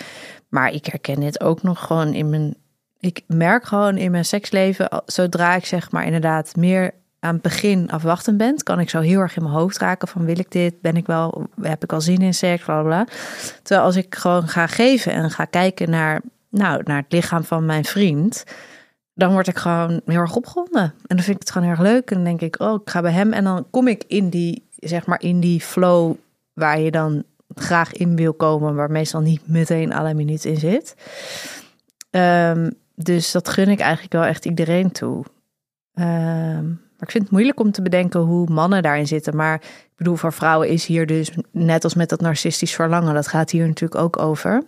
Maar 0.49 0.71
ik 0.71 0.85
herken 0.85 1.19
dit 1.19 1.41
ook 1.41 1.63
nog 1.63 1.85
gewoon 1.85 2.13
in 2.13 2.29
mijn. 2.29 2.55
Ik 2.99 3.21
merk 3.27 3.65
gewoon 3.65 3.97
in 3.97 4.11
mijn 4.11 4.25
seksleven, 4.25 5.03
zodra 5.05 5.55
ik 5.55 5.65
zeg 5.65 5.91
maar 5.91 6.05
inderdaad 6.05 6.55
meer 6.55 6.93
aan 7.19 7.33
het 7.33 7.41
begin 7.41 7.91
afwachtend 7.91 8.37
ben, 8.37 8.63
kan 8.63 8.79
ik 8.79 8.89
zo 8.89 8.99
heel 8.99 9.19
erg 9.19 9.35
in 9.35 9.43
mijn 9.43 9.55
hoofd 9.55 9.77
raken 9.77 10.07
van 10.07 10.25
wil 10.25 10.39
ik 10.39 10.51
dit, 10.51 10.81
ben 10.81 10.95
ik 10.95 11.05
wel, 11.05 11.47
heb 11.61 11.83
ik 11.83 11.93
al 11.93 12.01
zin 12.01 12.21
in 12.21 12.33
seks, 12.33 12.63
bla 12.63 12.81
bla. 12.81 13.05
Terwijl 13.61 13.85
als 13.85 13.95
ik 13.95 14.15
gewoon 14.15 14.47
ga 14.47 14.67
geven 14.67 15.11
en 15.13 15.31
ga 15.31 15.45
kijken 15.45 15.89
naar, 15.89 16.21
nou, 16.53 16.81
naar 16.83 17.01
het 17.01 17.11
lichaam 17.11 17.43
van 17.43 17.65
mijn 17.65 17.85
vriend, 17.85 18.43
dan 19.13 19.31
word 19.31 19.47
ik 19.47 19.57
gewoon 19.57 20.01
heel 20.05 20.19
erg 20.19 20.35
opgewonden. 20.35 20.81
En 20.81 21.15
dan 21.15 21.19
vind 21.19 21.35
ik 21.35 21.39
het 21.39 21.51
gewoon 21.51 21.67
heel 21.67 21.77
erg 21.77 21.91
leuk. 21.91 22.09
En 22.09 22.15
dan 22.15 22.23
denk 22.23 22.41
ik, 22.41 22.61
oh, 22.61 22.81
ik 22.81 22.89
ga 22.89 23.01
bij 23.01 23.11
hem. 23.11 23.33
En 23.33 23.43
dan 23.43 23.65
kom 23.69 23.87
ik 23.87 24.03
in 24.07 24.29
die, 24.29 24.67
zeg 24.75 25.05
maar, 25.05 25.21
in 25.21 25.39
die 25.39 25.61
flow 25.61 26.15
waar 26.53 26.79
je 26.79 26.91
dan 26.91 27.23
graag 27.55 27.93
in 27.93 28.15
wil 28.15 28.33
komen, 28.33 28.75
waar 28.75 28.91
meestal 28.91 29.21
niet 29.21 29.47
meteen 29.47 29.93
alle 29.93 30.13
minuut 30.13 30.45
in 30.45 30.57
zit. 30.57 30.95
Um, 32.11 32.73
dus 32.95 33.31
dat 33.31 33.49
gun 33.49 33.69
ik 33.69 33.79
eigenlijk 33.79 34.13
wel 34.13 34.25
echt 34.25 34.45
iedereen 34.45 34.91
toe. 34.91 35.25
Um, 35.93 36.81
maar 36.97 37.07
ik 37.07 37.11
vind 37.11 37.23
het 37.23 37.31
moeilijk 37.31 37.59
om 37.59 37.71
te 37.71 37.81
bedenken 37.81 38.19
hoe 38.19 38.49
mannen 38.49 38.81
daarin 38.81 39.07
zitten. 39.07 39.35
Maar 39.35 39.55
ik 39.63 39.93
bedoel, 39.95 40.15
voor 40.15 40.33
vrouwen 40.33 40.67
is 40.69 40.85
hier 40.85 41.05
dus 41.05 41.31
net 41.51 41.83
als 41.83 41.93
met 41.93 42.09
dat 42.09 42.21
narcistisch 42.21 42.75
verlangen, 42.75 43.13
dat 43.13 43.27
gaat 43.27 43.51
hier 43.51 43.67
natuurlijk 43.67 44.01
ook 44.01 44.19
over. 44.19 44.63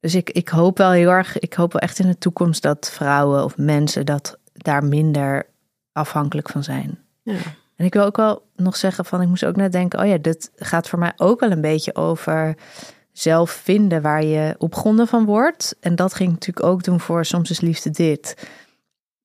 Dus 0.00 0.14
ik, 0.14 0.30
ik 0.30 0.48
hoop 0.48 0.78
wel 0.78 0.90
heel 0.90 1.10
erg, 1.10 1.38
ik 1.38 1.54
hoop 1.54 1.72
wel 1.72 1.82
echt 1.82 1.98
in 1.98 2.06
de 2.06 2.18
toekomst 2.18 2.62
dat 2.62 2.90
vrouwen 2.90 3.44
of 3.44 3.56
mensen 3.56 4.06
dat 4.06 4.38
daar 4.52 4.84
minder 4.84 5.46
afhankelijk 5.92 6.48
van 6.48 6.64
zijn. 6.64 6.98
Ja. 7.22 7.36
En 7.76 7.84
ik 7.84 7.94
wil 7.94 8.04
ook 8.04 8.16
wel 8.16 8.46
nog 8.56 8.76
zeggen 8.76 9.04
van, 9.04 9.22
ik 9.22 9.28
moest 9.28 9.44
ook 9.44 9.56
net 9.56 9.72
denken, 9.72 9.98
oh 10.00 10.06
ja, 10.06 10.18
dit 10.18 10.50
gaat 10.56 10.88
voor 10.88 10.98
mij 10.98 11.12
ook 11.16 11.40
wel 11.40 11.50
een 11.50 11.60
beetje 11.60 11.94
over 11.94 12.56
zelf 13.12 13.50
vinden 13.50 14.02
waar 14.02 14.24
je 14.24 14.54
opgronden 14.58 15.06
van 15.06 15.24
wordt. 15.24 15.76
En 15.80 15.96
dat 15.96 16.14
ging 16.14 16.28
ik 16.28 16.34
natuurlijk 16.34 16.66
ook 16.66 16.82
doen 16.82 17.00
voor 17.00 17.24
Soms 17.24 17.50
is 17.50 17.60
Liefde 17.60 17.90
Dit. 17.90 18.48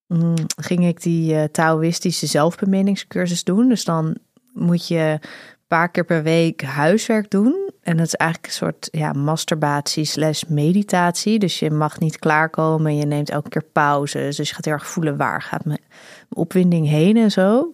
Mm, 0.08 0.34
ging 0.56 0.86
ik 0.86 1.02
die 1.02 1.34
uh, 1.34 1.44
Taoïstische 1.44 2.26
zelfbeminningscursus 2.26 3.44
doen. 3.44 3.70
Dus 3.70 3.84
dan 3.84 4.18
moet 4.54 4.88
je 4.88 5.20
een 5.22 5.68
paar 5.68 5.90
keer 5.90 6.06
per 6.06 6.24
week 6.24 6.62
huiswerk 6.62 7.30
doen. 7.30 7.63
En 7.84 7.98
dat 7.98 8.06
is 8.06 8.14
eigenlijk 8.14 8.52
een 8.52 8.58
soort 8.58 8.88
ja, 8.92 9.12
masturbatie 9.12 10.06
slash 10.06 10.44
meditatie. 10.48 11.40
Dus 11.40 11.60
je 11.60 11.72
mag 11.72 12.00
niet 12.00 12.20
klaarkomen. 12.20 12.98
Je 12.98 13.06
neemt 13.06 13.30
elke 13.30 13.50
keer 13.50 13.66
pauzes. 13.72 14.36
Dus 14.36 14.50
je 14.50 14.56
gaat 14.56 14.66
heel 14.66 14.74
erg 14.74 14.88
voelen 14.88 15.18
waar 15.18 15.42
gaat 15.42 15.66
mijn 15.66 15.82
opwinding 16.30 16.88
heen 16.88 17.18
en 17.18 17.32
zo. 17.32 17.72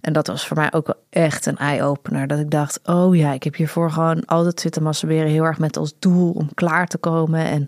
En 0.00 0.12
dat 0.12 0.26
was 0.26 0.46
voor 0.46 0.56
mij 0.56 0.72
ook 0.72 0.86
wel 0.86 1.02
echt 1.10 1.46
een 1.46 1.56
eye-opener. 1.56 2.26
Dat 2.26 2.38
ik 2.38 2.50
dacht, 2.50 2.80
oh 2.84 3.16
ja, 3.16 3.32
ik 3.32 3.42
heb 3.42 3.54
hiervoor 3.54 3.90
gewoon 3.90 4.24
altijd 4.24 4.60
zitten 4.60 4.82
masturberen. 4.82 5.30
Heel 5.30 5.44
erg 5.44 5.58
met 5.58 5.76
als 5.76 5.94
doel 5.98 6.30
om 6.32 6.54
klaar 6.54 6.86
te 6.86 6.98
komen. 6.98 7.44
En 7.44 7.66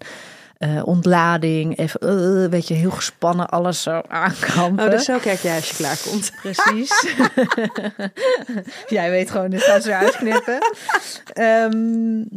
uh, 0.64 0.86
ontlading, 0.86 1.78
even, 1.78 2.00
uh, 2.02 2.50
weet 2.50 2.68
je, 2.68 2.74
heel 2.74 2.90
gespannen 2.90 3.48
alles 3.48 3.82
zo 3.82 4.00
aankampen. 4.08 4.84
Oh, 4.84 4.90
dus 4.90 5.04
zo 5.04 5.18
kijk 5.18 5.38
jij 5.38 5.56
als 5.56 5.68
je 5.68 5.74
klaar 5.74 5.98
komt. 6.10 6.32
Precies. 6.42 7.14
jij 8.98 9.10
weet 9.10 9.30
gewoon, 9.30 9.50
dit 9.50 9.62
gaat 9.62 9.82
ze 9.82 9.94
uitknippen. 9.94 10.58
um, 11.38 12.28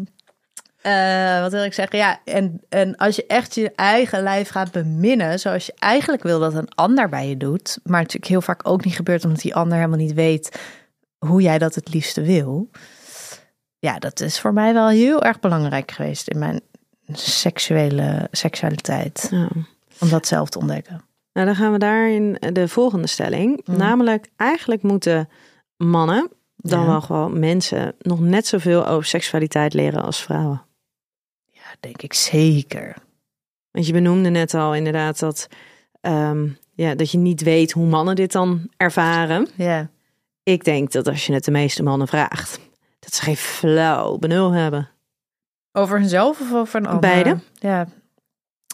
uh, 0.86 1.42
wat 1.42 1.52
wil 1.52 1.64
ik 1.64 1.74
zeggen? 1.74 1.98
Ja, 1.98 2.20
en, 2.26 2.62
en 2.70 2.96
als 2.96 3.16
je 3.16 3.26
echt 3.28 3.56
je 3.56 3.72
eigen 3.76 4.24
lijf 4.24 4.50
gaat 4.50 4.72
beminnen, 4.72 5.39
zoals 5.39 5.66
je 5.66 5.74
eigenlijk 5.78 6.24
wil 6.24 6.39
dat 6.39 6.54
een 6.54 6.70
ander 6.76 7.10
bij 7.10 7.30
je 7.30 7.38
doet, 7.38 7.80
maar 7.84 8.02
natuurlijk 8.02 8.32
heel 8.32 8.41
vaak 8.41 8.68
ook 8.68 8.86
niet 8.86 8.95
gebeurt 8.95 9.24
omdat 9.26 9.41
die 9.41 9.56
ander 9.56 9.78
helemaal 9.78 9.97
niet 9.97 10.14
weet 10.14 10.60
hoe 11.18 11.41
jij 11.41 11.58
dat 11.58 11.76
het 11.76 11.93
liefste 11.93 12.22
wil. 12.22 12.70
Ja, 13.80 13.99
dat 13.99 14.20
is 14.20 14.39
voor 14.39 14.54
mij 14.54 14.74
wel 14.74 14.88
heel 14.88 15.24
erg 15.24 15.39
belangrijk 15.39 15.91
geweest 15.91 16.28
in 16.28 16.39
mijn 16.39 16.62
seksuele 17.12 18.28
seksualiteit. 18.32 19.30
Om 19.99 20.10
dat 20.10 20.28
zelf 20.28 20.49
te 20.49 20.60
ontdekken. 20.60 21.01
Nou, 21.34 21.47
dan 21.47 21.56
gaan 21.56 21.72
we 21.72 21.78
daar 21.78 22.10
in 22.10 22.38
de 22.53 22.68
volgende 22.68 23.08
stelling. 23.08 23.62
Mhm. 23.66 23.78
Namelijk, 23.78 24.28
eigenlijk 24.36 24.82
moeten 24.82 25.30
mannen 25.78 26.30
dan 26.56 26.80
Ja. 26.80 26.86
wel 26.86 27.01
gewoon 27.01 27.39
mensen 27.39 27.95
nog 27.99 28.20
net 28.20 28.47
zoveel 28.47 28.88
over 28.88 29.06
seksualiteit 29.06 29.74
leren 29.74 30.03
als 30.03 30.22
vrouwen. 30.24 30.62
Ja, 31.51 31.62
denk 31.80 32.01
ik 32.01 32.14
zeker. 32.14 32.95
Want 33.72 33.88
je 33.88 33.93
benoemde 33.93 34.30
net 34.30 34.53
al 34.53 34.76
inderdaad 34.76 35.20
dat, 35.20 35.47
ehm, 36.01 36.47
ja, 36.74 36.95
dat 36.95 37.12
je 37.12 37.18
niet 37.18 37.41
weet 37.41 37.72
hoe 37.72 37.86
mannen 37.88 38.16
dit 38.16 38.32
dan 38.32 38.70
ervaren. 38.78 39.47
Ja. 39.56 39.89
Ik 40.43 40.64
denk 40.64 40.91
dat 40.91 41.08
als 41.08 41.26
je 41.26 41.34
het 41.34 41.43
de 41.45 41.51
meeste 41.51 41.84
mannen 41.84 42.08
vraagt, 42.08 42.60
dat 42.99 43.14
ze 43.14 43.22
geen 43.22 43.38
flauw 43.38 44.18
benul 44.18 44.51
hebben. 44.51 44.89
Over 45.78 45.99
hunzelf 45.99 46.41
of 46.41 46.53
over 46.53 46.80
een 46.80 46.86
ander? 46.86 46.99
Beide. 46.99 47.38
Ja. 47.53 47.88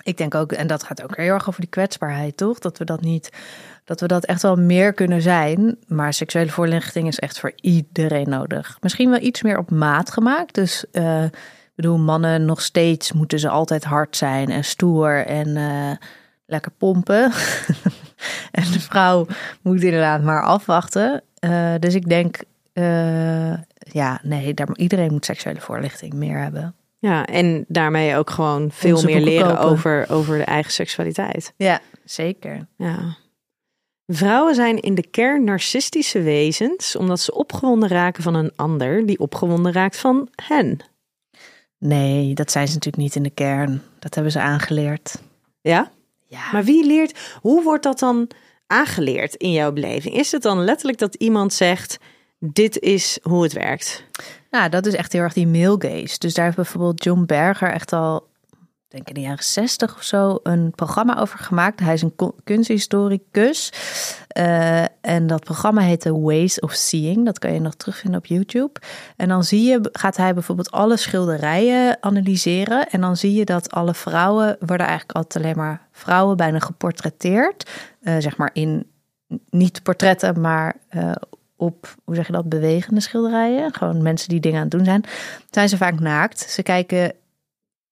Ik 0.03 0.17
denk 0.17 0.35
ook, 0.35 0.51
en 0.51 0.67
dat 0.67 0.83
gaat 0.83 1.03
ook 1.03 1.17
heel 1.17 1.33
erg 1.33 1.47
over 1.47 1.61
die 1.61 1.69
kwetsbaarheid, 1.69 2.37
toch? 2.37 2.59
Dat 2.59 2.77
we 2.77 2.85
dat 2.85 3.01
niet, 3.01 3.29
dat 3.85 3.99
we 3.99 4.07
dat 4.07 4.25
echt 4.25 4.41
wel 4.41 4.55
meer 4.55 4.93
kunnen 4.93 5.21
zijn. 5.21 5.77
Maar 5.87 6.13
seksuele 6.13 6.49
voorlichting 6.49 7.07
is 7.07 7.19
echt 7.19 7.39
voor 7.39 7.53
iedereen 7.55 8.29
nodig. 8.29 8.77
Misschien 8.81 9.09
wel 9.09 9.19
iets 9.19 9.41
meer 9.41 9.57
op 9.57 9.71
maat 9.71 10.11
gemaakt. 10.11 10.53
Dus, 10.53 10.85
eh, 10.91 11.23
ik 11.23 11.75
bedoel, 11.75 11.97
mannen 11.97 12.45
nog 12.45 12.61
steeds 12.61 13.11
moeten 13.11 13.39
ze 13.39 13.49
altijd 13.49 13.83
hard 13.83 14.17
zijn 14.17 14.49
en 14.49 14.63
stoer 14.63 15.25
en 15.25 15.57
eh, 15.57 16.07
lekker 16.45 16.71
pompen. 16.71 17.23
en 18.51 18.71
de 18.71 18.79
vrouw 18.79 19.27
moet 19.61 19.83
inderdaad 19.83 20.21
maar 20.21 20.43
afwachten. 20.43 21.23
Eh, 21.39 21.73
dus 21.79 21.95
ik 21.95 22.09
denk, 22.09 22.43
ja, 23.91 24.19
nee, 24.23 24.53
daar, 24.53 24.67
iedereen 24.75 25.11
moet 25.11 25.25
seksuele 25.25 25.59
voorlichting 25.59 26.13
meer 26.13 26.37
hebben. 26.37 26.75
Ja, 27.01 27.25
en 27.25 27.65
daarmee 27.67 28.15
ook 28.15 28.29
gewoon 28.29 28.71
veel 28.71 28.95
Onze 28.95 29.05
meer 29.05 29.21
leren 29.21 29.47
kopen. 29.47 29.69
over, 29.69 30.05
over 30.09 30.37
de 30.37 30.43
eigen 30.43 30.71
seksualiteit. 30.71 31.53
Ja, 31.57 31.79
zeker. 32.05 32.67
Ja. 32.77 33.17
Vrouwen 34.05 34.55
zijn 34.55 34.79
in 34.79 34.95
de 34.95 35.07
kern 35.07 35.43
narcistische 35.43 36.21
wezens, 36.21 36.95
omdat 36.95 37.19
ze 37.19 37.33
opgewonden 37.33 37.89
raken 37.89 38.23
van 38.23 38.33
een 38.35 38.51
ander 38.55 39.05
die 39.05 39.19
opgewonden 39.19 39.71
raakt 39.71 39.97
van 39.97 40.29
hen. 40.43 40.79
Nee, 41.77 42.33
dat 42.33 42.51
zijn 42.51 42.67
ze 42.67 42.73
natuurlijk 42.73 43.03
niet 43.03 43.15
in 43.15 43.23
de 43.23 43.29
kern. 43.29 43.81
Dat 43.99 44.13
hebben 44.13 44.31
ze 44.31 44.39
aangeleerd. 44.39 45.21
Ja? 45.61 45.91
Ja, 46.27 46.51
Maar 46.51 46.63
wie 46.63 46.85
leert, 46.85 47.19
hoe 47.41 47.63
wordt 47.63 47.83
dat 47.83 47.99
dan 47.99 48.29
aangeleerd 48.67 49.35
in 49.35 49.51
jouw 49.51 49.71
beleving? 49.71 50.15
Is 50.15 50.31
het 50.31 50.41
dan 50.41 50.63
letterlijk 50.63 50.97
dat 50.97 51.15
iemand 51.15 51.53
zegt, 51.53 51.97
dit 52.43 52.79
is 52.79 53.19
hoe 53.21 53.43
het 53.43 53.53
werkt? 53.53 54.03
nou, 54.51 54.69
dat 54.69 54.85
is 54.85 54.93
echt 54.93 55.13
heel 55.13 55.21
erg 55.21 55.33
die 55.33 55.47
male 55.47 55.75
gaze. 55.77 56.19
Dus 56.19 56.33
daar 56.33 56.45
heeft 56.45 56.55
bijvoorbeeld 56.55 57.03
John 57.03 57.23
Berger 57.25 57.71
echt 57.71 57.93
al, 57.93 58.27
ik 58.49 58.57
denk 58.87 59.07
in 59.07 59.13
de 59.13 59.21
jaren 59.21 59.43
zestig 59.43 59.95
of 59.95 60.03
zo, 60.03 60.39
een 60.43 60.71
programma 60.75 61.17
over 61.17 61.39
gemaakt. 61.39 61.79
Hij 61.79 61.93
is 61.93 62.01
een 62.01 62.15
kunsthistoricus. 62.43 63.71
Eh, 64.27 64.83
en 65.01 65.27
dat 65.27 65.43
programma 65.43 65.81
heet 65.81 65.99
The 65.99 66.19
Ways 66.19 66.59
of 66.59 66.73
Seeing. 66.73 67.25
Dat 67.25 67.39
kan 67.39 67.53
je 67.53 67.59
nog 67.59 67.75
terugvinden 67.75 68.19
op 68.19 68.25
YouTube. 68.25 68.79
En 69.15 69.27
dan 69.27 69.43
zie 69.43 69.63
je, 69.63 69.89
gaat 69.91 70.17
hij 70.17 70.33
bijvoorbeeld 70.33 70.71
alle 70.71 70.97
schilderijen 70.97 71.97
analyseren. 72.03 72.89
En 72.89 73.01
dan 73.01 73.17
zie 73.17 73.33
je 73.33 73.45
dat 73.45 73.71
alle 73.71 73.93
vrouwen 73.93 74.55
worden 74.59 74.87
eigenlijk 74.87 75.17
altijd 75.17 75.43
alleen 75.43 75.57
maar 75.57 75.87
vrouwen 75.91 76.37
bijna 76.37 76.59
geportretteerd. 76.59 77.69
Eh, 78.01 78.15
zeg 78.19 78.37
maar 78.37 78.49
in 78.53 78.89
niet 79.49 79.83
portretten, 79.83 80.41
maar 80.41 80.75
eh, 80.89 81.11
op, 81.61 81.95
hoe 82.03 82.15
zeg 82.15 82.27
je 82.27 82.33
dat, 82.33 82.49
bewegende 82.49 83.01
schilderijen. 83.01 83.73
Gewoon 83.73 84.01
mensen 84.01 84.29
die 84.29 84.39
dingen 84.39 84.57
aan 84.57 84.67
het 84.67 84.71
doen 84.71 84.85
zijn. 84.85 85.03
Zijn 85.49 85.69
ze 85.69 85.77
vaak 85.77 85.99
naakt. 85.99 86.39
Ze 86.39 86.63
kijken 86.63 87.13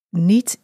niet 0.10 0.60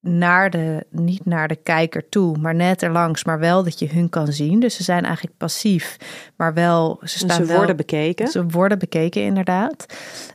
naar 0.00 0.50
de, 0.50 0.86
niet 0.90 1.24
naar 1.24 1.48
de 1.48 1.56
kijker 1.56 2.08
toe, 2.08 2.38
maar 2.38 2.54
net 2.54 2.82
erlangs, 2.82 3.24
maar 3.24 3.38
wel 3.38 3.64
dat 3.64 3.78
je 3.78 3.88
hun 3.88 4.08
kan 4.08 4.32
zien. 4.32 4.60
Dus 4.60 4.74
ze 4.74 4.82
zijn 4.82 5.04
eigenlijk 5.04 5.36
passief, 5.36 5.96
maar 6.36 6.54
wel, 6.54 7.00
ze 7.04 7.18
staan 7.18 7.36
ze 7.36 7.44
wel, 7.44 7.56
worden 7.56 7.76
bekeken. 7.76 8.28
ze 8.28 8.46
worden 8.46 8.78
bekeken, 8.78 9.22
inderdaad. 9.22 9.86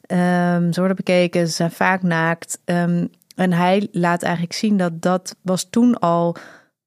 Ehm, 0.01 0.71
ze 0.71 0.79
worden 0.79 0.95
bekeken, 0.95 1.47
ze 1.47 1.53
zijn 1.53 1.71
vaak 1.71 2.01
naakt. 2.01 2.59
Ehm, 2.65 3.05
en 3.35 3.53
hij 3.53 3.87
laat 3.91 4.23
eigenlijk 4.23 4.53
zien 4.53 4.77
dat 4.77 5.01
dat 5.01 5.35
was 5.41 5.67
toen 5.69 5.99
al, 5.99 6.35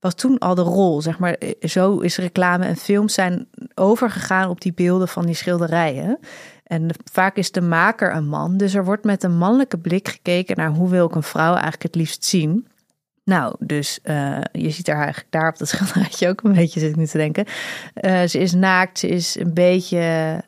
was 0.01 0.15
toen 0.15 0.39
al 0.39 0.55
de 0.55 0.63
rol. 0.63 1.03
Zeg 1.03 1.19
maar, 1.19 1.37
zo 1.61 1.99
is 1.99 2.17
reclame 2.17 2.65
en 2.65 2.77
films 2.77 3.15
zijn 3.15 3.49
overgegaan 3.75 4.49
op 4.49 4.61
die 4.61 4.73
beelden 4.73 5.09
van 5.09 5.27
die 5.27 5.35
schilderijen. 5.35 6.19
En 6.65 6.89
vaak 7.13 7.37
is 7.37 7.53
de 7.53 7.61
maker 7.61 8.15
een 8.15 8.29
man. 8.29 8.57
Dus 8.57 8.75
er 8.75 8.85
wordt 8.85 9.05
met 9.05 9.23
een 9.23 9.37
mannelijke 9.37 9.79
blik 9.79 10.09
gekeken 10.09 10.57
naar 10.57 10.71
hoe 10.71 10.89
wil 10.89 11.07
ik 11.07 11.15
een 11.15 11.23
vrouw 11.23 11.53
eigenlijk 11.53 11.83
het 11.83 11.95
liefst 11.95 12.25
zien. 12.25 12.67
Nou, 13.25 13.55
dus 13.59 14.01
eh, 14.03 14.41
je 14.53 14.71
ziet 14.71 14.89
er 14.89 14.97
eigenlijk 14.97 15.27
daar 15.31 15.49
op 15.49 15.59
dat 15.59 15.69
schilderijtje 15.79 16.29
ook 16.29 16.43
een 16.43 16.53
beetje, 16.53 16.81
zit 16.81 16.91
ik 16.91 16.97
nu 16.97 17.07
te 17.07 17.19
denken. 17.19 17.45
Eh, 17.95 18.23
ze 18.23 18.39
is 18.39 18.53
naakt, 18.53 18.99
ze 18.99 19.09
is 19.09 19.39
een 19.39 19.55
beetje. 19.55 20.43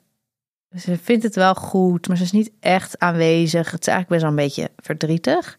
Ze 0.76 0.98
vindt 0.98 1.22
het 1.22 1.34
wel 1.34 1.55
goed, 1.55 2.09
maar 2.09 2.16
ze 2.16 2.22
is 2.22 2.32
niet 2.32 2.51
echt 2.61 2.98
aanwezig. 2.98 3.70
Het 3.70 3.80
is 3.80 3.86
eigenlijk 3.86 4.09
best 4.09 4.20
wel 4.20 4.30
een 4.30 4.46
beetje 4.46 4.70
verdrietig 4.76 5.59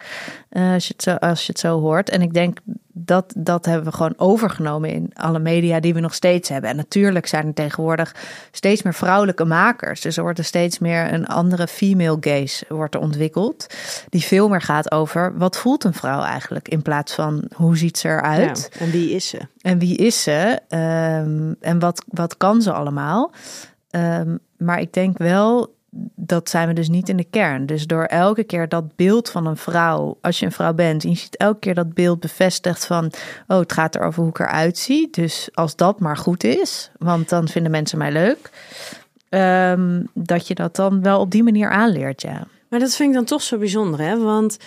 eh, 0.50 0.74
als, 0.74 0.88
je 0.88 0.94
het 0.94 1.04
zo, 1.04 1.16
als 1.16 1.46
je 1.46 1.52
het 1.52 1.60
zo 1.60 1.80
hoort. 1.80 2.10
En 2.10 2.22
ik 2.22 2.34
denk 2.34 2.60
dat 2.94 3.34
dat 3.38 3.66
hebben 3.66 3.86
we 3.86 3.92
gewoon 3.92 4.14
overgenomen 4.18 4.90
in 4.90 5.12
alle 5.14 5.40
media 5.40 5.80
die 5.80 5.94
we 5.94 6.00
nog 6.00 6.14
steeds 6.14 6.50
hebben. 6.50 6.70
En 6.70 6.76
natuurlijk 6.76 7.28
zijn 7.28 7.48
er 7.48 7.54
tegenwoordig 7.54 8.16
steeds 8.52 8.82
meer 8.82 8.94
vrouwelijke 8.94 9.46
makers. 9.46 10.02
Dus 10.02 10.18
er 10.18 10.24
wordt 10.24 10.40
er 10.40 10.46
steeds 10.46 10.80
meer 10.80 11.14
een 11.14 11.28
andere 11.28 11.68
female 11.68 12.18
gaze 12.20 12.66
wordt 12.68 12.96
er 12.96 13.02
ontwikkeld. 13.02 13.68
Die 14.10 14.22
veel 14.22 14.50
meer 14.50 14.62
gaat 14.62 14.92
over 14.92 15.38
wat 15.38 15.58
voelt 15.58 15.84
een 15.84 15.94
vrouw 15.94 16.22
eigenlijk 16.22 16.68
in 16.68 16.82
plaats 16.82 17.14
van 17.14 17.44
hoe 17.56 17.78
ziet 17.78 17.98
ze 17.98 18.08
eruit. 18.08 18.70
Ja, 18.72 18.80
en 18.80 18.92
wie 18.92 19.12
is 19.12 19.28
ze? 19.28 19.40
En 19.62 19.80
wie 19.80 19.98
is 19.98 20.24
ze? 20.24 20.60
Ehm, 20.68 21.54
en 21.60 21.80
wat, 21.80 22.04
wat 22.08 22.38
kan 22.38 22.62
ze 22.62 22.72
allemaal? 22.72 23.32
Ehm, 23.90 24.38
maar 24.58 24.80
ik 24.80 24.94
denk 24.94 25.18
wel, 25.18 25.76
dat 26.16 26.50
zijn 26.50 26.68
we 26.68 26.74
dus 26.74 26.90
niet 26.90 27.10
in 27.10 27.18
de 27.18 27.24
kern. 27.30 27.66
Dus 27.66 27.88
door 27.88 28.04
elke 28.04 28.44
keer 28.44 28.70
dat 28.70 28.96
beeld 28.96 29.30
van 29.30 29.46
een 29.46 29.58
vrouw, 29.58 30.18
als 30.22 30.40
je 30.40 30.46
een 30.46 30.52
vrouw 30.52 30.74
bent, 30.74 31.04
en 31.04 31.10
je 31.10 31.16
ziet 31.16 31.38
elke 31.38 31.60
keer 31.60 31.74
dat 31.76 31.94
beeld 31.94 32.20
bevestigd 32.20 32.86
van, 32.86 33.12
oh, 33.48 33.60
het 33.60 33.74
gaat 33.74 33.96
erover 33.96 34.22
hoe 34.22 34.30
ik 34.30 34.40
eruit 34.40 34.78
zie. 34.78 35.08
Dus 35.12 35.50
als 35.54 35.76
dat 35.76 36.00
maar 36.00 36.18
goed 36.18 36.44
is, 36.44 36.92
want 36.98 37.30
dan 37.30 37.48
vinden 37.48 37.72
mensen 37.72 37.98
mij 37.98 38.12
leuk. 38.12 38.50
ehm, 39.30 40.04
dat 40.14 40.48
je 40.48 40.56
dat 40.56 40.76
dan 40.76 41.02
wel 41.02 41.20
op 41.20 41.32
die 41.32 41.44
manier 41.44 41.70
aanleert, 41.70 42.22
ja. 42.22 42.48
Maar 42.70 42.80
dat 42.80 42.96
vind 42.96 43.10
ik 43.10 43.16
dan 43.16 43.26
toch 43.26 43.42
zo 43.42 43.58
bijzonder, 43.58 44.00
hè? 44.00 44.20
Want, 44.20 44.58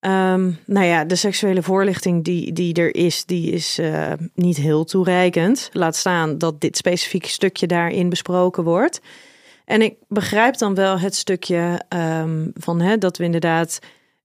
ehm, 0.00 0.52
nou 0.66 0.86
ja, 0.86 1.04
de 1.04 1.16
seksuele 1.16 1.62
voorlichting 1.62 2.24
die, 2.24 2.52
die 2.52 2.74
er 2.74 2.94
is, 2.94 3.24
die 3.24 3.50
is 3.50 3.78
eh, 3.78 4.12
niet 4.34 4.56
heel 4.56 4.84
toereikend. 4.84 5.70
Laat 5.72 5.96
staan 5.96 6.38
dat 6.38 6.60
dit 6.60 6.76
specifieke 6.76 7.28
stukje 7.28 7.66
daarin 7.66 8.08
besproken 8.08 8.64
wordt. 8.64 9.00
En 9.64 9.82
ik 9.82 9.96
begrijp 10.08 10.58
dan 10.58 10.74
wel 10.74 10.98
het 10.98 11.14
stukje 11.14 11.82
ehm, 11.88 12.48
van 12.54 12.80
hè, 12.80 12.98
dat 12.98 13.16
we 13.16 13.24
inderdaad 13.24 13.78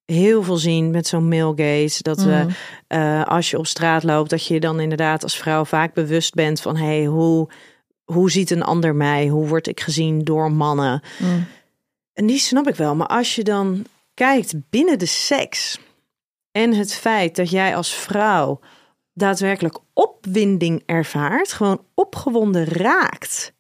heel 0.06 0.44
veel 0.44 0.58
zien 0.58 0.92
met 0.92 1.08
zo'n 1.08 1.28
male 1.28 1.54
gaze. 1.56 2.04
Dat 2.04 2.24
we, 2.24 2.44
Mm. 2.46 2.50
eh, 2.88 3.24
als 3.26 3.50
je 3.50 3.58
op 3.58 3.68
straat 3.68 4.04
loopt, 4.04 4.30
dat 4.30 4.46
je 4.46 4.60
dan 4.60 4.80
inderdaad 4.80 5.24
als 5.24 5.38
vrouw 5.38 5.66
vaak 5.66 5.94
bewust 5.94 6.34
bent 6.34 6.62
van... 6.62 6.78
hey, 6.78 7.06
hoe, 7.06 7.50
hoe 8.04 8.32
ziet 8.32 8.52
een 8.52 8.64
ander 8.64 8.96
mij? 8.96 9.28
Hoe 9.28 9.48
word 9.48 9.68
ik 9.68 9.80
gezien 9.80 10.24
door 10.24 10.52
mannen? 10.52 11.02
Mm. 11.20 11.46
En 12.14 12.26
die 12.26 12.40
snap 12.40 12.68
ik 12.68 12.76
wel. 12.76 12.96
Maar 12.96 13.08
als 13.08 13.36
je 13.36 13.44
dan 13.44 13.86
kijkt 14.14 14.54
binnen 14.70 15.00
de 15.00 15.06
seks 15.06 15.80
en 16.52 16.74
het 16.74 16.94
feit 16.94 17.36
dat 17.36 17.50
jij 17.50 17.76
als 17.76 17.94
vrouw 17.94 18.60
daadwerkelijk 19.14 19.78
opwinding 19.94 20.84
ervaart, 20.86 21.54
gewoon 21.54 21.84
opgewonden 21.94 22.66
raakt 22.66 23.54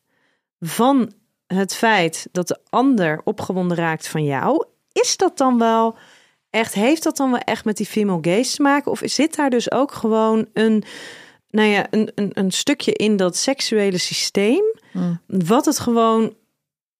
van 0.59 1.13
het 1.53 1.75
feit 1.75 2.27
dat 2.31 2.47
de 2.47 2.57
ander 2.69 3.21
opgewonden 3.23 3.77
raakt 3.77 4.07
van 4.07 4.23
jou, 4.23 4.65
is 4.91 5.17
dat 5.17 5.37
dan 5.37 5.57
wel 5.57 5.97
echt, 6.49 6.73
heeft 6.73 7.03
dat 7.03 7.17
dan 7.17 7.31
wel 7.31 7.39
echt 7.39 7.65
met 7.65 7.77
die 7.77 7.85
female 7.85 8.19
gaze 8.21 8.55
te 8.55 8.61
maken? 8.61 8.91
Of 8.91 9.01
zit 9.03 9.35
daar 9.35 9.49
dus 9.49 9.71
ook 9.71 9.91
gewoon 9.91 10.45
een, 10.53 10.83
nou 11.49 11.67
ja, 11.67 11.87
een, 11.89 12.11
een, 12.15 12.31
een 12.33 12.51
stukje 12.51 12.93
in 12.93 13.17
dat 13.17 13.35
seksuele 13.37 13.97
systeem, 13.97 14.63
Mm. 14.93 15.19
wat 15.27 15.65
het 15.65 15.79
gewoon, 15.79 16.33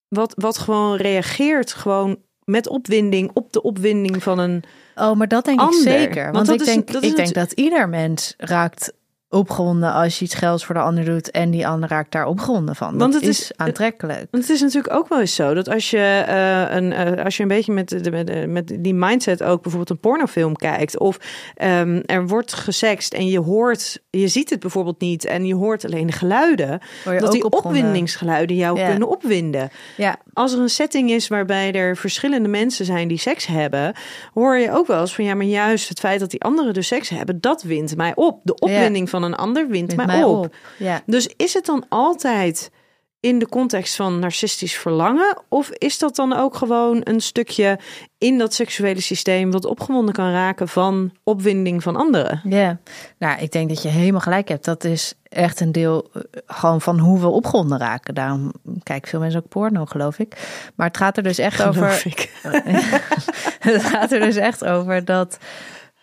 wat, 0.07 0.33
wat 0.37 0.57
gewoon 0.57 0.95
reageert 0.95 1.73
gewoon 1.73 2.17
met 2.43 2.67
opwinding 2.67 3.31
op 3.33 3.53
de 3.53 3.61
opwinding 3.61 4.23
van 4.23 4.39
een. 4.39 4.63
Oh, 4.95 5.15
maar 5.15 5.27
dat 5.27 5.45
denk 5.45 5.59
Ander. 5.59 5.77
ik 5.79 5.83
zeker. 5.87 6.31
Want 6.31 6.49
ik, 6.49 6.59
is- 6.61 6.75
dat 6.85 7.03
ik 7.03 7.15
denk 7.15 7.33
dat 7.33 7.51
ieder 7.51 7.89
mens 7.89 8.33
raakt 8.37 8.93
opgewonden 9.29 9.93
als 9.93 10.19
je 10.19 10.25
iets 10.25 10.35
gelds 10.35 10.65
voor 10.65 10.75
de 10.75 10.81
ander 10.81 11.05
doet 11.05 11.31
en 11.31 11.51
die 11.51 11.67
ander 11.67 11.89
raakt 11.89 12.11
daar 12.11 12.25
opgewonden 12.25 12.75
van. 12.75 12.97
Want 12.97 13.13
het 13.13 13.23
is, 13.23 13.39
is- 13.41 13.51
aantrekkelijk. 13.55 14.27
Want 14.31 14.43
het 14.43 14.49
is 14.55 14.61
natuurlijk 14.61 14.93
ook 14.93 15.07
wel 15.09 15.19
eens 15.19 15.35
zo 15.35 15.53
dat 15.53 15.69
als 15.69 15.89
je, 15.89 16.23
eh, 16.27 16.75
een, 16.75 16.93
eh, 16.93 17.23
als 17.25 17.37
je 17.37 17.41
een 17.43 17.49
beetje 17.49 17.71
met, 17.71 18.03
de, 18.03 18.11
met, 18.11 18.47
met 18.47 18.73
die 18.79 18.93
mindset 18.93 19.43
ook 19.43 19.61
bijvoorbeeld 19.61 19.89
een 19.89 19.99
pornofilm 19.99 20.55
kijkt. 20.55 20.99
Of 20.99 21.17
ehm, 21.55 22.01
er 22.05 22.27
wordt 22.27 22.53
gesext 22.53 23.13
en 23.13 23.27
je 23.27 23.39
hoort, 23.39 23.99
je 24.09 24.27
ziet 24.27 24.49
het 24.49 24.59
bijvoorbeeld 24.59 24.99
niet 24.99 25.25
en 25.25 25.45
je 25.45 25.55
hoort 25.55 25.85
alleen 25.85 26.07
de 26.07 26.13
geluiden. 26.13 26.79
Dat 27.03 27.31
die 27.31 27.43
opgewonden. 27.43 27.81
opwindingsgeluiden 27.81 28.55
jou 28.55 28.79
Ja. 28.79 28.89
kunnen 28.89 29.07
opwinden. 29.09 29.69
Ja, 29.97 30.17
Als 30.33 30.53
er 30.53 30.59
een 30.59 30.69
setting 30.69 31.11
is 31.11 31.27
waarbij 31.27 31.71
er 31.73 31.97
verschillende 31.97 32.49
mensen 32.49 32.85
zijn 32.85 33.07
die 33.07 33.17
seks 33.17 33.45
hebben, 33.47 33.93
hoor 34.33 34.57
je 34.57 34.71
ook 34.71 34.87
wel 34.87 34.99
eens 35.01 35.15
van 35.15 35.23
ja, 35.25 35.33
maar 35.33 35.45
juist 35.45 35.89
het 35.89 35.99
feit 35.99 36.19
dat 36.19 36.31
die 36.31 36.41
anderen 36.41 36.73
dus 36.73 36.87
seks 36.87 37.09
hebben, 37.09 37.41
dat 37.41 37.63
wint 37.63 37.95
mij 37.95 38.11
op. 38.15 38.39
De 38.43 38.53
opwinding 38.59 39.09
van 39.09 39.18
een 39.23 39.35
ander 39.35 39.67
wint 39.67 39.95
mij, 39.95 40.05
mij 40.05 40.23
op. 40.23 40.45
op. 40.45 40.55
Ja. 40.77 41.01
Dus 41.05 41.27
is 41.35 41.53
het 41.53 41.65
dan 41.65 41.85
altijd 41.89 42.71
in 43.19 43.39
de 43.39 43.47
context 43.47 43.95
van 43.95 44.19
narcistisch 44.19 44.77
verlangen? 44.77 45.37
Of 45.47 45.69
is 45.69 45.97
dat 45.97 46.15
dan 46.15 46.33
ook 46.33 46.55
gewoon 46.55 47.01
een 47.03 47.21
stukje 47.21 47.79
in 48.17 48.37
dat 48.37 48.53
seksuele 48.53 49.01
systeem 49.01 49.51
wat 49.51 49.65
opgewonden 49.65 50.13
kan 50.13 50.31
raken 50.31 50.67
van 50.67 51.11
opwinding 51.23 51.83
van 51.83 51.95
anderen? 51.95 52.41
Ja, 52.43 52.79
nou, 53.17 53.39
ik 53.39 53.51
denk 53.51 53.69
dat 53.69 53.81
je 53.81 53.89
helemaal 53.89 54.21
gelijk 54.21 54.47
hebt. 54.47 54.65
Dat 54.65 54.83
is 54.83 55.13
echt 55.23 55.59
een 55.59 55.71
deel 55.71 56.09
eh, 56.13 56.21
gewoon 56.45 56.81
van 56.81 56.99
hoe 56.99 57.19
we 57.19 57.27
opgewonden 57.27 57.77
raken. 57.77 58.15
Daarom 58.15 58.51
kijken 58.83 59.09
veel 59.09 59.19
mensen 59.19 59.39
ook 59.39 59.49
porno, 59.49 59.85
geloof 59.85 60.19
ik. 60.19 60.47
Maar 60.75 60.87
het 60.87 60.97
gaat 60.97 61.17
er 61.17 61.23
dus 61.23 61.37
echt 61.37 61.55
Geloof 61.55 61.77
over. 61.77 62.01
ik. 62.05 62.31
het 63.71 63.83
gaat 63.83 64.11
er 64.11 64.19
dus 64.19 64.35
echt 64.35 64.65
over 64.65 65.05
dat 65.05 65.37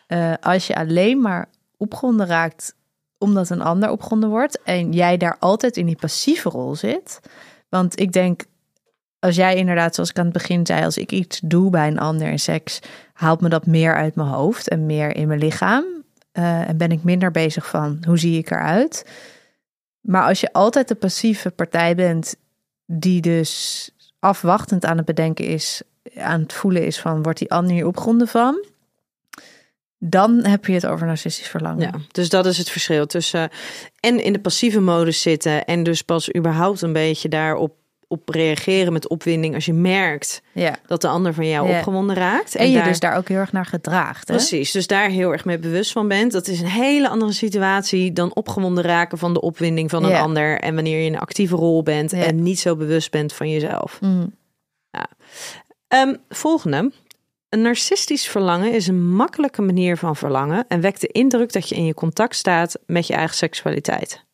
eh, 0.07 0.33
als 0.41 0.67
je 0.67 0.77
alleen 0.77 1.21
maar 1.21 1.49
opgewonden 1.77 2.27
raakt 2.27 2.75
omdat 3.19 3.51
een 3.51 3.63
ander 3.63 3.91
opgewonden 3.91 4.29
wordt 4.29 4.63
en 4.63 4.93
jij 4.93 5.17
daar 5.17 5.37
altijd 5.39 5.77
in 5.77 5.87
die 5.87 5.97
passieve 5.97 6.49
rol 6.49 6.75
zit. 6.75 7.21
Want 7.69 8.01
ik 8.01 8.13
denk, 8.13 8.45
als 9.19 9.37
jij 9.37 9.57
inderdaad, 9.57 9.95
zoals 9.95 10.11
ik 10.11 10.19
aan 10.19 10.25
het 10.25 10.33
begin 10.33 10.67
zei, 10.67 10.85
als 10.85 10.99
ik 10.99 11.13
iets 11.13 11.41
doe 11.45 11.71
bij 11.71 11.89
een 11.89 11.99
ander 11.99 12.29
in 12.29 12.39
seks, 12.39 12.81
haalt 13.13 13.41
me 13.41 13.49
dat 13.49 13.67
meer 13.67 13.95
uit 13.95 14.15
mijn 14.15 14.29
hoofd 14.29 14.69
en 14.69 14.87
meer 14.87 15.17
in 15.17 15.29
mijn 15.29 15.41
lichaam. 15.41 15.85
Eh, 16.33 16.69
en 16.69 16.77
ben 16.77 16.91
ik 16.91 17.03
minder 17.03 17.31
bezig 17.31 17.67
van 17.67 18.05
hoe 18.07 18.19
zie 18.19 18.39
ik 18.39 18.51
eruit. 18.51 19.07
Maar 20.01 20.23
als 20.23 20.41
je 20.41 20.53
altijd 20.53 20.89
de 20.89 20.95
passieve 20.95 21.51
partij 21.51 21.95
bent, 21.95 22.37
die 22.87 23.21
dus 23.21 23.91
afwachtend 24.19 24.85
aan 24.85 24.97
het 24.97 25.07
bedenken 25.07 25.45
is, 25.45 25.83
aan 26.17 26.41
het 26.41 26.53
voelen 26.53 26.87
is 26.87 27.01
van, 27.01 27.23
wordt 27.23 27.39
die 27.39 27.51
ander 27.51 27.73
hier 27.73 27.87
opgewonden 27.87 28.29
van? 28.29 28.65
Dan 29.99 30.45
heb 30.45 30.67
je 30.67 30.73
het 30.73 30.87
over 30.87 31.07
narcistisch 31.07 31.49
verlangen. 31.49 31.81
Ja, 31.81 31.91
dus 32.13 32.29
dat 32.29 32.47
is 32.47 32.59
het 32.59 32.71
verschil 32.71 33.07
tussen 33.07 33.51
en 34.01 34.23
in 34.25 34.33
de 34.33 34.39
passieve 34.41 34.81
modus 34.81 35.23
zitten 35.23 35.65
en 35.65 35.83
dus 35.83 36.03
pas 36.03 36.35
überhaupt 36.35 36.83
een 36.83 36.93
beetje 36.93 37.29
daarop 37.29 37.75
op 38.09 38.29
reageren 38.29 38.93
met 38.93 39.09
opwinding 39.09 39.55
als 39.55 39.65
je 39.65 39.73
merkt 39.73 40.43
Ja. 40.53 40.77
dat 40.87 41.01
de 41.01 41.09
ander 41.09 41.35
van 41.35 41.49
jou 41.49 41.69
Ja. 41.69 41.77
opgewonden 41.79 42.17
raakt. 42.17 42.55
En, 42.55 42.71
je 42.71 42.77
daar- 42.77 42.85
dus 42.89 43.01
daar 43.01 43.17
ook 43.17 43.29
heel 43.29 43.39
erg 43.39 43.53
naar 43.53 43.67
gedraagt. 43.67 44.29
Hè? 44.29 44.35
Precies, 44.35 44.71
dus 44.73 44.87
daar 44.87 45.09
heel 45.09 45.33
erg 45.33 45.45
mee 45.45 45.59
bewust 45.59 45.93
van 45.93 46.09
bent. 46.09 46.33
Dat 46.33 46.47
is 46.49 46.61
een 46.61 46.67
hele 46.67 47.09
andere 47.09 47.33
situatie 47.33 48.13
dan 48.13 48.35
opgewonden 48.35 48.85
raken 48.85 49.19
van 49.19 49.33
de 49.35 49.41
opwinding 49.41 49.91
van 49.91 50.05
een 50.05 50.11
Ja. 50.11 50.21
ander. 50.21 50.61
En 50.61 50.75
wanneer 50.75 50.99
je 50.99 51.05
in 51.07 51.15
een 51.15 51.21
actieve 51.21 51.57
rol 51.57 51.83
bent 51.83 52.13
en 52.13 52.43
niet 52.43 52.59
zo 52.59 52.77
bewust 52.77 53.11
bent 53.11 53.33
van 53.33 53.51
jezelf. 53.51 53.99
Mm. 54.01 54.35
Ehm, 55.89 56.15
volgende. 56.29 56.93
Een 57.57 57.63
narcistisch 57.63 58.29
verlangen 58.29 58.73
is 58.73 58.87
een 58.87 59.07
makkelijke 59.07 59.63
manier 59.63 59.97
van 59.97 60.17
verlangen 60.17 60.65
en 60.69 60.81
wekt 60.81 61.01
de 61.01 61.07
indruk 61.07 61.53
dat 61.53 61.69
je 61.69 61.75
in 61.75 61.85
je 61.85 61.95
contact 61.95 62.37
staat 62.37 62.79
met 62.87 63.07
je 63.07 63.15
eigen 63.15 63.37
seksualiteit. 63.37 64.25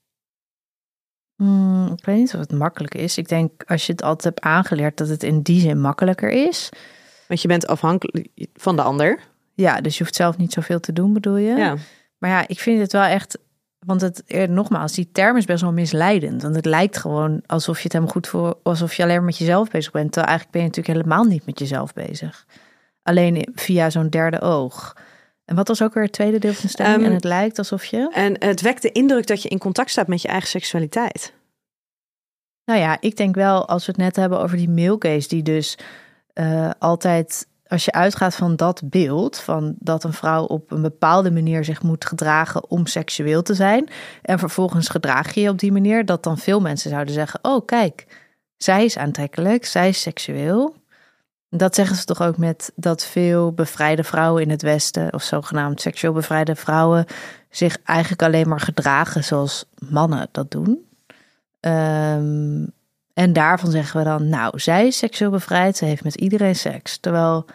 Mm, 1.36 1.92
ik 1.96 2.04
weet 2.04 2.16
niet 2.16 2.34
of 2.34 2.40
het 2.40 2.52
makkelijk 2.52 2.94
is. 2.94 3.18
Ik 3.18 3.28
denk 3.28 3.62
als 3.66 3.86
je 3.86 3.92
het 3.92 4.02
altijd 4.02 4.34
hebt 4.34 4.40
aangeleerd 4.40 4.96
dat 4.96 5.08
het 5.08 5.22
in 5.22 5.42
die 5.42 5.60
zin 5.60 5.80
makkelijker 5.80 6.30
is. 6.30 6.68
Want 7.28 7.42
je 7.42 7.48
bent 7.48 7.66
afhankelijk 7.66 8.28
van 8.54 8.76
de 8.76 8.82
ander. 8.82 9.20
Ja, 9.54 9.80
dus 9.80 9.96
je 9.98 10.02
hoeft 10.02 10.16
zelf 10.16 10.36
niet 10.36 10.52
zoveel 10.52 10.80
te 10.80 10.92
doen, 10.92 11.12
bedoel 11.12 11.36
je? 11.36 11.54
Ja. 11.56 11.76
Maar 12.18 12.30
ja, 12.30 12.44
ik 12.46 12.60
vind 12.60 12.80
het 12.80 12.92
wel 12.92 13.02
echt. 13.02 13.38
Want 13.86 14.00
het, 14.00 14.24
eh, 14.24 14.48
nogmaals, 14.48 14.92
die 14.92 15.08
term 15.12 15.36
is 15.36 15.44
best 15.44 15.62
wel 15.62 15.72
misleidend. 15.72 16.42
Want 16.42 16.54
het 16.54 16.66
lijkt 16.66 16.98
gewoon 16.98 17.42
alsof 17.46 17.76
je 17.76 17.82
het 17.82 17.92
helemaal 17.92 18.14
goed 18.14 18.28
voor. 18.28 18.58
alsof 18.62 18.94
je 18.94 19.02
alleen 19.02 19.16
maar 19.16 19.24
met 19.24 19.38
jezelf 19.38 19.70
bezig 19.70 19.92
bent. 19.92 20.12
Terwijl 20.12 20.26
eigenlijk 20.26 20.56
ben 20.56 20.62
je 20.62 20.68
natuurlijk 20.68 20.96
helemaal 20.96 21.24
niet 21.24 21.46
met 21.46 21.58
jezelf 21.58 21.92
bezig. 21.92 22.46
Alleen 23.02 23.48
via 23.54 23.90
zo'n 23.90 24.08
derde 24.08 24.40
oog. 24.40 24.96
En 25.44 25.54
wat 25.54 25.68
was 25.68 25.82
ook 25.82 25.94
weer 25.94 26.02
het 26.02 26.12
tweede 26.12 26.38
deel 26.38 26.52
van 26.52 26.62
de 26.62 26.68
stelling? 26.68 26.96
Ehm, 26.96 27.04
en 27.04 27.12
het 27.12 27.24
lijkt 27.24 27.58
alsof 27.58 27.84
je. 27.84 28.10
En 28.14 28.36
het 28.38 28.60
wekt 28.60 28.82
de 28.82 28.92
indruk 28.92 29.26
dat 29.26 29.42
je 29.42 29.48
in 29.48 29.58
contact 29.58 29.90
staat 29.90 30.06
met 30.06 30.22
je 30.22 30.28
eigen 30.28 30.48
seksualiteit. 30.48 31.32
Nou 32.64 32.80
ja, 32.80 32.96
ik 33.00 33.16
denk 33.16 33.34
wel, 33.34 33.68
als 33.68 33.86
we 33.86 33.92
het 33.92 34.00
net 34.00 34.16
hebben 34.16 34.40
over 34.40 34.56
die 34.56 34.68
male 34.68 34.96
gaze, 34.98 35.28
die 35.28 35.42
dus 35.42 35.78
eh, 36.32 36.70
altijd, 36.78 37.46
als 37.66 37.84
je 37.84 37.92
uitgaat 37.92 38.34
van 38.34 38.56
dat 38.56 38.82
beeld, 38.84 39.38
van 39.38 39.74
dat 39.78 40.04
een 40.04 40.12
vrouw 40.12 40.44
op 40.44 40.70
een 40.70 40.82
bepaalde 40.82 41.30
manier 41.30 41.64
zich 41.64 41.82
moet 41.82 42.04
gedragen 42.04 42.70
om 42.70 42.86
seksueel 42.86 43.42
te 43.42 43.54
zijn, 43.54 43.88
en 44.22 44.38
vervolgens 44.38 44.88
gedraag 44.88 45.34
je 45.34 45.40
je 45.40 45.48
op 45.48 45.58
die 45.58 45.72
manier, 45.72 46.04
dat 46.04 46.22
dan 46.22 46.38
veel 46.38 46.60
mensen 46.60 46.90
zouden 46.90 47.14
zeggen, 47.14 47.38
oh 47.42 47.66
kijk, 47.66 48.06
zij 48.56 48.84
is 48.84 48.98
aantrekkelijk, 48.98 49.64
zij 49.64 49.88
is 49.88 50.00
seksueel. 50.00 50.74
Dat 51.54 51.74
zeggen 51.74 51.96
ze 51.96 52.04
toch 52.04 52.22
ook 52.22 52.36
met 52.36 52.72
dat 52.74 53.04
veel 53.04 53.52
bevrijde 53.52 54.04
vrouwen 54.04 54.42
in 54.42 54.50
het 54.50 54.62
Westen, 54.62 55.12
of 55.12 55.22
zogenaamd 55.22 55.80
seksueel 55.80 56.12
bevrijde 56.12 56.54
vrouwen, 56.54 57.06
zich 57.50 57.78
eigenlijk 57.84 58.22
alleen 58.22 58.48
maar 58.48 58.60
gedragen 58.60 59.24
zoals 59.24 59.64
mannen 59.88 60.28
dat 60.30 60.50
doen. 60.50 60.86
Ehm, 61.60 62.64
en 63.14 63.32
daarvan 63.32 63.70
zeggen 63.70 63.98
we 63.98 64.04
dan, 64.04 64.28
nou, 64.28 64.60
zij 64.60 64.86
is 64.86 64.98
seksueel 64.98 65.30
bevrijd, 65.30 65.76
ze 65.76 65.84
heeft 65.84 66.04
met 66.04 66.14
iedereen 66.14 66.56
seks. 66.56 66.98
Terwijl, 66.98 67.46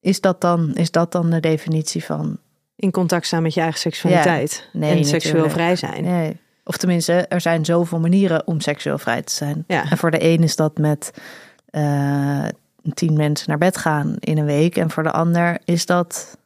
is 0.00 0.20
dat 0.20 0.40
dan, 0.40 0.74
is 0.74 0.90
dat 0.90 1.12
dan 1.12 1.30
de 1.30 1.40
definitie 1.40 2.04
van 2.04 2.38
In 2.76 2.90
contact 2.90 3.26
staan 3.26 3.42
met 3.42 3.54
je 3.54 3.60
eigen 3.60 3.80
seksualiteit. 3.80 4.68
Nee, 4.72 4.98
en 4.98 5.04
seksueel 5.04 5.50
vrij 5.50 5.76
zijn. 5.76 6.04
Nee. 6.04 6.36
Of 6.64 6.76
tenminste, 6.76 7.12
er 7.12 7.40
zijn 7.40 7.64
zoveel 7.64 8.00
manieren 8.00 8.46
om 8.46 8.60
seksueel 8.60 8.98
vrij 8.98 9.22
te 9.22 9.32
zijn. 9.32 9.64
Ja. 9.66 9.90
En 9.90 9.98
voor 9.98 10.10
de 10.10 10.24
een 10.24 10.42
is 10.42 10.56
dat 10.56 10.78
met 10.78 11.10
eh, 11.70 12.44
tien 12.94 13.16
mensen 13.16 13.48
naar 13.48 13.58
bed 13.58 13.76
gaan 13.76 14.16
in 14.18 14.38
een 14.38 14.44
week. 14.44 14.76
En 14.76 14.90
voor 14.90 15.02
de 15.02 15.12
ander 15.12 15.58
is 15.64 15.86
dat 15.86 16.38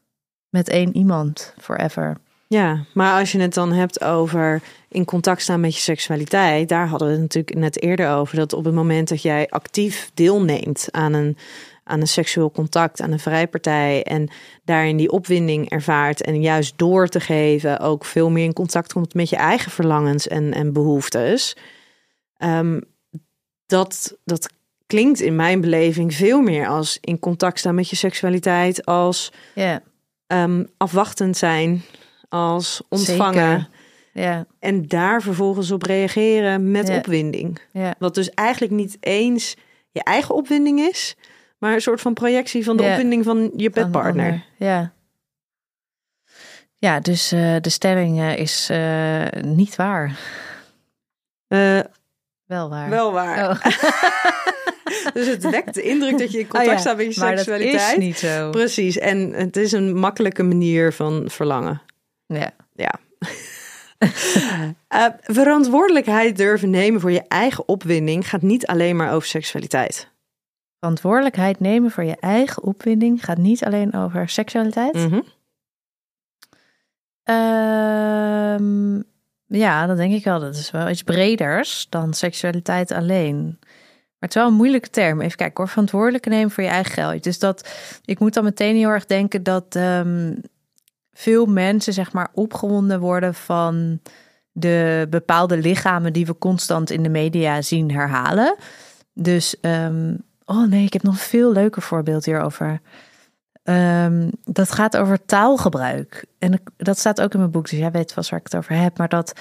met 0.49 0.69
één 0.69 0.97
iemand 0.97 1.55
forever. 1.61 2.17
Ja, 2.49 2.85
maar 2.95 3.19
als 3.19 3.33
je 3.33 3.41
het 3.41 3.55
dan 3.55 3.73
hebt 3.73 4.05
over 4.05 4.63
in 4.89 5.05
contact 5.05 5.43
staan 5.43 5.61
met 5.61 5.75
je 5.75 5.81
seksualiteit, 5.81 6.69
daar 6.69 6.89
hadden 6.89 7.09
we 7.09 7.13
het 7.15 7.23
natuurlijk 7.23 7.57
net 7.57 7.83
eerder 7.83 8.11
over. 8.11 8.37
Dat 8.37 8.53
op 8.53 8.65
het 8.65 8.75
moment 8.75 9.09
dat 9.09 9.23
jij 9.23 9.49
actief 9.49 10.11
deelneemt 10.15 10.89
aan 10.91 11.13
een, 11.13 11.37
aan 11.85 12.01
een 12.01 12.09
seksueel 12.09 12.51
contact, 12.51 13.01
aan 13.01 13.13
een 13.13 13.19
vrijpartij 13.19 14.03
en 14.03 14.29
daarin 14.65 14.97
die 14.97 15.11
opwinding 15.11 15.71
ervaart 15.71 16.23
en 16.23 16.43
juist 16.43 16.79
door 16.79 17.09
te 17.09 17.21
geven 17.21 17.81
ook 17.81 18.05
veel 18.05 18.31
meer 18.31 18.45
in 18.45 18.53
contact 18.53 18.93
komt 18.93 19.15
met 19.15 19.29
je 19.29 19.37
eigen 19.37 19.71
verlangens 19.71 20.29
en, 20.29 20.55
en 20.55 20.73
behoeftes. 20.73 21.57
Ehm, 22.37 22.81
dat, 23.67 24.17
dat 24.25 24.49
klinkt 24.89 25.21
in 25.21 25.37
mijn 25.37 25.61
beleving 25.61 26.15
veel 26.15 26.41
meer 26.41 26.69
als 26.69 26.99
in 27.01 27.19
contact 27.19 27.59
staan 27.59 27.75
met 27.75 27.91
je 27.91 27.97
seksualiteit, 27.97 28.85
als 28.85 29.33
ehm, 30.27 30.65
afwachtend 30.77 31.37
zijn, 31.37 31.83
als 32.29 32.83
ontvangen. 32.89 33.69
En 34.59 34.89
daar 34.89 35.23
vervolgens 35.23 35.71
op 35.71 35.83
reageren 35.83 36.71
met 36.71 36.89
opwinding. 36.89 37.61
Wat 37.99 38.15
dus 38.15 38.31
eigenlijk 38.31 38.73
niet 38.73 38.97
eens 39.01 39.57
je 39.91 40.03
eigen 40.03 40.35
opwinding 40.35 40.81
is, 40.81 41.17
maar 41.59 41.75
een 41.75 41.81
soort 41.81 42.01
van 42.01 42.15
projectie 42.15 42.65
van 42.65 42.77
de 42.77 42.83
opwinding 42.83 43.25
van 43.25 43.51
je 43.57 43.71
bedpartner. 43.71 44.45
Ja. 44.57 44.93
Ja, 46.81 47.01
dus 47.01 47.33
eh, 47.33 47.57
de 47.61 47.71
stelling 47.71 48.21
eh, 48.21 48.37
is 48.37 48.69
eh, 48.71 49.43
niet 49.43 49.77
waar. 49.77 50.19
Wel 52.49 52.69
waar. 52.69 52.91
wel 52.91 53.13
waar. 53.13 53.51
Oh. 53.51 53.65
Dus 55.13 55.27
het 55.27 55.51
wekt 55.51 55.75
de 55.75 55.83
indruk 55.83 56.19
dat 56.19 56.33
je 56.33 56.39
in 56.39 56.49
contact 56.49 56.67
Oh 56.69 56.73
ja, 56.75 56.79
staat 56.81 56.97
met 56.97 57.15
je 57.15 57.21
maar 57.21 57.37
dat 57.37 57.45
seksualiteit. 57.45 57.99
is 57.99 58.05
niet 58.05 58.19
zo. 58.19 58.51
Precies. 58.51 58.99
En 58.99 59.33
het 59.33 59.57
is 59.57 59.73
een 59.73 59.95
makkelijke 59.97 60.43
manier 60.43 60.93
van 60.93 61.25
verlangen. 61.31 61.83
Ja. 62.27 62.51
Ja. 62.75 62.95
Eh, 64.89 65.05
verantwoordelijkheid 65.21 66.37
durven 66.37 66.71
nemen 66.71 67.01
voor 67.01 67.11
je 67.11 67.23
eigen 67.29 67.69
opwinding 67.69 68.29
gaat 68.29 68.43
niet 68.43 68.67
alleen 68.67 68.97
maar 68.97 69.13
over 69.13 69.29
seksualiteit. 69.29 70.09
Verantwoordelijkheid 70.79 71.61
nemen 71.61 71.91
voor 71.91 72.05
je 72.05 72.17
eigen 72.21 72.63
opwinding 72.63 73.25
gaat 73.25 73.39
niet 73.39 73.65
alleen 73.65 73.95
over 73.95 74.29
seksualiteit. 74.29 74.95
Mhm. 74.95 75.21
Ehm, 77.23 79.01
ja, 79.49 79.87
dat 79.87 79.97
denk 79.97 80.13
ik 80.13 80.25
wel. 80.25 80.41
Dat 80.41 80.55
is 80.55 80.71
wel 80.71 80.89
iets 80.89 81.03
breders 81.03 81.87
dan 81.89 82.15
seksualiteit 82.15 82.93
alleen. 82.93 83.57
Maar 84.19 84.29
het 84.29 84.37
is 84.37 84.43
wel 84.43 84.47
een 84.47 84.57
moeilijke 84.57 84.91
term. 84.91 85.21
Even 85.21 85.37
kijken 85.37 85.57
hoor. 85.57 85.69
Verantwoordelijk 85.69 86.27
nemen 86.27 86.51
voor 86.51 86.63
je 86.63 86.69
eigen 86.69 86.93
geld. 86.93 87.23
Dus 87.25 87.39
dat, 87.39 87.69
ik 88.05 88.19
moet 88.19 88.35
dan 88.35 88.45
meteen 88.45 88.77
heel 88.77 88.89
erg 88.89 89.07
denken 89.07 89.43
dat 89.43 89.75
ehm, 89.75 90.35
veel 91.13 91.47
mensen 91.47 91.93
zeg 91.93 92.13
maar 92.13 92.29
opgewonden 92.33 93.01
worden 93.01 93.35
van 93.35 94.01
de 94.53 95.07
bepaalde 95.11 95.57
lichamen 95.57 96.13
die 96.13 96.27
we 96.27 96.39
constant 96.39 96.91
in 96.91 97.03
de 97.03 97.09
media 97.09 97.63
zien 97.63 97.91
herhalen. 97.91 98.57
Dus, 99.15 99.61
ehm, 99.61 100.15
oh 100.45 100.69
nee, 100.69 100.85
ik 100.85 100.93
heb 100.93 101.03
nog 101.03 101.15
een 101.15 101.21
veel 101.21 101.53
leuker 101.53 101.83
voorbeeld 101.83 102.25
hierover. 102.25 102.81
Ehm, 103.69 104.29
dat 104.45 104.73
gaat 104.73 104.97
over 104.97 105.25
taalgebruik. 105.25 106.27
En 106.39 106.63
dat 106.77 106.99
staat 106.99 107.21
ook 107.21 107.33
in 107.33 107.39
mijn 107.39 107.51
boek, 107.51 107.71
dus 107.71 107.79
jij 107.79 107.91
weet 107.91 108.13
vast 108.13 108.31
waar 108.31 108.39
ik 108.39 108.45
het 108.45 108.57
over 108.57 108.75
heb. 108.75 108.99
Maar 108.99 109.09
dat 109.09 109.33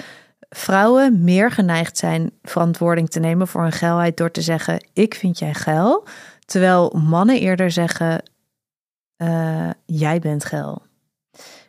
vrouwen 0.49 1.23
meer 1.23 1.51
geneigd 1.51 1.97
zijn 1.97 2.31
verantwoording 2.41 3.09
te 3.09 3.19
nemen 3.19 3.47
voor 3.47 3.61
hun 3.61 3.71
geilheid 3.71 4.17
door 4.17 4.31
te 4.31 4.41
zeggen: 4.41 4.87
Ik 4.93 5.15
vind 5.15 5.39
jij 5.39 5.53
geil. 5.53 6.07
Terwijl 6.45 6.89
mannen 6.89 7.39
eerder 7.39 7.71
zeggen: 7.71 8.23
eh, 9.15 9.69
Jij 9.85 10.19
bent 10.19 10.45
geil. 10.45 10.81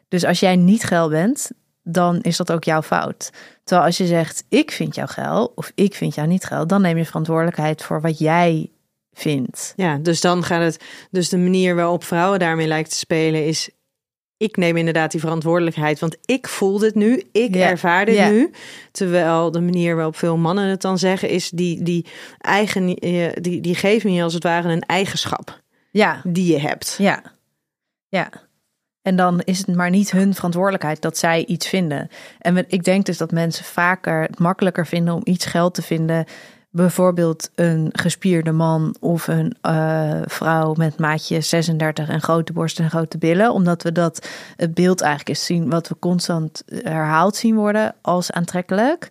Dus 0.08 0.24
als 0.24 0.40
jij 0.40 0.56
niet 0.56 0.84
geil 0.84 1.08
bent, 1.08 1.50
dan 1.82 2.20
is 2.20 2.36
dat 2.36 2.52
ook 2.52 2.64
jouw 2.64 2.82
fout. 2.82 3.30
Terwijl 3.64 3.86
als 3.86 3.96
je 3.96 4.06
zegt, 4.06 4.44
ik 4.48 4.70
vind 4.70 4.94
jou 4.94 5.08
geil 5.08 5.52
of 5.54 5.72
ik 5.74 5.94
vind 5.94 6.14
jou 6.14 6.28
niet 6.28 6.44
geil, 6.44 6.66
dan 6.66 6.80
neem 6.82 6.96
je 6.96 7.04
verantwoordelijkheid 7.04 7.82
voor 7.82 8.00
wat 8.00 8.18
jij 8.18 8.70
vindt. 9.18 9.72
Ja, 9.76 9.96
dus 9.96 10.20
dan 10.20 10.42
gaat 10.44 10.62
het. 10.62 10.84
Dus 11.10 11.28
de 11.28 11.38
manier 11.38 11.74
waarop 11.74 12.04
vrouwen 12.04 12.38
daarmee 12.38 12.66
lijkt 12.66 12.90
te 12.90 12.96
spelen 12.96 13.46
is. 13.46 13.70
Ik 14.36 14.56
neem 14.56 14.76
inderdaad 14.76 15.10
die 15.10 15.20
verantwoordelijkheid, 15.20 15.98
want 15.98 16.16
ik 16.24 16.48
voel 16.48 16.78
dit 16.78 16.94
nu, 16.94 17.22
ik 17.32 17.54
Ja, 17.54 17.68
ervaar 17.68 18.04
dit 18.04 18.14
ja. 18.16 18.28
nu. 18.28 18.50
Terwijl 18.92 19.50
de 19.50 19.60
manier 19.60 19.94
waarop 19.96 20.16
veel 20.16 20.36
mannen 20.36 20.68
het 20.68 20.80
dan 20.80 20.98
zeggen, 20.98 21.28
is 21.28 21.50
die, 21.50 21.82
die 21.82 22.06
eigen, 22.38 22.94
eh, 22.94 23.32
die, 23.40 23.60
die 23.60 23.74
geven 23.74 24.12
je 24.12 24.22
als 24.22 24.34
het 24.34 24.42
ware 24.42 24.68
een 24.72 24.82
eigenschap 24.82 25.60
Ja, 25.90 26.20
die 26.24 26.52
je 26.52 26.58
hebt. 26.58 26.94
ja, 26.98 27.22
ja. 28.08 28.30
En 29.02 29.16
dan 29.16 29.40
is 29.44 29.58
het 29.58 29.74
maar 29.76 29.90
niet 29.90 30.10
hun 30.10 30.34
verantwoordelijkheid 30.34 31.02
dat 31.02 31.18
zij 31.18 31.44
iets 31.44 31.68
vinden. 31.68 32.08
En 32.38 32.64
ik 32.68 32.84
denk 32.84 33.06
dus 33.06 33.16
dat 33.16 33.30
mensen 33.30 33.64
vaker 33.64 34.22
het 34.22 34.38
makkelijker 34.38 34.86
vinden 34.86 35.14
om 35.14 35.20
iets 35.24 35.46
geld 35.46 35.74
te 35.74 35.82
vinden. 35.82 36.24
Bijvoorbeeld 36.70 37.50
een 37.54 37.88
gespierde 37.92 38.52
man 38.52 38.96
of 39.00 39.28
een 39.28 39.56
eh, 39.60 40.20
vrouw 40.24 40.74
met 40.74 40.98
maatje 40.98 41.40
36 41.40 42.08
en 42.08 42.20
grote 42.20 42.52
borsten 42.52 42.84
en 42.84 42.90
grote 42.90 43.18
billen. 43.18 43.52
Omdat 43.52 43.82
we 43.82 43.92
dat 43.92 44.28
het 44.56 44.74
beeld 44.74 45.00
eigenlijk 45.00 45.38
is 45.38 45.44
zien 45.44 45.70
wat 45.70 45.88
we 45.88 45.98
constant 45.98 46.62
herhaald 46.66 47.36
zien 47.36 47.54
worden 47.54 47.94
als 48.00 48.30
aantrekkelijk. 48.30 49.08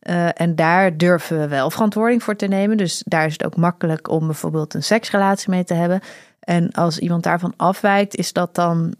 Eh, 0.00 0.40
en 0.40 0.54
daar 0.54 0.96
durven 0.96 1.38
we 1.38 1.48
wel 1.48 1.70
verantwoording 1.70 2.22
voor 2.22 2.36
te 2.36 2.46
nemen. 2.46 2.76
Dus 2.76 3.02
daar 3.06 3.26
is 3.26 3.32
het 3.32 3.44
ook 3.44 3.56
makkelijk 3.56 4.08
om 4.08 4.26
bijvoorbeeld 4.26 4.74
een 4.74 4.82
seksrelatie 4.82 5.50
mee 5.50 5.64
te 5.64 5.74
hebben. 5.74 6.00
En 6.40 6.70
als 6.72 6.98
iemand 6.98 7.22
daarvan 7.22 7.54
afwijkt, 7.56 8.16
is 8.16 8.32
dat 8.32 8.54
dan 8.54 8.94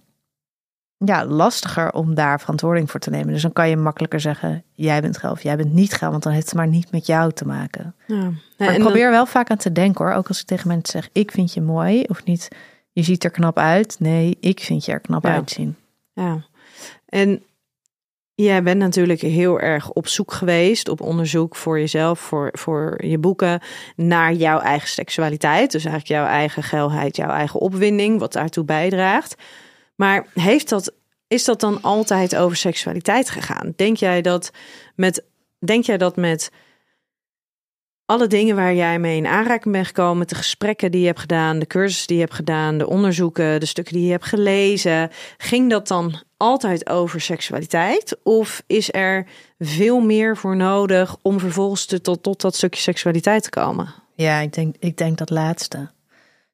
ja, 1.04 1.26
lastiger 1.26 1.92
om 1.92 2.14
daar 2.14 2.40
verantwoording 2.40 2.90
voor 2.90 3.00
te 3.00 3.10
nemen. 3.10 3.32
Dus 3.32 3.42
dan 3.42 3.52
kan 3.52 3.68
je 3.68 3.76
makkelijker 3.76 4.20
zeggen: 4.20 4.64
jij 4.74 5.00
bent 5.00 5.16
geil 5.18 5.32
of 5.32 5.42
jij 5.42 5.56
bent 5.56 5.72
niet 5.72 5.92
geil, 5.94 6.10
want 6.10 6.22
dan 6.22 6.32
heeft 6.32 6.46
het 6.46 6.54
maar 6.54 6.66
niet 6.68 6.90
met 6.92 7.06
jou 7.06 7.32
te 7.32 7.46
maken. 7.46 7.94
Ja. 8.06 8.16
Maar 8.56 8.68
ik 8.68 8.74
dan- 8.74 8.82
probeer 8.84 9.10
wel 9.10 9.26
vaak 9.26 9.50
aan 9.50 9.56
te 9.56 9.72
denken 9.72 10.04
hoor. 10.04 10.14
Ook 10.14 10.28
als 10.28 10.40
ik 10.40 10.46
tegen 10.46 10.68
mensen 10.68 11.00
zeg: 11.00 11.08
ik 11.12 11.30
vind 11.30 11.54
je 11.54 11.60
mooi 11.60 12.02
of 12.02 12.24
niet. 12.24 12.48
Je 12.92 13.02
ziet 13.02 13.24
er 13.24 13.30
knap 13.30 13.58
uit. 13.58 13.96
Nee, 13.98 14.36
ik 14.40 14.60
vind 14.60 14.84
je 14.84 14.92
er 14.92 15.00
knap 15.00 15.24
Ja. 15.24 15.32
uitzien. 15.34 15.76
Ja, 16.12 16.44
en 17.06 17.42
jij 18.34 18.62
bent 18.62 18.78
natuurlijk 18.78 19.20
heel 19.20 19.60
erg 19.60 19.90
op 19.90 20.08
zoek 20.08 20.32
geweest, 20.32 20.88
op 20.88 21.00
onderzoek 21.00 21.56
voor 21.56 21.78
jezelf, 21.78 22.18
voor, 22.20 22.48
voor 22.52 23.04
je 23.04 23.18
boeken, 23.18 23.60
naar 23.96 24.32
jouw 24.32 24.58
eigen 24.58 24.88
seksualiteit. 24.88 25.70
Dus 25.72 25.84
eigenlijk 25.84 26.14
jouw 26.20 26.26
eigen 26.26 26.62
geilheid, 26.62 27.16
jouw 27.16 27.30
eigen 27.30 27.60
opwinding, 27.60 28.18
wat 28.18 28.32
daartoe 28.32 28.64
bijdraagt. 28.64 29.34
Maar 30.00 30.26
heeft 30.34 30.68
dat, 30.68 30.92
is 31.28 31.44
dat 31.44 31.60
dan 31.60 31.82
altijd 31.82 32.36
over 32.36 32.56
seksualiteit 32.56 33.30
gegaan? 33.30 33.72
Denk 33.76 33.96
jij 33.96 34.22
dat 34.22 34.50
met, 34.94 35.24
denk 35.58 35.84
jij 35.84 35.96
dat 35.98 36.16
met 36.16 36.50
alle 38.06 38.26
dingen 38.26 38.56
waar 38.56 38.74
jij 38.74 38.98
mee 38.98 39.16
in 39.16 39.26
aanraking 39.26 39.74
bent 39.74 39.86
gekomen, 39.86 40.26
de 40.26 40.34
gesprekken 40.34 40.90
die 40.90 41.00
je 41.00 41.06
hebt 41.06 41.20
gedaan, 41.20 41.58
de 41.58 41.66
cursussen 41.66 42.06
die 42.06 42.16
je 42.16 42.22
hebt 42.22 42.34
gedaan, 42.34 42.78
de 42.78 42.86
onderzoeken, 42.86 43.60
de 43.60 43.66
stukken 43.66 43.94
die 43.94 44.04
je 44.04 44.10
hebt 44.10 44.24
gelezen, 44.24 45.10
ging 45.36 45.70
dat 45.70 45.88
dan 45.88 46.22
altijd 46.36 46.88
over 46.88 47.20
seksualiteit? 47.20 48.18
Of 48.22 48.62
is 48.66 48.92
er 48.92 49.26
veel 49.58 50.00
meer 50.00 50.36
voor 50.36 50.56
nodig 50.56 51.16
om 51.22 51.40
vervolgens 51.40 51.86
te, 51.86 52.00
tot, 52.00 52.22
tot 52.22 52.40
dat 52.40 52.54
stukje 52.54 52.80
seksualiteit 52.80 53.42
te 53.42 53.50
komen? 53.50 53.94
Ja, 54.14 54.38
ik 54.38 54.52
denk, 54.52 54.76
ik 54.78 54.96
denk 54.96 55.18
dat 55.18 55.30
laatste. 55.30 55.90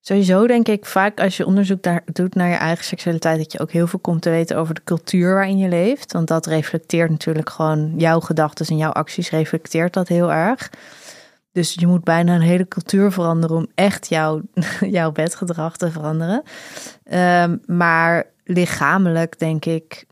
Sowieso 0.06 0.46
denk 0.46 0.68
ik 0.68 0.84
vaak 0.84 1.20
als 1.20 1.36
je 1.36 1.46
onderzoek 1.46 1.82
daar, 1.82 2.02
doet 2.12 2.34
naar 2.34 2.48
je 2.48 2.54
eigen 2.54 2.84
seksualiteit, 2.84 3.38
dat 3.38 3.52
je 3.52 3.60
ook 3.60 3.70
heel 3.70 3.86
veel 3.86 3.98
komt 3.98 4.22
te 4.22 4.30
weten 4.30 4.56
over 4.56 4.74
de 4.74 4.84
cultuur 4.84 5.34
waarin 5.34 5.58
je 5.58 5.68
leeft. 5.68 6.12
Want 6.12 6.28
dat 6.28 6.46
reflecteert 6.46 7.10
natuurlijk 7.10 7.50
gewoon 7.50 7.92
jouw 7.96 8.20
gedachten 8.20 8.66
en 8.66 8.76
jouw 8.76 8.90
acties, 8.90 9.30
reflecteert 9.30 9.92
dat 9.92 10.08
heel 10.08 10.32
erg. 10.32 10.70
Dus 11.52 11.74
je 11.74 11.86
moet 11.86 12.04
bijna 12.04 12.34
een 12.34 12.40
hele 12.40 12.68
cultuur 12.68 13.12
veranderen 13.12 13.56
om 13.56 13.66
echt 13.74 14.08
jouw, 14.08 14.40
jouw 14.98 15.12
bedgedrag 15.12 15.76
te 15.76 15.90
veranderen. 15.90 16.42
Ehm, 17.04 17.56
maar 17.66 18.26
lichamelijk 18.44 19.38
denk 19.38 19.64
ik, 19.64 20.06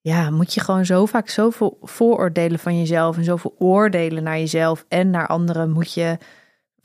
ja, 0.00 0.30
moet 0.30 0.54
je 0.54 0.60
gewoon 0.60 0.84
zo 0.84 1.06
vaak 1.06 1.28
zoveel 1.28 1.78
vooroordelen 1.82 2.58
van 2.58 2.78
jezelf 2.78 3.16
en 3.16 3.24
zoveel 3.24 3.54
oordelen 3.58 4.22
naar 4.22 4.38
jezelf 4.38 4.84
en 4.88 5.10
naar 5.10 5.26
anderen, 5.26 5.70
moet 5.70 5.92
je 5.92 6.18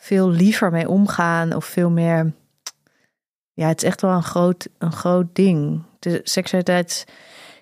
veel 0.05 0.29
liever 0.29 0.71
mee 0.71 0.89
omgaan 0.89 1.53
of 1.53 1.65
veel 1.65 1.89
meer. 1.89 2.33
Ja, 3.53 3.67
het 3.67 3.81
is 3.81 3.87
echt 3.87 4.01
wel 4.01 4.11
een 4.11 4.23
groot, 4.23 4.67
een 4.77 4.91
groot 4.91 5.35
ding. 5.35 5.83
De 5.99 6.19
seksualiteit. 6.23 7.05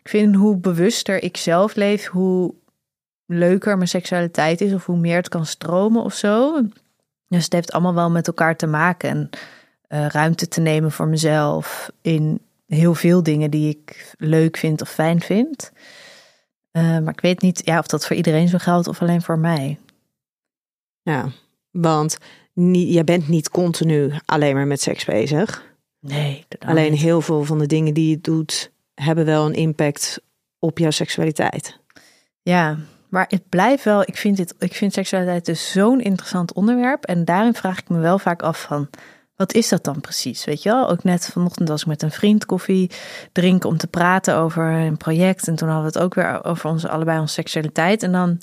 Ik 0.01 0.09
vind 0.09 0.35
hoe 0.35 0.57
bewuster 0.57 1.23
ik 1.23 1.37
zelf 1.37 1.75
leef, 1.75 2.05
hoe 2.05 2.53
leuker 3.25 3.75
mijn 3.75 3.89
seksualiteit 3.89 4.61
is 4.61 4.73
of 4.73 4.85
hoe 4.85 4.97
meer 4.97 5.15
het 5.15 5.29
kan 5.29 5.45
stromen 5.45 6.03
of 6.03 6.13
zo. 6.13 6.61
Dus 7.27 7.43
het 7.43 7.53
heeft 7.53 7.71
allemaal 7.71 7.93
wel 7.93 8.11
met 8.11 8.27
elkaar 8.27 8.55
te 8.55 8.67
maken. 8.67 9.09
En 9.09 9.29
eh, 9.87 10.07
ruimte 10.07 10.47
te 10.47 10.61
nemen 10.61 10.91
voor 10.91 11.07
mezelf 11.07 11.91
in 12.01 12.41
heel 12.67 12.95
veel 12.95 13.23
dingen 13.23 13.51
die 13.51 13.69
ik 13.69 14.13
leuk 14.17 14.57
vind 14.57 14.81
of 14.81 14.89
fijn 14.89 15.21
vind. 15.21 15.71
Eh, 16.71 16.83
maar 16.83 17.13
ik 17.13 17.21
weet 17.21 17.41
niet 17.41 17.61
ja, 17.65 17.79
of 17.79 17.87
dat 17.87 18.07
voor 18.07 18.15
iedereen 18.15 18.47
zo 18.47 18.57
geldt 18.57 18.87
of 18.87 19.01
alleen 19.01 19.21
voor 19.21 19.39
mij. 19.39 19.79
Ja, 21.01 21.31
want 21.73 22.17
niet, 22.53 22.93
je 22.93 23.03
bent 23.03 23.27
niet 23.27 23.49
continu 23.49 24.13
alleen 24.25 24.55
maar 24.55 24.67
met 24.67 24.81
seks 24.81 25.05
bezig. 25.05 25.63
Nee, 25.99 26.45
Alleen 26.59 26.91
niet. 26.91 27.01
heel 27.01 27.21
veel 27.21 27.43
van 27.43 27.59
de 27.59 27.65
dingen 27.67 27.93
die 27.93 28.09
je 28.09 28.21
doet, 28.21 28.71
hebben 28.93 29.25
wel 29.25 29.45
een 29.45 29.53
impact 29.53 30.21
op 30.59 30.77
jouw 30.77 30.91
seksualiteit. 30.91 31.79
Ja, 32.41 32.77
maar 33.09 33.25
het 33.29 33.49
blijft 33.49 33.83
wel. 33.83 34.01
Ik 34.01 34.17
vind, 34.17 34.37
dit, 34.37 34.55
ik 34.59 34.73
vind 34.73 34.93
seksualiteit 34.93 35.45
dus 35.45 35.71
zo'n 35.71 36.01
interessant 36.01 36.53
onderwerp. 36.53 37.03
En 37.03 37.25
daarin 37.25 37.53
vraag 37.53 37.79
ik 37.79 37.89
me 37.89 37.99
wel 37.99 38.19
vaak 38.19 38.41
af 38.41 38.61
van. 38.61 38.89
Wat 39.35 39.53
is 39.53 39.69
dat 39.69 39.83
dan 39.83 40.01
precies? 40.01 40.45
Weet 40.45 40.63
je 40.63 40.69
wel? 40.69 40.89
Ook 40.89 41.03
net 41.03 41.25
vanochtend 41.25 41.69
was 41.69 41.81
ik 41.81 41.87
met 41.87 42.01
een 42.01 42.11
vriend 42.11 42.45
koffie 42.45 42.91
drinken 43.31 43.69
om 43.69 43.77
te 43.77 43.87
praten 43.87 44.35
over 44.35 44.71
een 44.71 44.97
project. 44.97 45.47
En 45.47 45.55
toen 45.55 45.67
hadden 45.69 45.91
we 45.91 45.97
het 45.97 46.05
ook 46.05 46.13
weer 46.13 46.43
over 46.43 46.69
onze, 46.69 46.89
allebei 46.89 47.19
onze 47.19 47.33
seksualiteit. 47.33 48.03
En 48.03 48.11
dan 48.11 48.37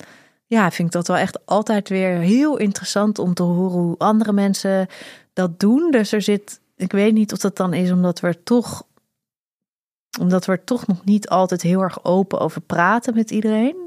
ja, 0.51 0.71
vind 0.71 0.87
ik 0.87 0.93
dat 0.93 1.07
wel 1.07 1.17
echt 1.17 1.45
altijd 1.45 1.89
weer 1.89 2.17
heel 2.17 2.57
interessant 2.57 3.19
om 3.19 3.33
te 3.33 3.43
horen 3.43 3.79
hoe 3.79 3.97
andere 3.97 4.33
mensen 4.33 4.87
dat 5.33 5.59
doen. 5.59 5.91
Dus 5.91 6.11
er 6.11 6.21
zit, 6.21 6.61
ik 6.75 6.91
weet 6.91 7.13
niet 7.13 7.33
of 7.33 7.39
dat 7.39 7.57
dan 7.57 7.73
is 7.73 7.91
omdat 7.91 8.19
we 8.19 8.43
toch, 8.43 8.83
omdat 10.19 10.45
we 10.45 10.51
er 10.51 10.63
toch 10.63 10.87
nog 10.87 11.05
niet 11.05 11.29
altijd 11.29 11.61
heel 11.61 11.81
erg 11.81 12.03
open 12.03 12.39
over 12.39 12.61
praten 12.61 13.13
met 13.13 13.31
iedereen. 13.31 13.80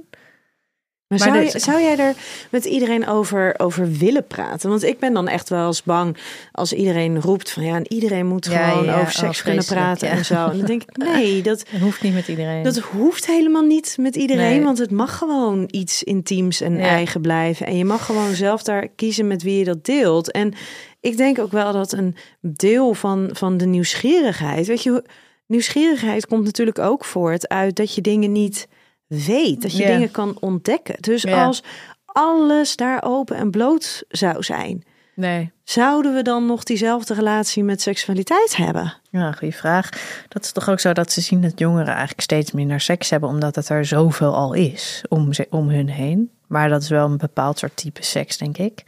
Maar, 1.09 1.19
Maar 1.19 1.29
zou, 1.29 1.45
de- 1.45 1.53
je, 1.53 1.59
zou 1.59 1.81
jij 1.81 1.99
er 1.99 2.15
met 2.51 2.65
iedereen 2.65 3.07
over, 3.09 3.55
over 3.59 3.93
willen 3.93 4.27
praten? 4.27 4.69
Want 4.71 4.83
ik 4.83 4.99
ben 4.99 5.13
dan 5.15 5.29
echt 5.29 5.49
wel 5.49 5.67
eens 5.67 5.83
bang 5.83 6.17
als 6.53 6.73
iedereen 6.73 7.21
roept 7.21 7.51
van 7.51 7.63
ja, 7.65 7.77
en 7.77 7.93
iedereen 7.93 8.27
moet 8.27 8.47
Ja, 8.47 8.69
gewoon 8.69 8.85
ja, 8.85 9.01
over 9.01 9.13
seks 9.13 9.39
oh, 9.39 9.45
kunnen 9.45 9.65
vreselijk, 9.65 9.85
praten 9.99 10.09
ja. 10.09 10.15
en 10.15 10.25
zo. 10.25 10.35
En 10.49 10.57
dan 10.59 10.67
denk 10.67 10.83
ik, 10.83 10.97
nee, 11.15 11.43
dat, 11.43 11.65
Dat 11.73 11.81
hoeft 11.81 12.03
niet 12.03 12.15
met 12.15 12.29
iedereen. 12.29 12.63
dat 12.63 12.79
hoeft 12.79 13.27
helemaal 13.27 13.63
niet 13.63 13.97
met 14.01 14.17
iedereen. 14.17 14.51
Nee. 14.51 14.63
Want 14.63 14.79
het 14.79 14.91
mag 14.91 15.19
gewoon 15.19 15.69
iets 15.71 16.03
intiems 16.03 16.61
en 16.61 16.79
eigen 16.81 17.21
blijven. 17.21 17.67
En 17.67 17.77
je 17.77 17.85
mag 17.85 18.07
gewoon 18.07 18.35
zelf 18.35 18.63
daar 18.63 18.89
kiezen 18.89 19.27
met 19.27 19.43
wie 19.43 19.59
je 19.59 19.65
dat 19.65 19.85
deelt. 19.85 20.31
En 20.31 20.55
ik 21.01 21.17
denk 21.17 21.39
ook 21.39 21.53
wel 21.53 21.73
dat 21.73 21.93
een 21.93 22.17
deel 22.41 22.95
van, 22.95 23.29
van 23.33 23.57
de 23.57 23.67
nieuwsgierigheid, 23.67 24.67
weet 24.67 24.83
je, 24.83 25.05
nieuwsgierigheid 25.47 26.27
komt 26.27 26.45
natuurlijk 26.45 26.79
ook 26.79 27.05
voort 27.05 27.49
uit 27.49 27.77
dat 27.77 27.95
je 27.95 28.01
dingen 28.01 28.33
niet 28.33 28.69
weet, 29.07 29.63
dat 29.63 29.77
je 29.77 29.87
dingen 29.87 30.11
kan 30.11 30.37
ontdekken. 30.41 30.97
Dus 31.01 31.27
als 31.27 31.63
alles 32.05 32.77
daar 32.77 33.03
open 33.05 33.37
en 33.37 33.51
bloot 33.51 34.05
zou 34.09 34.43
zijn, 34.43 34.85
Nee. 35.15 35.53
zouden 35.65 36.15
we 36.15 36.23
dan 36.23 36.47
nog 36.47 36.63
diezelfde 36.63 37.15
relatie 37.15 37.65
met 37.65 37.83
seksualiteit 37.83 38.57
hebben? 38.57 38.95
Ja, 39.11 39.33
goede 39.33 39.55
vraag. 39.55 39.89
Dat 40.29 40.45
is 40.45 40.53
toch 40.53 40.69
ook 40.71 40.81
zo 40.81 40.93
dat 40.93 41.13
ze 41.13 41.21
zien 41.21 41.43
dat 41.43 41.59
jongeren 41.59 41.89
eigenlijk 41.89 42.21
steeds 42.21 42.53
minder 42.53 42.81
seks 42.81 43.11
hebben, 43.11 43.29
omdat 43.29 43.55
het 43.55 43.69
er 43.69 43.85
zoveel 43.85 44.35
al 44.35 44.53
is 44.53 45.05
om, 45.09 45.33
ze, 45.33 45.47
om 45.51 45.69
hun 45.69 45.89
heen. 45.89 46.31
Maar 46.47 46.69
dat 46.69 46.83
is 46.83 46.89
wel 46.89 47.07
een 47.07 47.17
bepaald 47.17 47.59
soort 47.59 47.77
type 47.77 48.05
seks, 48.05 48.37
denk 48.37 48.59
ik. 48.59 48.85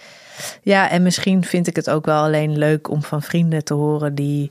Ja, 0.63 0.91
en 0.91 1.03
misschien 1.03 1.45
vind 1.45 1.67
ik 1.67 1.77
het 1.77 1.91
ook 1.91 2.05
wel 2.05 2.23
alleen 2.23 2.59
leuk 2.59 2.91
om 2.91 3.03
van 3.03 3.23
vrienden 3.23 3.65
te 3.65 3.75
horen 3.75 4.15
die. 4.15 4.51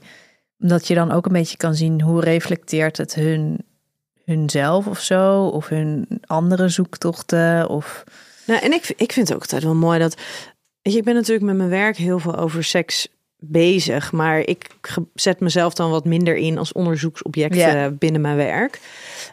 Dat 0.57 0.87
je 0.87 0.95
dan 0.95 1.11
ook 1.11 1.25
een 1.25 1.31
beetje 1.31 1.57
kan 1.57 1.75
zien 1.75 2.01
hoe 2.01 2.21
reflecteert 2.21 2.97
het 2.97 3.15
hun, 3.15 3.65
hunzelf 4.25 4.87
of 4.87 4.99
zo, 4.99 5.45
of 5.45 5.67
hun 5.67 6.07
andere 6.25 6.69
zoektochten. 6.69 7.69
Of 7.69 8.03
Nou, 8.45 8.61
en 8.61 8.73
ik, 8.73 8.93
ik 8.97 9.11
vind 9.11 9.27
het 9.27 9.35
ook 9.35 9.41
altijd 9.41 9.63
wel 9.63 9.75
mooi 9.75 9.99
dat. 9.99 10.15
Weet 10.81 10.93
je, 10.93 10.99
ik 10.99 11.05
ben 11.05 11.15
natuurlijk 11.15 11.45
met 11.45 11.55
mijn 11.55 11.69
werk 11.69 11.97
heel 11.97 12.19
veel 12.19 12.35
over 12.35 12.63
seks 12.63 13.07
bezig, 13.37 14.11
maar 14.11 14.39
ik 14.39 14.67
zet 15.13 15.39
mezelf 15.39 15.73
dan 15.73 15.89
wat 15.89 16.05
minder 16.05 16.35
in 16.35 16.57
als 16.57 16.71
onderzoeksobject 16.71 17.99
binnen 17.99 18.21
mijn 18.21 18.35
werk. 18.35 18.79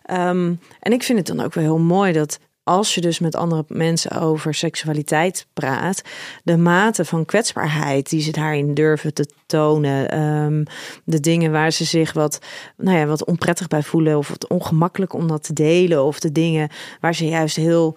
Ehm, 0.05 0.55
en 0.80 0.93
ik 0.93 1.03
vind 1.03 1.18
het 1.18 1.36
dan 1.36 1.45
ook 1.45 1.55
wel 1.55 1.64
heel 1.64 1.78
mooi 1.78 2.12
dat 2.12 2.38
als 2.65 2.95
je 2.95 3.01
dus 3.01 3.19
met 3.19 3.35
andere 3.35 3.65
mensen 3.69 4.21
over 4.21 4.55
seksualiteit 4.55 5.47
praat, 5.53 6.03
de 6.45 6.57
mate 6.57 7.05
van 7.05 7.25
kwetsbaarheid 7.25 8.11
die 8.11 8.21
ze 8.21 8.31
daarin 8.31 8.75
durven 8.75 9.15
te 9.15 9.27
tonen, 9.47 10.11
ehm, 10.11 10.65
de 11.05 11.21
dingen 11.21 11.53
waar 11.53 11.71
ze 11.71 11.85
zich 11.85 12.13
wat, 12.13 12.39
nou 12.77 12.99
ja, 12.99 13.07
wat 13.07 13.25
onprettig 13.25 13.69
bij 13.69 13.83
voelen 13.83 14.19
of 14.19 14.29
wat 14.29 14.49
ongemakkelijk 14.49 15.13
om 15.13 15.29
dat 15.29 15.43
te 15.43 15.53
delen, 15.53 16.05
of 16.05 16.21
de 16.21 16.33
dingen 16.33 16.69
waar 17.01 17.15
ze 17.15 17.27
juist 17.27 17.57
heel, 17.57 17.97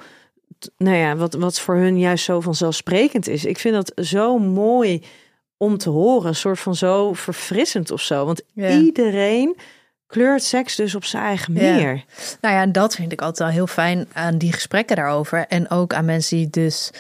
nou 0.78 0.98
ja, 0.98 1.16
wat, 1.16 1.34
wat 1.34 1.60
voor 1.60 1.76
hun 1.76 2.00
juist 2.00 2.26
zo 2.26 2.40
vanzelfsprekend 2.40 3.28
is. 3.28 3.46
Ik 3.46 3.60
vind 3.60 3.76
dat 3.76 4.06
zo 4.06 4.38
mooi 4.38 5.04
om 5.58 5.78
te 5.78 5.90
horen, 5.90 6.28
een 6.28 6.36
soort 6.36 6.60
van 6.60 6.76
zo 6.76 7.14
verfrissend 7.14 7.92
of 7.92 8.02
zo, 8.02 8.26
want 8.26 8.42
iedereen 8.56 9.56
kleurt 10.08 10.44
seks 10.44 10.76
dus 10.76 10.96
op 10.96 11.06
zijn 11.06 11.24
eigen 11.24 11.54
manier. 11.54 12.04
Nou 12.42 12.56
ja, 12.56 12.62
en 12.62 12.72
dat 12.72 12.96
vind 12.96 13.12
ik 13.12 13.22
altijd 13.22 13.40
wel 13.40 13.58
heel 13.58 13.68
fijn 13.68 14.08
aan 14.14 14.38
die 14.38 14.54
gesprekken 14.54 14.96
daarover. 14.96 15.46
En 15.48 15.70
ook 15.70 15.94
aan 15.94 16.06
mensen 16.06 16.38
die 16.38 16.50
dus 16.50 16.92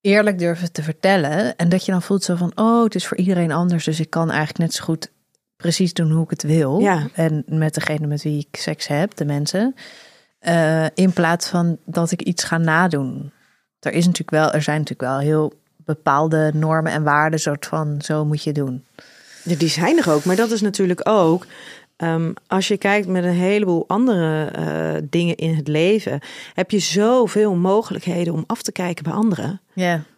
eerlijk 0.00 0.38
durven 0.38 0.72
te 0.72 0.82
vertellen. 0.82 1.56
En 1.56 1.68
dat 1.68 1.84
je 1.84 1.92
dan 1.92 2.02
voelt 2.02 2.24
zo 2.24 2.34
van, 2.34 2.52
oh, 2.54 2.84
het 2.84 2.94
is 2.94 3.06
voor 3.06 3.16
iedereen 3.16 3.52
anders. 3.52 3.84
Dus 3.84 4.00
ik 4.00 4.10
kan 4.10 4.30
eigenlijk 4.30 4.58
net 4.58 4.74
zo 4.74 4.84
goed 4.84 5.10
precies 5.56 5.92
doen 5.92 6.10
hoe 6.10 6.24
ik 6.24 6.30
het 6.30 6.42
wil. 6.42 6.78
Ja. 6.78 7.08
En 7.12 7.44
met 7.46 7.74
degene 7.74 8.06
met 8.06 8.22
wie 8.22 8.46
ik 8.50 8.60
seks 8.60 8.86
heb, 8.86 9.16
de 9.16 9.24
mensen. 9.24 9.74
Uh, 10.40 10.86
in 10.94 11.12
plaats 11.12 11.48
van 11.48 11.78
dat 11.84 12.10
ik 12.10 12.22
iets 12.22 12.44
ga 12.44 12.58
nadoen. 12.58 13.32
Er, 13.80 13.92
is 13.92 14.04
natuurlijk 14.06 14.30
wel, 14.30 14.52
er 14.52 14.62
zijn 14.62 14.78
natuurlijk 14.78 15.10
wel 15.10 15.18
heel 15.18 15.52
bepaalde 15.76 16.50
normen 16.54 16.92
en 16.92 17.02
waarden, 17.02 17.40
soort 17.40 17.66
van 17.66 18.02
zo 18.02 18.24
moet 18.24 18.42
je 18.42 18.52
doen. 18.52 18.84
Ja, 19.44 19.56
die 19.56 19.68
zijn 19.68 19.98
er 19.98 20.10
ook, 20.10 20.24
maar 20.24 20.36
dat 20.36 20.50
is 20.50 20.60
natuurlijk 20.60 21.08
ook 21.08 21.46
Ehm, 21.96 22.32
als 22.46 22.68
je 22.68 22.76
kijkt 22.76 23.08
met 23.08 23.24
een 23.24 23.30
heleboel 23.30 23.84
andere 23.86 24.52
uh, 24.58 25.00
dingen 25.10 25.36
in 25.36 25.54
het 25.54 25.68
leven, 25.68 26.20
heb 26.54 26.70
je 26.70 26.78
zoveel 26.78 27.54
mogelijkheden 27.54 28.34
om 28.34 28.44
af 28.46 28.62
te 28.62 28.72
kijken 28.72 29.04
bij 29.04 29.12
anderen. 29.12 29.60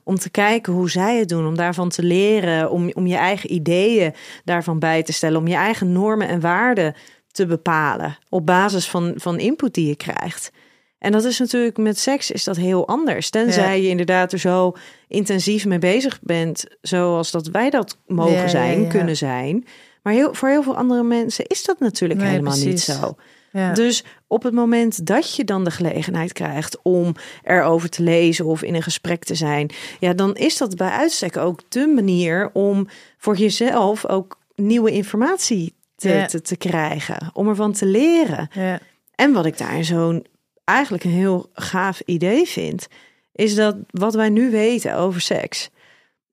Om 0.03 0.18
te 0.18 0.31
kijken 0.31 0.72
hoe 0.72 0.91
zij 0.91 1.18
het 1.18 1.29
doen, 1.29 1.47
om 1.47 1.57
daarvan 1.57 1.89
te 1.89 2.03
leren, 2.03 2.70
om, 2.70 2.91
om 2.93 3.07
je 3.07 3.16
eigen 3.16 3.53
ideeën 3.53 4.14
daarvan 4.45 4.79
bij 4.79 5.03
te 5.03 5.12
stellen, 5.12 5.41
om 5.41 5.47
je 5.47 5.55
eigen 5.55 5.93
normen 5.93 6.29
en 6.29 6.41
waarden 6.41 6.95
te 7.31 7.47
bepalen 7.47 8.18
op 8.29 8.47
basis 8.47 8.89
van, 8.89 9.12
van 9.16 9.39
input 9.39 9.75
die 9.75 9.87
je 9.87 9.97
krijgt. 9.97 10.51
En 10.99 11.12
dat 11.12 11.25
is 11.25 11.39
natuurlijk 11.39 11.77
met 11.77 11.99
seks 11.99 12.31
is 12.31 12.45
dat 12.45 12.57
heel 12.57 12.89
anders. 12.89 13.31
Tenzij 13.31 13.83
je 13.83 13.89
inderdaad 13.89 14.33
er 14.33 14.39
zo 14.39 14.72
intensief 15.09 15.66
mee 15.66 15.79
bezig 15.79 16.18
bent, 16.22 16.64
zoals 16.81 17.31
dat 17.31 17.47
wij 17.47 17.70
dat 17.70 17.99
mogen 18.07 18.51
zijn, 18.51 18.89
kunnen 18.89 19.16
zijn. 19.16 19.66
Maar 20.05 20.12
heel, 20.12 20.34
voor 20.34 20.48
heel 20.48 20.62
veel 20.62 20.76
andere 20.76 21.02
mensen 21.02 21.46
is 21.46 21.64
dat 21.64 21.78
natuurlijk 21.78 22.20
helemaal 22.20 22.57
niet 22.57 22.80
zo. 22.80 23.16
Ja. 23.52 23.72
Dus 23.72 24.05
op 24.26 24.42
het 24.42 24.55
moment 24.55 25.07
dat 25.07 25.34
je 25.34 25.44
dan 25.44 25.64
de 25.64 25.70
gelegenheid 25.70 26.32
krijgt 26.32 26.78
om 26.82 27.14
erover 27.42 27.88
te 27.88 28.02
lezen 28.02 28.44
of 28.44 28.62
in 28.62 28.74
een 28.74 28.82
gesprek 28.82 29.24
te 29.24 29.34
zijn, 29.34 29.70
ja, 30.00 30.12
dan 30.12 30.34
is 30.34 30.57
dat 30.57 30.76
bij 30.76 30.90
uitstek 30.90 31.36
ook 31.36 31.61
de 31.68 31.86
manier 31.86 32.50
om 32.52 32.88
voor 33.18 33.36
jezelf 33.36 34.07
ook 34.07 34.38
nieuwe 34.55 34.90
informatie 34.90 35.74
te, 35.96 36.24
te, 36.28 36.40
te, 36.40 36.57
krijgen, 36.57 37.30
om 37.32 37.48
ervan 37.48 37.72
te 37.72 37.86
leren. 37.86 38.48
Ja. 38.52 38.80
En 39.14 39.32
wat 39.32 39.46
ik 39.46 39.59
daar 39.59 39.84
zo'n 39.84 40.26
eigenlijk 40.64 41.05
een 41.05 41.11
heel 41.11 41.50
gaaf 41.52 42.00
idee 42.00 42.46
vind, 42.46 42.86
is 43.32 43.55
dat 43.55 43.76
wat 43.90 44.14
wij 44.14 44.28
nu 44.28 44.50
weten 44.50 44.96
over 44.96 45.20
seks 45.20 45.70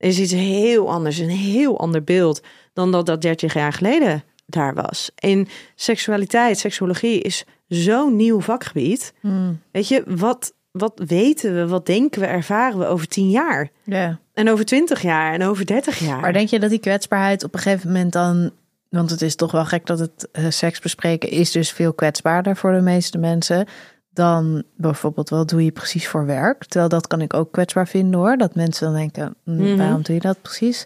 is 0.01 0.19
iets 0.19 0.32
heel 0.32 0.91
anders, 0.91 1.17
een 1.17 1.30
heel 1.30 1.80
ander 1.80 2.03
beeld 2.03 2.41
dan 2.74 2.91
dat 2.91 3.05
dat 3.05 3.22
30 3.22 3.53
jaar 3.53 3.74
geleden 3.74 4.24
daar 4.45 4.74
was. 4.74 5.11
En 5.15 5.47
seksualiteit, 5.76 6.57
seksologie 6.57 7.22
is 7.22 7.45
zo'n 7.67 8.15
nieuw 8.15 8.41
vakgebied. 8.41 9.13
Hmm. 9.19 9.61
Weet 9.72 9.88
je, 9.88 10.03
wat, 10.05 10.53
wat 10.72 11.01
weten 11.07 11.55
we, 11.55 11.67
wat 11.67 11.86
denken 11.86 12.22
we, 12.22 12.28
ervaren 12.28 12.80
we 12.80 12.86
over 12.86 13.07
10 13.07 13.30
jaar? 13.30 13.69
Ja. 13.84 14.19
En 14.34 14.49
over 14.49 14.65
20 14.65 15.01
jaar 15.01 15.34
en 15.34 15.43
over 15.43 15.65
30 15.65 15.99
jaar. 15.99 16.19
Maar 16.19 16.34
denk 16.34 16.49
je 16.49 16.59
dat 16.59 16.69
die 16.69 16.80
kwetsbaarheid 16.80 17.43
op 17.43 17.53
een 17.53 17.59
gegeven 17.59 17.88
moment 17.88 18.13
dan. 18.13 18.51
Want 18.89 19.09
het 19.09 19.22
is 19.22 19.36
toch 19.36 19.51
wel 19.51 19.65
gek 19.65 19.86
dat 19.86 19.99
het 19.99 20.30
uh, 20.34 20.45
seks 20.49 20.80
bespreken 20.80 21.30
is 21.30 21.51
dus 21.51 21.72
veel 21.72 21.93
kwetsbaarder 21.93 22.55
voor 22.55 22.72
de 22.72 22.82
meeste 22.82 23.17
mensen 23.17 23.67
dan 24.13 24.63
bijvoorbeeld 24.78 25.30
wat 25.30 25.49
doe 25.49 25.63
je 25.63 25.72
precies 25.72 26.07
voor 26.07 26.26
werk. 26.26 26.65
Terwijl 26.65 26.89
dat 26.89 27.07
kan 27.07 27.22
ik 27.22 27.34
ook 27.34 27.51
kwetsbaar 27.51 27.88
vinden 27.88 28.19
hoor. 28.19 28.38
Dat 28.38 28.55
mensen 28.55 28.86
dan 28.86 28.95
denken, 28.95 29.36
hm, 29.43 29.55
mhm. 29.55 29.78
waarom 29.78 30.01
doe 30.01 30.15
je 30.15 30.22
dat 30.22 30.41
precies? 30.41 30.86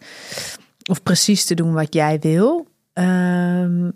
Of 0.90 1.04
precies 1.04 1.46
te 1.46 1.54
doen 1.54 1.74
wat 1.74 1.94
jij 1.94 2.20
wil. 2.20 2.68
Um, 2.94 3.94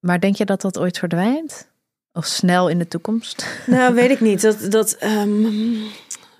maar 0.00 0.20
denk 0.20 0.36
je 0.36 0.44
dat 0.44 0.60
dat 0.60 0.78
ooit 0.78 0.98
verdwijnt? 0.98 1.68
Of 2.12 2.24
snel 2.26 2.68
in 2.68 2.78
de 2.78 2.88
toekomst? 2.88 3.46
Nou, 3.66 3.94
weet 3.94 4.10
ik 4.10 4.20
niet. 4.20 4.40
Dat, 4.40 4.70
dat, 4.70 5.02
um... 5.02 5.82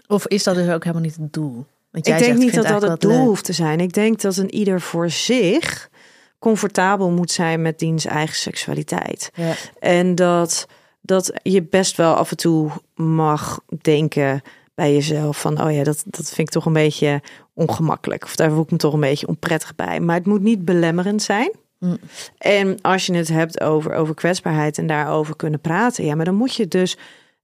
Of 0.07 0.27
is 0.27 0.43
dat 0.43 0.55
dus 0.55 0.69
ook 0.69 0.85
helemaal 0.85 1.05
niet 1.05 1.17
het 1.17 1.33
doel? 1.33 1.67
Want 1.91 2.07
jij 2.07 2.19
ik 2.19 2.25
denk 2.25 2.39
niet 2.39 2.55
dat 2.55 2.67
dat 2.67 2.83
het 2.83 3.01
doel 3.01 3.25
hoeft 3.25 3.45
te 3.45 3.53
zijn. 3.53 3.81
Ik 3.81 3.93
denk 3.93 4.21
dat 4.21 4.37
een 4.37 4.55
ieder 4.55 4.81
voor 4.81 5.11
zich 5.11 5.91
comfortabel 6.39 7.11
moet 7.11 7.31
zijn 7.31 7.63
met 7.63 7.79
diens 7.79 8.05
eigen 8.05 8.37
seksualiteit. 8.37 9.31
Ja. 9.35 9.55
En 9.79 10.15
dat 10.15 10.67
dat 11.01 11.33
je 11.43 11.63
best 11.63 11.97
wel 11.97 12.15
af 12.15 12.31
en 12.31 12.37
toe 12.37 12.71
mag 12.95 13.61
denken 13.81 14.43
bij 14.75 14.93
jezelf 14.93 15.41
van, 15.41 15.63
oh 15.63 15.73
ja, 15.73 15.85
dat, 15.85 16.03
dat 16.07 16.27
vind 16.27 16.39
ik 16.39 16.51
toch 16.51 16.67
een 16.67 16.73
beetje 16.73 17.23
ongemakkelijk. 17.61 18.25
Of 18.25 18.37
daar 18.37 18.51
voel 18.51 18.63
ik 18.63 18.71
me 18.71 18.77
toch 18.77 18.93
een 18.93 19.01
beetje 19.01 19.29
onprettig 19.29 19.75
bij. 19.75 20.01
Maar 20.01 20.17
het 20.17 20.27
moet 20.27 20.41
niet 20.41 20.65
belemmerend 20.65 21.23
zijn. 21.23 21.53
Mm. 21.79 21.99
En 22.39 22.81
als 22.81 23.07
je 23.07 23.15
het 23.15 23.29
hebt 23.29 23.61
over, 23.61 23.95
over 23.95 24.15
kwetsbaarheid 24.15 24.79
en 24.79 24.87
daarover 24.87 25.37
kunnen 25.37 25.61
praten, 25.61 26.05
ja, 26.05 26.15
maar 26.15 26.25
dan 26.25 26.35
moet 26.35 26.55
je 26.55 26.69
dus 26.69 26.97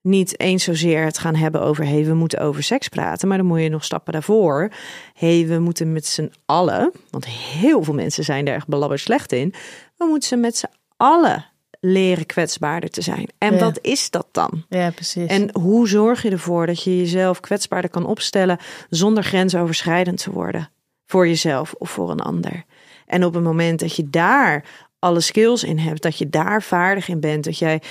niet 0.02 0.40
eens 0.40 0.64
zozeer 0.64 1.04
het 1.04 1.18
gaan 1.18 1.34
hebben 1.34 1.60
over, 1.60 1.84
hey, 1.84 2.04
we 2.04 2.14
moeten 2.14 2.38
over 2.38 2.62
seks 2.62 2.88
praten, 2.88 3.28
maar 3.28 3.36
dan 3.36 3.46
moet 3.46 3.60
je 3.60 3.68
nog 3.68 3.84
stappen 3.84 4.12
daarvoor. 4.12 4.70
hey, 5.14 5.46
we 5.46 5.58
moeten 5.58 5.92
met 5.92 6.06
z'n 6.06 6.32
allen, 6.46 6.92
want 7.10 7.26
heel 7.26 7.82
veel 7.82 7.94
mensen 7.94 8.24
zijn 8.24 8.46
er 8.46 8.54
echt 8.54 8.68
belabberd 8.68 9.00
slecht 9.00 9.32
in, 9.32 9.54
we 9.96 10.04
moeten 10.04 10.28
ze 10.28 10.36
met 10.36 10.56
z'n 10.56 10.70
allen 10.96 11.44
leren 11.92 12.26
kwetsbaarder 12.26 12.90
te 12.90 13.02
zijn. 13.02 13.28
En 13.38 13.58
wat 13.58 13.78
is 13.82 14.10
dat 14.10 14.26
dan? 14.32 14.64
Ja, 14.68 14.90
precies. 14.90 15.26
En 15.26 15.50
hoe 15.52 15.88
zorg 15.88 16.22
je 16.22 16.30
ervoor 16.30 16.66
dat 16.66 16.82
je 16.82 16.96
jezelf 16.96 17.40
kwetsbaarder 17.40 17.90
kan 17.90 18.06
opstellen 18.06 18.58
zonder 18.90 19.24
grensoverschrijdend 19.24 20.22
te 20.22 20.30
worden? 20.30 20.70
Voor 21.06 21.28
jezelf 21.28 21.74
of 21.78 21.90
voor 21.90 22.10
een 22.10 22.20
ander. 22.20 22.64
En 23.06 23.24
op 23.24 23.34
het 23.34 23.42
moment 23.42 23.80
dat 23.80 23.96
je 23.96 24.10
daar 24.10 24.64
alle 24.98 25.20
skills 25.20 25.64
in 25.64 25.78
hebt, 25.78 26.02
dat 26.02 26.18
je 26.18 26.28
daar 26.28 26.62
vaardig 26.62 27.08
in 27.08 27.20
bent, 27.20 27.44
dat 27.44 27.58
jij 27.58 27.82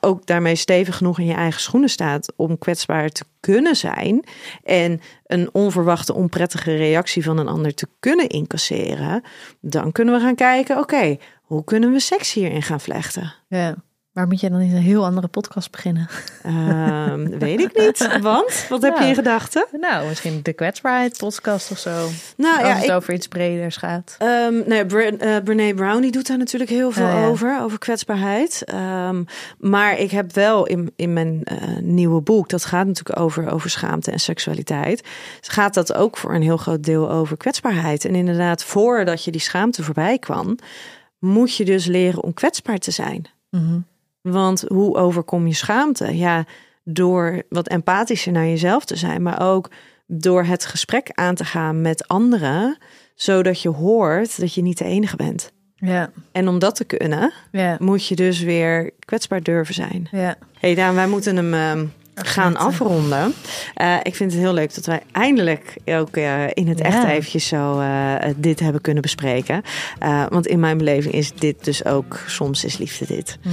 ook 0.00 0.26
daarmee 0.26 0.54
stevig 0.54 0.96
genoeg 0.96 1.18
in 1.18 1.26
je 1.26 1.34
eigen 1.34 1.60
schoenen 1.60 1.88
staat 1.88 2.32
om 2.36 2.58
kwetsbaar 2.58 3.08
te 3.08 3.24
kunnen 3.40 3.76
zijn 3.76 4.24
en 4.64 5.00
een 5.26 5.48
onverwachte, 5.52 6.14
onprettige 6.14 6.76
reactie 6.76 7.24
van 7.24 7.38
een 7.38 7.48
ander 7.48 7.74
te 7.74 7.88
kunnen 8.00 8.28
incasseren, 8.28 9.22
dan 9.60 9.92
kunnen 9.92 10.14
we 10.14 10.20
gaan 10.20 10.34
kijken, 10.34 10.78
oké, 10.78 11.16
hoe 11.46 11.64
kunnen 11.64 11.92
we 11.92 12.00
seks 12.00 12.32
hierin 12.32 12.62
gaan 12.62 12.80
vlechten? 12.80 13.34
Ja. 13.48 13.76
Maar 14.16 14.26
moet 14.26 14.40
jij 14.40 14.50
dan 14.50 14.58
niet 14.58 14.72
een 14.72 14.78
heel 14.78 15.04
andere 15.04 15.28
podcast 15.28 15.70
beginnen? 15.70 16.08
Um, 16.46 17.28
weet 17.38 17.60
ik 17.60 17.78
niet. 17.78 18.20
Want 18.20 18.66
wat 18.68 18.82
heb 18.82 18.98
je 18.98 19.04
in 19.04 19.14
gedachten? 19.14 19.66
Nou, 19.72 20.08
misschien 20.08 20.40
de 20.42 20.52
kwetsbaarheid 20.52 21.16
podcast 21.16 21.70
of 21.70 21.78
zo. 21.78 22.08
Nou, 22.36 22.58
als 22.58 22.66
ja, 22.66 22.74
het 22.74 22.84
ik, 22.84 22.90
over 22.90 23.14
iets 23.14 23.28
breders 23.28 23.76
gaat. 23.76 24.16
Um, 24.22 24.62
nee, 24.66 24.86
Bre 24.86 25.12
uh, 25.12 25.36
Brene 25.44 25.74
Brown 25.74 26.00
die 26.00 26.10
doet 26.10 26.26
daar 26.26 26.38
natuurlijk 26.38 26.70
heel 26.70 26.90
veel 26.90 27.06
Oh, 27.06 27.12
ja. 27.12 27.26
over, 27.26 27.60
over 27.60 27.78
kwetsbaarheid. 27.78 28.64
Um, 29.08 29.26
maar 29.58 29.98
ik 29.98 30.10
heb 30.10 30.34
wel 30.34 30.66
in, 30.66 30.92
in 30.96 31.12
mijn 31.12 31.42
uh, 31.52 31.78
nieuwe 31.80 32.20
boek, 32.20 32.48
dat 32.48 32.64
gaat 32.64 32.86
natuurlijk 32.86 33.18
over, 33.18 33.50
over 33.50 33.70
schaamte 33.70 34.10
en 34.10 34.20
seksualiteit, 34.20 35.02
gaat 35.40 35.74
dat 35.74 35.94
ook 35.94 36.16
voor 36.16 36.34
een 36.34 36.42
heel 36.42 36.56
groot 36.56 36.82
deel 36.82 37.10
over 37.10 37.36
kwetsbaarheid. 37.36 38.04
En 38.04 38.14
inderdaad, 38.14 38.64
voordat 38.64 39.24
je 39.24 39.30
die 39.30 39.40
schaamte 39.40 39.82
voorbij 39.82 40.18
kwam, 40.18 40.56
moet 41.26 41.56
je 41.56 41.64
dus 41.64 41.86
leren 41.86 42.22
om 42.22 42.34
kwetsbaar 42.34 42.78
te 42.78 42.90
zijn. 42.90 43.24
Mhm. 43.50 43.78
Want 44.20 44.64
hoe 44.68 44.96
overkom 44.96 45.46
je 45.46 45.54
schaamte? 45.54 46.16
Ja, 46.16 46.44
door 46.84 47.42
wat 47.48 47.68
empathischer 47.68 48.32
naar 48.32 48.46
jezelf 48.46 48.84
te 48.84 48.96
zijn, 48.96 49.22
maar 49.22 49.40
ook 49.40 49.70
door 50.06 50.44
het 50.44 50.66
gesprek 50.66 51.10
aan 51.14 51.34
te 51.34 51.44
gaan 51.44 51.80
met 51.80 52.08
anderen, 52.08 52.78
zodat 53.14 53.60
je 53.62 53.68
hoort 53.68 54.40
dat 54.40 54.54
je 54.54 54.62
niet 54.62 54.78
de 54.78 54.84
enige 54.84 55.16
bent. 55.16 55.52
Ja, 55.74 56.10
En 56.32 56.48
om 56.48 56.58
dat 56.58 56.74
te 56.76 56.84
kunnen, 56.84 57.32
ja, 57.52 57.76
moet 57.80 58.06
je 58.06 58.16
dus 58.16 58.40
weer 58.40 58.90
kwetsbaar 58.98 59.42
durven 59.42 59.74
zijn. 59.74 60.08
ja. 60.10 60.36
hey 60.58 60.74
Daan, 60.74 60.94
wij 60.94 61.06
moeten 61.08 61.36
hem 61.36 61.54
ehm, 61.54 61.86
gaan 62.24 62.56
afronden. 62.56 63.34
Eh, 63.74 63.96
ik 64.02 64.14
vind 64.14 64.32
het 64.32 64.40
heel 64.40 64.52
leuk 64.52 64.74
dat 64.74 64.86
wij 64.86 65.00
eindelijk 65.12 65.76
ook 65.84 66.16
eh, 66.16 66.44
in 66.52 66.68
het 66.68 66.78
Ja. 66.78 66.84
echt 66.84 67.04
eventjes 67.04 67.46
zo 67.46 67.80
eh, 67.80 68.14
dit 68.36 68.60
hebben 68.60 68.80
kunnen 68.80 69.02
bespreken. 69.02 69.62
Want 70.28 70.46
in 70.46 70.60
mijn 70.60 70.78
beleving 70.78 71.14
is 71.14 71.32
dit 71.32 71.64
dus 71.64 71.84
ook, 71.84 72.20
soms 72.26 72.64
is 72.64 72.78
liefde 72.78 73.06
dit. 73.06 73.38
Mm. 73.42 73.52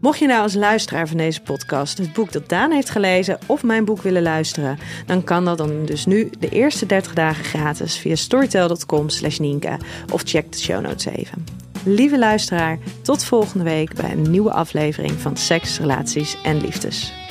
Mocht 0.00 0.18
je 0.18 0.26
nou 0.26 0.42
als 0.42 0.54
luisteraar 0.54 1.08
van 1.08 1.16
deze 1.16 1.40
podcast 1.40 1.98
het 1.98 2.12
boek 2.12 2.32
dat 2.32 2.48
Daan 2.48 2.70
heeft 2.70 2.90
gelezen 2.90 3.38
of 3.46 3.62
mijn 3.62 3.84
boek 3.84 4.02
willen 4.02 4.22
luisteren, 4.22 4.78
dan 5.06 5.24
kan 5.24 5.44
dat 5.44 5.58
dan 5.58 5.84
dus 5.84 6.06
nu 6.06 6.30
de 6.38 6.48
eerste 6.48 6.86
30 6.86 7.14
dagen 7.14 7.44
gratis 7.44 7.96
via 7.96 8.14
storytel.com 8.14 9.08
slash 9.08 9.38
Nienke 9.38 9.76
of 10.12 10.22
check 10.24 10.52
de 10.52 10.58
show 10.58 10.80
notes 10.80 11.04
even. 11.06 11.44
Lieve 11.84 12.18
luisteraar, 12.18 12.78
tot 13.02 13.24
volgende 13.24 13.64
week 13.64 13.94
bij 13.94 14.10
een 14.12 14.30
nieuwe 14.30 14.52
aflevering 14.52 15.12
van 15.20 15.36
Seks, 15.36 15.78
Relaties 15.78 16.36
en 16.42 16.60
Liefdes. 16.60 17.23